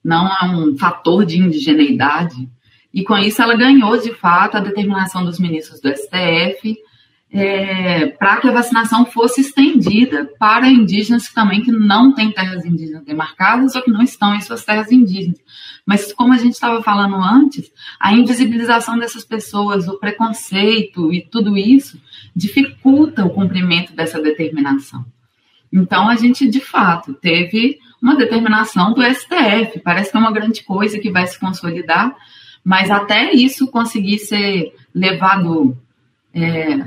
não 0.04 0.26
é 0.28 0.44
um 0.44 0.76
fator 0.76 1.24
de 1.24 1.38
indigeneidade. 1.38 2.48
E 2.92 3.02
com 3.02 3.16
isso 3.16 3.40
ela 3.40 3.56
ganhou, 3.56 3.96
de 3.96 4.12
fato, 4.14 4.56
a 4.56 4.60
determinação 4.60 5.24
dos 5.24 5.38
ministros 5.38 5.80
do 5.80 5.88
STF 5.88 6.76
é, 7.32 8.08
para 8.08 8.38
que 8.38 8.48
a 8.48 8.52
vacinação 8.52 9.06
fosse 9.06 9.40
estendida 9.40 10.28
para 10.38 10.68
indígenas 10.68 11.28
também 11.28 11.62
que 11.62 11.70
não 11.70 12.12
têm 12.12 12.32
terras 12.32 12.64
indígenas 12.64 13.04
demarcadas 13.04 13.76
ou 13.76 13.82
que 13.82 13.90
não 13.90 14.02
estão 14.02 14.34
em 14.34 14.40
suas 14.40 14.64
terras 14.64 14.90
indígenas. 14.90 15.38
Mas 15.86 16.12
como 16.12 16.32
a 16.32 16.36
gente 16.36 16.54
estava 16.54 16.82
falando 16.82 17.14
antes, 17.16 17.70
a 18.00 18.12
invisibilização 18.12 18.98
dessas 18.98 19.24
pessoas, 19.24 19.86
o 19.86 19.98
preconceito 19.98 21.12
e 21.12 21.22
tudo 21.22 21.56
isso 21.56 22.00
dificulta 22.34 23.24
o 23.24 23.30
cumprimento 23.30 23.94
dessa 23.94 24.20
determinação. 24.20 25.04
Então 25.72 26.08
a 26.08 26.16
gente 26.16 26.48
de 26.48 26.60
fato 26.60 27.14
teve 27.14 27.78
uma 28.02 28.16
determinação 28.16 28.92
do 28.92 29.02
STF, 29.02 29.78
parece 29.84 30.10
que 30.10 30.16
é 30.16 30.20
uma 30.20 30.32
grande 30.32 30.64
coisa 30.64 30.98
que 30.98 31.12
vai 31.12 31.26
se 31.28 31.38
consolidar, 31.38 32.16
mas 32.64 32.90
até 32.90 33.32
isso 33.32 33.68
conseguir 33.68 34.18
ser 34.18 34.74
levado 34.92 35.78
é, 36.34 36.86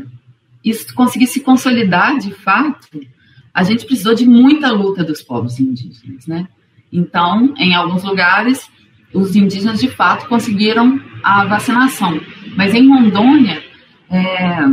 isso 0.63 0.93
conseguir 0.93 1.27
se 1.27 1.41
consolidar 1.41 2.17
de 2.17 2.31
fato, 2.31 2.87
a 3.53 3.63
gente 3.63 3.85
precisou 3.85 4.15
de 4.15 4.25
muita 4.25 4.71
luta 4.71 5.03
dos 5.03 5.21
povos 5.21 5.59
indígenas, 5.59 6.25
né? 6.25 6.47
Então, 6.91 7.53
em 7.57 7.75
alguns 7.75 8.03
lugares, 8.03 8.69
os 9.13 9.35
indígenas 9.35 9.79
de 9.79 9.89
fato 9.89 10.27
conseguiram 10.27 10.99
a 11.23 11.45
vacinação, 11.45 12.19
mas 12.55 12.73
em 12.73 12.87
Rondônia, 12.87 13.63
é, 14.09 14.63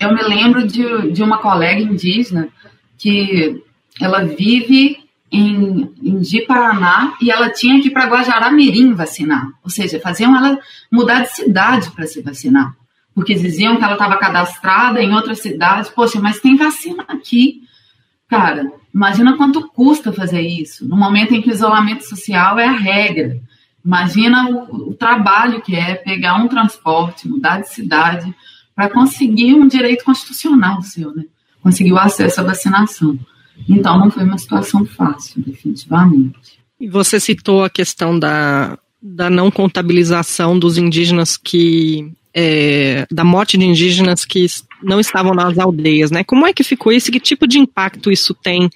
eu 0.00 0.14
me 0.14 0.22
lembro 0.22 0.66
de, 0.66 1.12
de 1.12 1.22
uma 1.22 1.38
colega 1.38 1.80
indígena 1.80 2.48
que 2.98 3.62
ela 4.00 4.24
vive 4.24 4.98
em, 5.30 5.92
em 6.02 6.20
e 7.20 7.30
ela 7.30 7.50
tinha 7.50 7.80
que 7.80 7.88
ir 7.88 7.90
para 7.92 8.08
Guajará-Mirim 8.08 8.94
vacinar, 8.94 9.46
ou 9.62 9.70
seja, 9.70 10.00
faziam 10.00 10.36
ela 10.36 10.58
mudar 10.90 11.22
de 11.22 11.34
cidade 11.34 11.90
para 11.90 12.06
se 12.06 12.20
vacinar 12.20 12.74
porque 13.20 13.34
diziam 13.34 13.76
que 13.76 13.84
ela 13.84 13.92
estava 13.92 14.16
cadastrada 14.16 15.02
em 15.02 15.12
outras 15.12 15.40
cidades. 15.40 15.90
Poxa, 15.90 16.18
mas 16.18 16.40
tem 16.40 16.56
vacina 16.56 17.04
aqui. 17.06 17.64
Cara, 18.26 18.72
imagina 18.94 19.36
quanto 19.36 19.68
custa 19.68 20.10
fazer 20.10 20.40
isso, 20.40 20.88
no 20.88 20.96
momento 20.96 21.34
em 21.34 21.42
que 21.42 21.50
o 21.50 21.52
isolamento 21.52 22.02
social 22.02 22.58
é 22.58 22.66
a 22.66 22.72
regra. 22.72 23.38
Imagina 23.84 24.48
o, 24.48 24.90
o 24.90 24.94
trabalho 24.94 25.60
que 25.60 25.76
é 25.76 25.96
pegar 25.96 26.36
um 26.36 26.48
transporte, 26.48 27.28
mudar 27.28 27.60
de 27.60 27.68
cidade, 27.68 28.34
para 28.74 28.88
conseguir 28.88 29.52
um 29.52 29.68
direito 29.68 30.02
constitucional 30.02 30.80
seu, 30.80 31.14
né? 31.14 31.24
Conseguir 31.62 31.92
o 31.92 31.98
acesso 31.98 32.40
à 32.40 32.44
vacinação. 32.44 33.18
Então, 33.68 33.98
não 33.98 34.10
foi 34.10 34.24
uma 34.24 34.38
situação 34.38 34.86
fácil, 34.86 35.42
definitivamente. 35.42 36.58
E 36.80 36.88
você 36.88 37.20
citou 37.20 37.62
a 37.62 37.68
questão 37.68 38.18
da, 38.18 38.78
da 39.02 39.28
não 39.28 39.50
contabilização 39.50 40.58
dos 40.58 40.78
indígenas 40.78 41.36
que 41.36 42.10
é, 42.34 43.06
da 43.10 43.24
morte 43.24 43.58
de 43.58 43.64
indígenas 43.64 44.24
que 44.24 44.46
não 44.82 45.00
estavam 45.00 45.34
nas 45.34 45.58
aldeias, 45.58 46.10
né? 46.10 46.24
Como 46.24 46.46
é 46.46 46.52
que 46.52 46.62
ficou 46.64 46.92
isso? 46.92 47.10
Que 47.10 47.20
tipo 47.20 47.46
de 47.46 47.58
impacto 47.58 48.10
isso 48.10 48.34
tem 48.34 48.70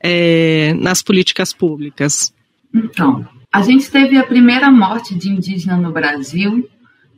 é, 0.00 0.74
nas 0.74 1.02
políticas 1.02 1.52
públicas? 1.52 2.32
Então, 2.72 3.26
a 3.52 3.62
gente 3.62 3.90
teve 3.90 4.16
a 4.16 4.24
primeira 4.24 4.70
morte 4.70 5.14
de 5.14 5.28
indígena 5.28 5.76
no 5.76 5.92
Brasil, 5.92 6.68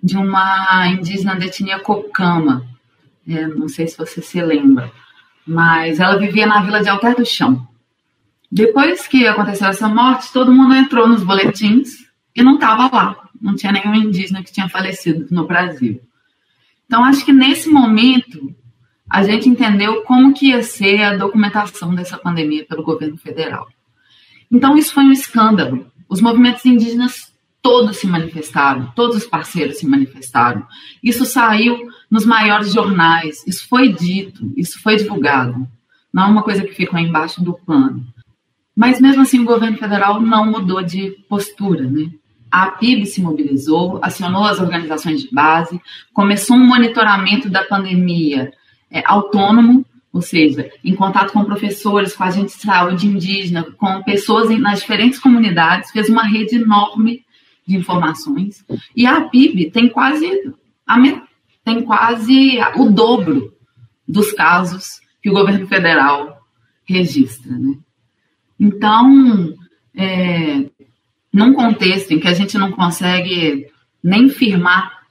de 0.02 0.16
uma 0.16 0.86
indígena 0.88 1.34
da 1.36 1.46
etnia 1.46 1.78
Cocama. 1.78 2.66
É, 3.28 3.46
não 3.46 3.68
sei 3.68 3.86
se 3.86 3.96
você 3.96 4.20
se 4.20 4.40
lembra, 4.42 4.92
mas 5.46 5.98
ela 5.98 6.18
vivia 6.18 6.46
na 6.46 6.62
vila 6.62 6.82
de 6.82 6.88
Alter 6.88 7.16
do 7.16 7.24
Chão. 7.24 7.66
Depois 8.50 9.08
que 9.08 9.26
aconteceu 9.26 9.68
essa 9.68 9.88
morte, 9.88 10.32
todo 10.32 10.52
mundo 10.52 10.74
entrou 10.74 11.08
nos 11.08 11.24
boletins 11.24 12.06
e 12.34 12.42
não 12.42 12.54
estava 12.54 12.88
lá 12.94 13.25
não 13.40 13.54
tinha 13.54 13.72
nenhum 13.72 13.94
indígena 13.94 14.42
que 14.42 14.52
tinha 14.52 14.68
falecido 14.68 15.26
no 15.30 15.46
Brasil. 15.46 16.00
Então, 16.86 17.04
acho 17.04 17.24
que 17.24 17.32
nesse 17.32 17.68
momento 17.68 18.54
a 19.08 19.22
gente 19.22 19.48
entendeu 19.48 20.02
como 20.02 20.34
que 20.34 20.48
ia 20.48 20.62
ser 20.62 21.02
a 21.02 21.16
documentação 21.16 21.94
dessa 21.94 22.18
pandemia 22.18 22.64
pelo 22.64 22.82
governo 22.82 23.16
federal. 23.16 23.68
Então, 24.50 24.76
isso 24.76 24.92
foi 24.92 25.04
um 25.04 25.12
escândalo. 25.12 25.90
Os 26.08 26.20
movimentos 26.20 26.64
indígenas 26.64 27.32
todos 27.66 27.96
se 27.96 28.06
manifestaram, 28.06 28.92
todos 28.94 29.16
os 29.16 29.26
parceiros 29.26 29.78
se 29.78 29.88
manifestaram. 29.88 30.64
Isso 31.02 31.24
saiu 31.24 31.88
nos 32.08 32.24
maiores 32.24 32.72
jornais, 32.72 33.44
isso 33.44 33.68
foi 33.68 33.92
dito, 33.92 34.52
isso 34.56 34.80
foi 34.80 34.96
divulgado. 34.96 35.66
Não 36.12 36.24
é 36.24 36.26
uma 36.26 36.42
coisa 36.44 36.62
que 36.62 36.74
ficou 36.74 36.98
embaixo 36.98 37.42
do 37.42 37.54
pano. 37.54 38.06
Mas 38.74 39.00
mesmo 39.00 39.22
assim 39.22 39.40
o 39.40 39.44
governo 39.44 39.78
federal 39.78 40.20
não 40.20 40.46
mudou 40.46 40.82
de 40.82 41.10
postura, 41.28 41.82
né? 41.90 42.10
A 42.50 42.70
PIB 42.70 43.06
se 43.06 43.20
mobilizou, 43.20 43.98
acionou 44.02 44.44
as 44.44 44.60
organizações 44.60 45.22
de 45.22 45.30
base, 45.32 45.80
começou 46.12 46.56
um 46.56 46.66
monitoramento 46.66 47.50
da 47.50 47.64
pandemia 47.64 48.52
é, 48.90 49.02
autônomo, 49.04 49.84
ou 50.12 50.22
seja, 50.22 50.70
em 50.82 50.94
contato 50.94 51.32
com 51.32 51.44
professores, 51.44 52.14
com 52.14 52.24
agentes 52.24 52.56
de 52.56 52.62
saúde 52.62 53.06
indígena, 53.06 53.64
com 53.76 54.02
pessoas 54.02 54.50
em, 54.50 54.58
nas 54.58 54.80
diferentes 54.80 55.18
comunidades, 55.18 55.90
fez 55.90 56.08
uma 56.08 56.24
rede 56.24 56.56
enorme 56.56 57.24
de 57.66 57.76
informações. 57.76 58.64
E 58.94 59.06
a 59.06 59.22
PIB 59.22 59.70
tem 59.70 59.88
quase, 59.88 60.26
a, 60.86 60.96
tem 61.64 61.82
quase 61.82 62.58
o 62.76 62.90
dobro 62.90 63.52
dos 64.08 64.32
casos 64.32 65.00
que 65.22 65.28
o 65.28 65.34
governo 65.34 65.66
federal 65.66 66.40
registra. 66.84 67.52
Né? 67.52 67.74
Então, 68.58 69.54
é, 69.94 70.70
num 71.36 71.52
contexto 71.52 72.12
em 72.12 72.18
que 72.18 72.28
a 72.28 72.32
gente 72.32 72.56
não 72.56 72.72
consegue 72.72 73.66
nem 74.02 74.30
firmar 74.30 75.02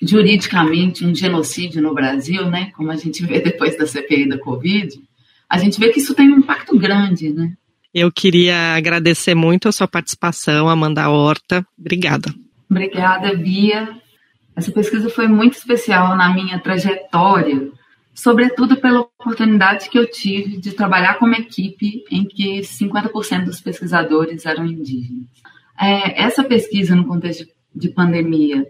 juridicamente 0.00 1.04
um 1.04 1.14
genocídio 1.14 1.82
no 1.82 1.92
Brasil, 1.92 2.48
né, 2.48 2.72
como 2.74 2.90
a 2.90 2.96
gente 2.96 3.22
vê 3.26 3.38
depois 3.38 3.76
da 3.76 3.86
CPI 3.86 4.30
da 4.30 4.38
Covid, 4.38 4.98
a 5.46 5.58
gente 5.58 5.78
vê 5.78 5.90
que 5.90 5.98
isso 5.98 6.14
tem 6.14 6.32
um 6.32 6.38
impacto 6.38 6.78
grande, 6.78 7.28
né? 7.28 7.52
Eu 7.92 8.10
queria 8.10 8.74
agradecer 8.74 9.34
muito 9.34 9.68
a 9.68 9.72
sua 9.72 9.86
participação, 9.86 10.70
Amanda 10.70 11.10
Horta. 11.10 11.66
Obrigada. 11.78 12.34
Obrigada, 12.70 13.36
Bia. 13.36 13.90
Essa 14.56 14.72
pesquisa 14.72 15.10
foi 15.10 15.28
muito 15.28 15.58
especial 15.58 16.16
na 16.16 16.32
minha 16.32 16.58
trajetória 16.60 17.70
sobretudo 18.14 18.76
pela 18.76 19.00
oportunidade 19.00 19.88
que 19.88 19.98
eu 19.98 20.10
tive 20.10 20.58
de 20.58 20.72
trabalhar 20.72 21.18
com 21.18 21.26
uma 21.26 21.38
equipe 21.38 22.04
em 22.10 22.24
que 22.24 22.60
50% 22.60 23.44
dos 23.44 23.60
pesquisadores 23.60 24.44
eram 24.44 24.66
indígenas. 24.66 25.26
É, 25.82 26.22
essa 26.22 26.44
pesquisa, 26.44 26.94
no 26.94 27.06
contexto 27.06 27.44
de 27.74 27.88
pandemia, 27.88 28.64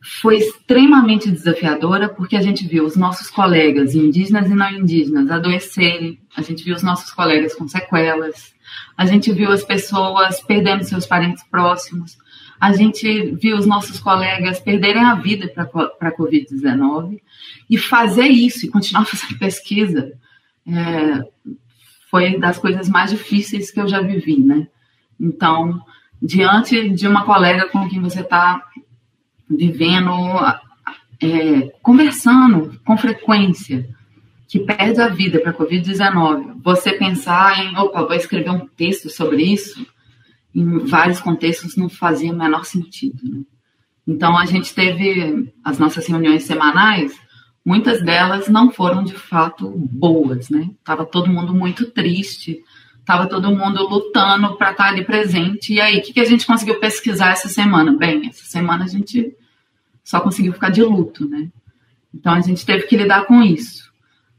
foi 0.00 0.38
extremamente 0.38 1.30
desafiadora 1.30 2.08
porque 2.08 2.36
a 2.36 2.40
gente 2.40 2.66
viu 2.66 2.84
os 2.84 2.94
nossos 2.94 3.28
colegas 3.28 3.92
indígenas 3.92 4.48
e 4.48 4.54
não 4.54 4.70
indígenas 4.70 5.28
adoecerem, 5.28 6.20
a 6.36 6.42
gente 6.42 6.64
viu 6.64 6.76
os 6.76 6.82
nossos 6.84 7.10
colegas 7.10 7.54
com 7.56 7.66
sequelas, 7.66 8.54
a 8.96 9.04
gente 9.04 9.32
viu 9.32 9.50
as 9.50 9.64
pessoas 9.64 10.40
perdendo 10.40 10.84
seus 10.84 11.04
parentes 11.06 11.42
próximos, 11.50 12.16
a 12.60 12.72
gente 12.72 13.32
viu 13.34 13.56
os 13.56 13.66
nossos 13.66 13.98
colegas 13.98 14.60
perderem 14.60 15.02
a 15.02 15.16
vida 15.16 15.48
para 15.48 15.64
a 16.08 16.16
Covid-19 16.16 17.20
e 17.68 17.76
fazer 17.76 18.28
isso 18.28 18.64
e 18.64 18.68
continuar 18.68 19.06
fazendo 19.06 19.38
pesquisa 19.40 20.12
é, 20.68 21.24
foi 22.08 22.38
das 22.38 22.58
coisas 22.58 22.88
mais 22.88 23.10
difíceis 23.10 23.72
que 23.72 23.80
eu 23.80 23.88
já 23.88 24.00
vivi, 24.00 24.38
né? 24.38 24.68
Então, 25.20 25.82
diante 26.20 26.90
de 26.90 27.06
uma 27.06 27.24
colega 27.24 27.68
com 27.68 27.88
quem 27.88 28.00
você 28.00 28.20
está 28.20 28.62
vivendo, 29.48 30.12
é, 31.22 31.72
conversando 31.82 32.78
com 32.84 32.96
frequência, 32.96 33.88
que 34.48 34.58
perde 34.58 35.00
a 35.00 35.08
vida 35.08 35.40
para 35.40 35.50
a 35.50 35.54
Covid-19, 35.54 36.60
você 36.62 36.92
pensar 36.92 37.62
em, 37.62 37.76
opa, 37.76 38.02
vou 38.02 38.14
escrever 38.14 38.50
um 38.50 38.66
texto 38.66 39.10
sobre 39.10 39.42
isso, 39.42 39.86
em 40.54 40.78
vários 40.86 41.20
contextos 41.20 41.76
não 41.76 41.88
fazia 41.88 42.32
o 42.32 42.36
menor 42.36 42.64
sentido. 42.64 43.18
Né? 43.22 43.42
Então 44.06 44.36
a 44.36 44.46
gente 44.46 44.74
teve 44.74 45.52
as 45.62 45.78
nossas 45.78 46.06
reuniões 46.06 46.44
semanais, 46.44 47.14
muitas 47.64 48.02
delas 48.02 48.48
não 48.48 48.70
foram 48.70 49.04
de 49.04 49.12
fato 49.12 49.70
boas, 49.70 50.48
né? 50.48 50.70
Tava 50.82 51.04
todo 51.04 51.30
mundo 51.30 51.54
muito 51.54 51.90
triste, 51.90 52.62
tava 53.08 53.26
todo 53.26 53.56
mundo 53.56 53.88
lutando 53.88 54.54
para 54.58 54.72
estar 54.72 54.84
tá 54.84 54.90
ali 54.90 55.02
presente. 55.02 55.72
E 55.72 55.80
aí, 55.80 55.96
o 55.96 56.02
que, 56.02 56.12
que 56.12 56.20
a 56.20 56.26
gente 56.26 56.46
conseguiu 56.46 56.78
pesquisar 56.78 57.30
essa 57.30 57.48
semana? 57.48 57.96
Bem, 57.96 58.28
essa 58.28 58.44
semana 58.44 58.84
a 58.84 58.86
gente 58.86 59.34
só 60.04 60.20
conseguiu 60.20 60.52
ficar 60.52 60.68
de 60.68 60.82
luto, 60.82 61.26
né? 61.26 61.48
Então 62.14 62.34
a 62.34 62.42
gente 62.42 62.66
teve 62.66 62.82
que 62.82 62.98
lidar 62.98 63.24
com 63.24 63.42
isso. 63.42 63.90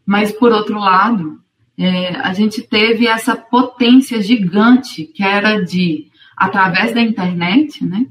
Mas 0.06 0.32
por 0.32 0.52
outro 0.52 0.78
lado, 0.78 1.42
é, 1.80 2.16
a 2.18 2.32
gente 2.32 2.62
teve 2.62 3.08
essa 3.08 3.36
potência 3.36 4.22
gigante 4.22 5.04
que 5.04 5.24
era 5.24 5.66
de, 5.66 6.06
através 6.38 6.94
da 6.94 7.02
internet, 7.02 7.84
né, 7.84 8.06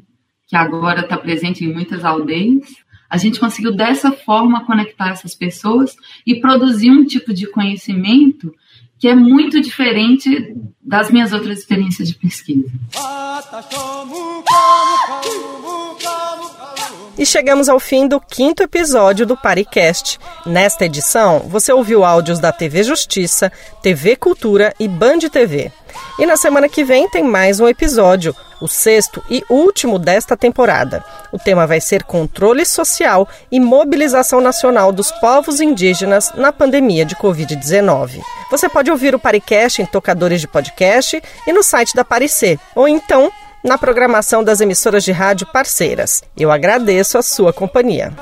que 0.48 0.56
agora 0.56 1.02
está 1.02 1.16
presente 1.16 1.64
em 1.64 1.72
muitas 1.72 2.04
aldeias, 2.04 2.68
a 3.08 3.16
gente 3.16 3.38
conseguiu 3.38 3.76
dessa 3.76 4.10
forma 4.10 4.64
conectar 4.64 5.10
essas 5.10 5.36
pessoas 5.36 5.94
e 6.26 6.40
produzir 6.40 6.90
um 6.90 7.04
tipo 7.04 7.32
de 7.32 7.46
conhecimento 7.46 8.52
que 8.98 9.08
é 9.08 9.14
muito 9.14 9.60
diferente 9.60 10.54
das 10.82 11.10
minhas 11.10 11.32
outras 11.32 11.58
experiências 11.58 12.08
de 12.08 12.14
pesquisa. 12.14 12.68
E 17.16 17.26
chegamos 17.26 17.68
ao 17.68 17.80
fim 17.80 18.06
do 18.06 18.20
quinto 18.20 18.62
episódio 18.62 19.26
do 19.26 19.36
Paricast. 19.36 20.18
Nesta 20.46 20.84
edição, 20.86 21.40
você 21.40 21.72
ouviu 21.72 22.04
áudios 22.04 22.38
da 22.38 22.52
TV 22.52 22.82
Justiça, 22.82 23.52
TV 23.82 24.16
Cultura 24.16 24.72
e 24.78 24.86
Band 24.86 25.18
TV. 25.30 25.72
E 26.18 26.26
na 26.26 26.36
semana 26.36 26.68
que 26.68 26.84
vem 26.84 27.08
tem 27.08 27.24
mais 27.24 27.60
um 27.60 27.68
episódio, 27.68 28.34
o 28.60 28.68
sexto 28.68 29.22
e 29.30 29.44
último 29.48 29.98
desta 29.98 30.36
temporada. 30.36 31.04
O 31.32 31.38
tema 31.38 31.66
vai 31.66 31.80
ser 31.80 32.02
controle 32.04 32.64
social 32.64 33.28
e 33.50 33.60
mobilização 33.60 34.40
nacional 34.40 34.92
dos 34.92 35.10
povos 35.12 35.60
indígenas 35.60 36.32
na 36.34 36.52
pandemia 36.52 37.04
de 37.04 37.16
Covid-19. 37.16 38.20
Você 38.50 38.68
pode 38.68 38.90
ouvir 38.90 39.14
o 39.14 39.18
Paricast 39.18 39.82
em 39.82 39.86
tocadores 39.86 40.40
de 40.40 40.48
podcast 40.48 41.22
e 41.46 41.52
no 41.52 41.62
site 41.62 41.94
da 41.94 42.04
Parecer, 42.04 42.58
ou 42.74 42.88
então 42.88 43.30
na 43.62 43.76
programação 43.76 44.42
das 44.42 44.60
emissoras 44.60 45.04
de 45.04 45.12
rádio 45.12 45.46
parceiras. 45.46 46.22
Eu 46.36 46.50
agradeço 46.50 47.18
a 47.18 47.22
sua 47.22 47.52
companhia. 47.52 48.12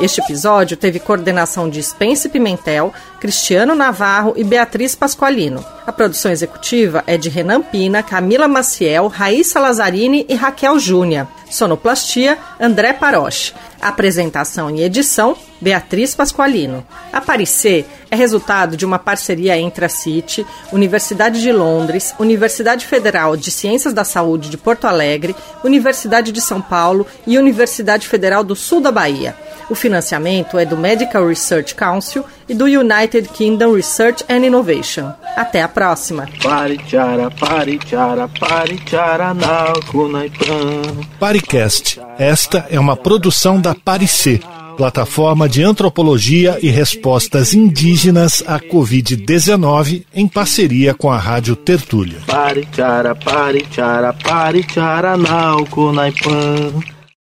Este 0.00 0.20
episódio 0.20 0.76
teve 0.76 0.98
coordenação 0.98 1.68
de 1.70 1.82
Spence 1.82 2.28
Pimentel, 2.28 2.92
Cristiano 3.20 3.74
Navarro 3.74 4.34
e 4.36 4.42
Beatriz 4.42 4.94
Pasqualino. 4.94 5.64
A 5.86 5.92
produção 5.92 6.32
executiva 6.32 7.04
é 7.06 7.16
de 7.16 7.28
Renan 7.28 7.62
Pina, 7.62 8.02
Camila 8.02 8.48
Maciel, 8.48 9.06
Raíssa 9.06 9.60
Lazzarini 9.60 10.26
e 10.28 10.34
Raquel 10.34 10.78
Júnia. 10.78 11.28
Sonoplastia, 11.48 12.36
André 12.60 12.92
Paroche. 12.92 13.54
Apresentação 13.80 14.70
e 14.70 14.82
edição, 14.82 15.36
Beatriz 15.64 16.14
Pasqualino. 16.14 16.86
Aparecer 17.10 17.86
é 18.10 18.14
resultado 18.14 18.76
de 18.76 18.84
uma 18.84 18.98
parceria 18.98 19.56
entre 19.56 19.86
a 19.86 19.88
CIT, 19.88 20.46
Universidade 20.70 21.40
de 21.40 21.50
Londres, 21.50 22.14
Universidade 22.18 22.84
Federal 22.84 23.34
de 23.34 23.50
Ciências 23.50 23.94
da 23.94 24.04
Saúde 24.04 24.50
de 24.50 24.58
Porto 24.58 24.86
Alegre, 24.86 25.34
Universidade 25.64 26.32
de 26.32 26.40
São 26.42 26.60
Paulo 26.60 27.06
e 27.26 27.38
Universidade 27.38 28.06
Federal 28.06 28.44
do 28.44 28.54
Sul 28.54 28.82
da 28.82 28.92
Bahia. 28.92 29.34
O 29.70 29.74
financiamento 29.74 30.58
é 30.58 30.66
do 30.66 30.76
Medical 30.76 31.26
Research 31.26 31.74
Council 31.74 32.22
e 32.46 32.52
do 32.52 32.66
United 32.66 33.26
Kingdom 33.30 33.72
Research 33.72 34.22
and 34.28 34.44
Innovation. 34.44 35.10
Até 35.34 35.62
a 35.62 35.68
próxima. 35.68 36.28
Paricast. 41.18 42.00
Esta 42.18 42.66
é 42.70 42.78
uma 42.78 42.96
produção 42.96 43.58
da 43.58 43.74
Parecer, 43.74 44.40
plataforma 44.76 45.48
de 45.48 45.62
antropologia 45.62 46.58
e 46.62 46.68
respostas 46.68 47.54
indígenas 47.54 48.42
à 48.46 48.58
Covid-19 48.60 50.04
em 50.14 50.28
parceria 50.28 50.94
com 50.94 51.10
a 51.10 51.18
Rádio 51.18 51.56
Tertúlia. 51.56 52.18
Nauco, 55.16 55.92
naipan. 55.92 56.93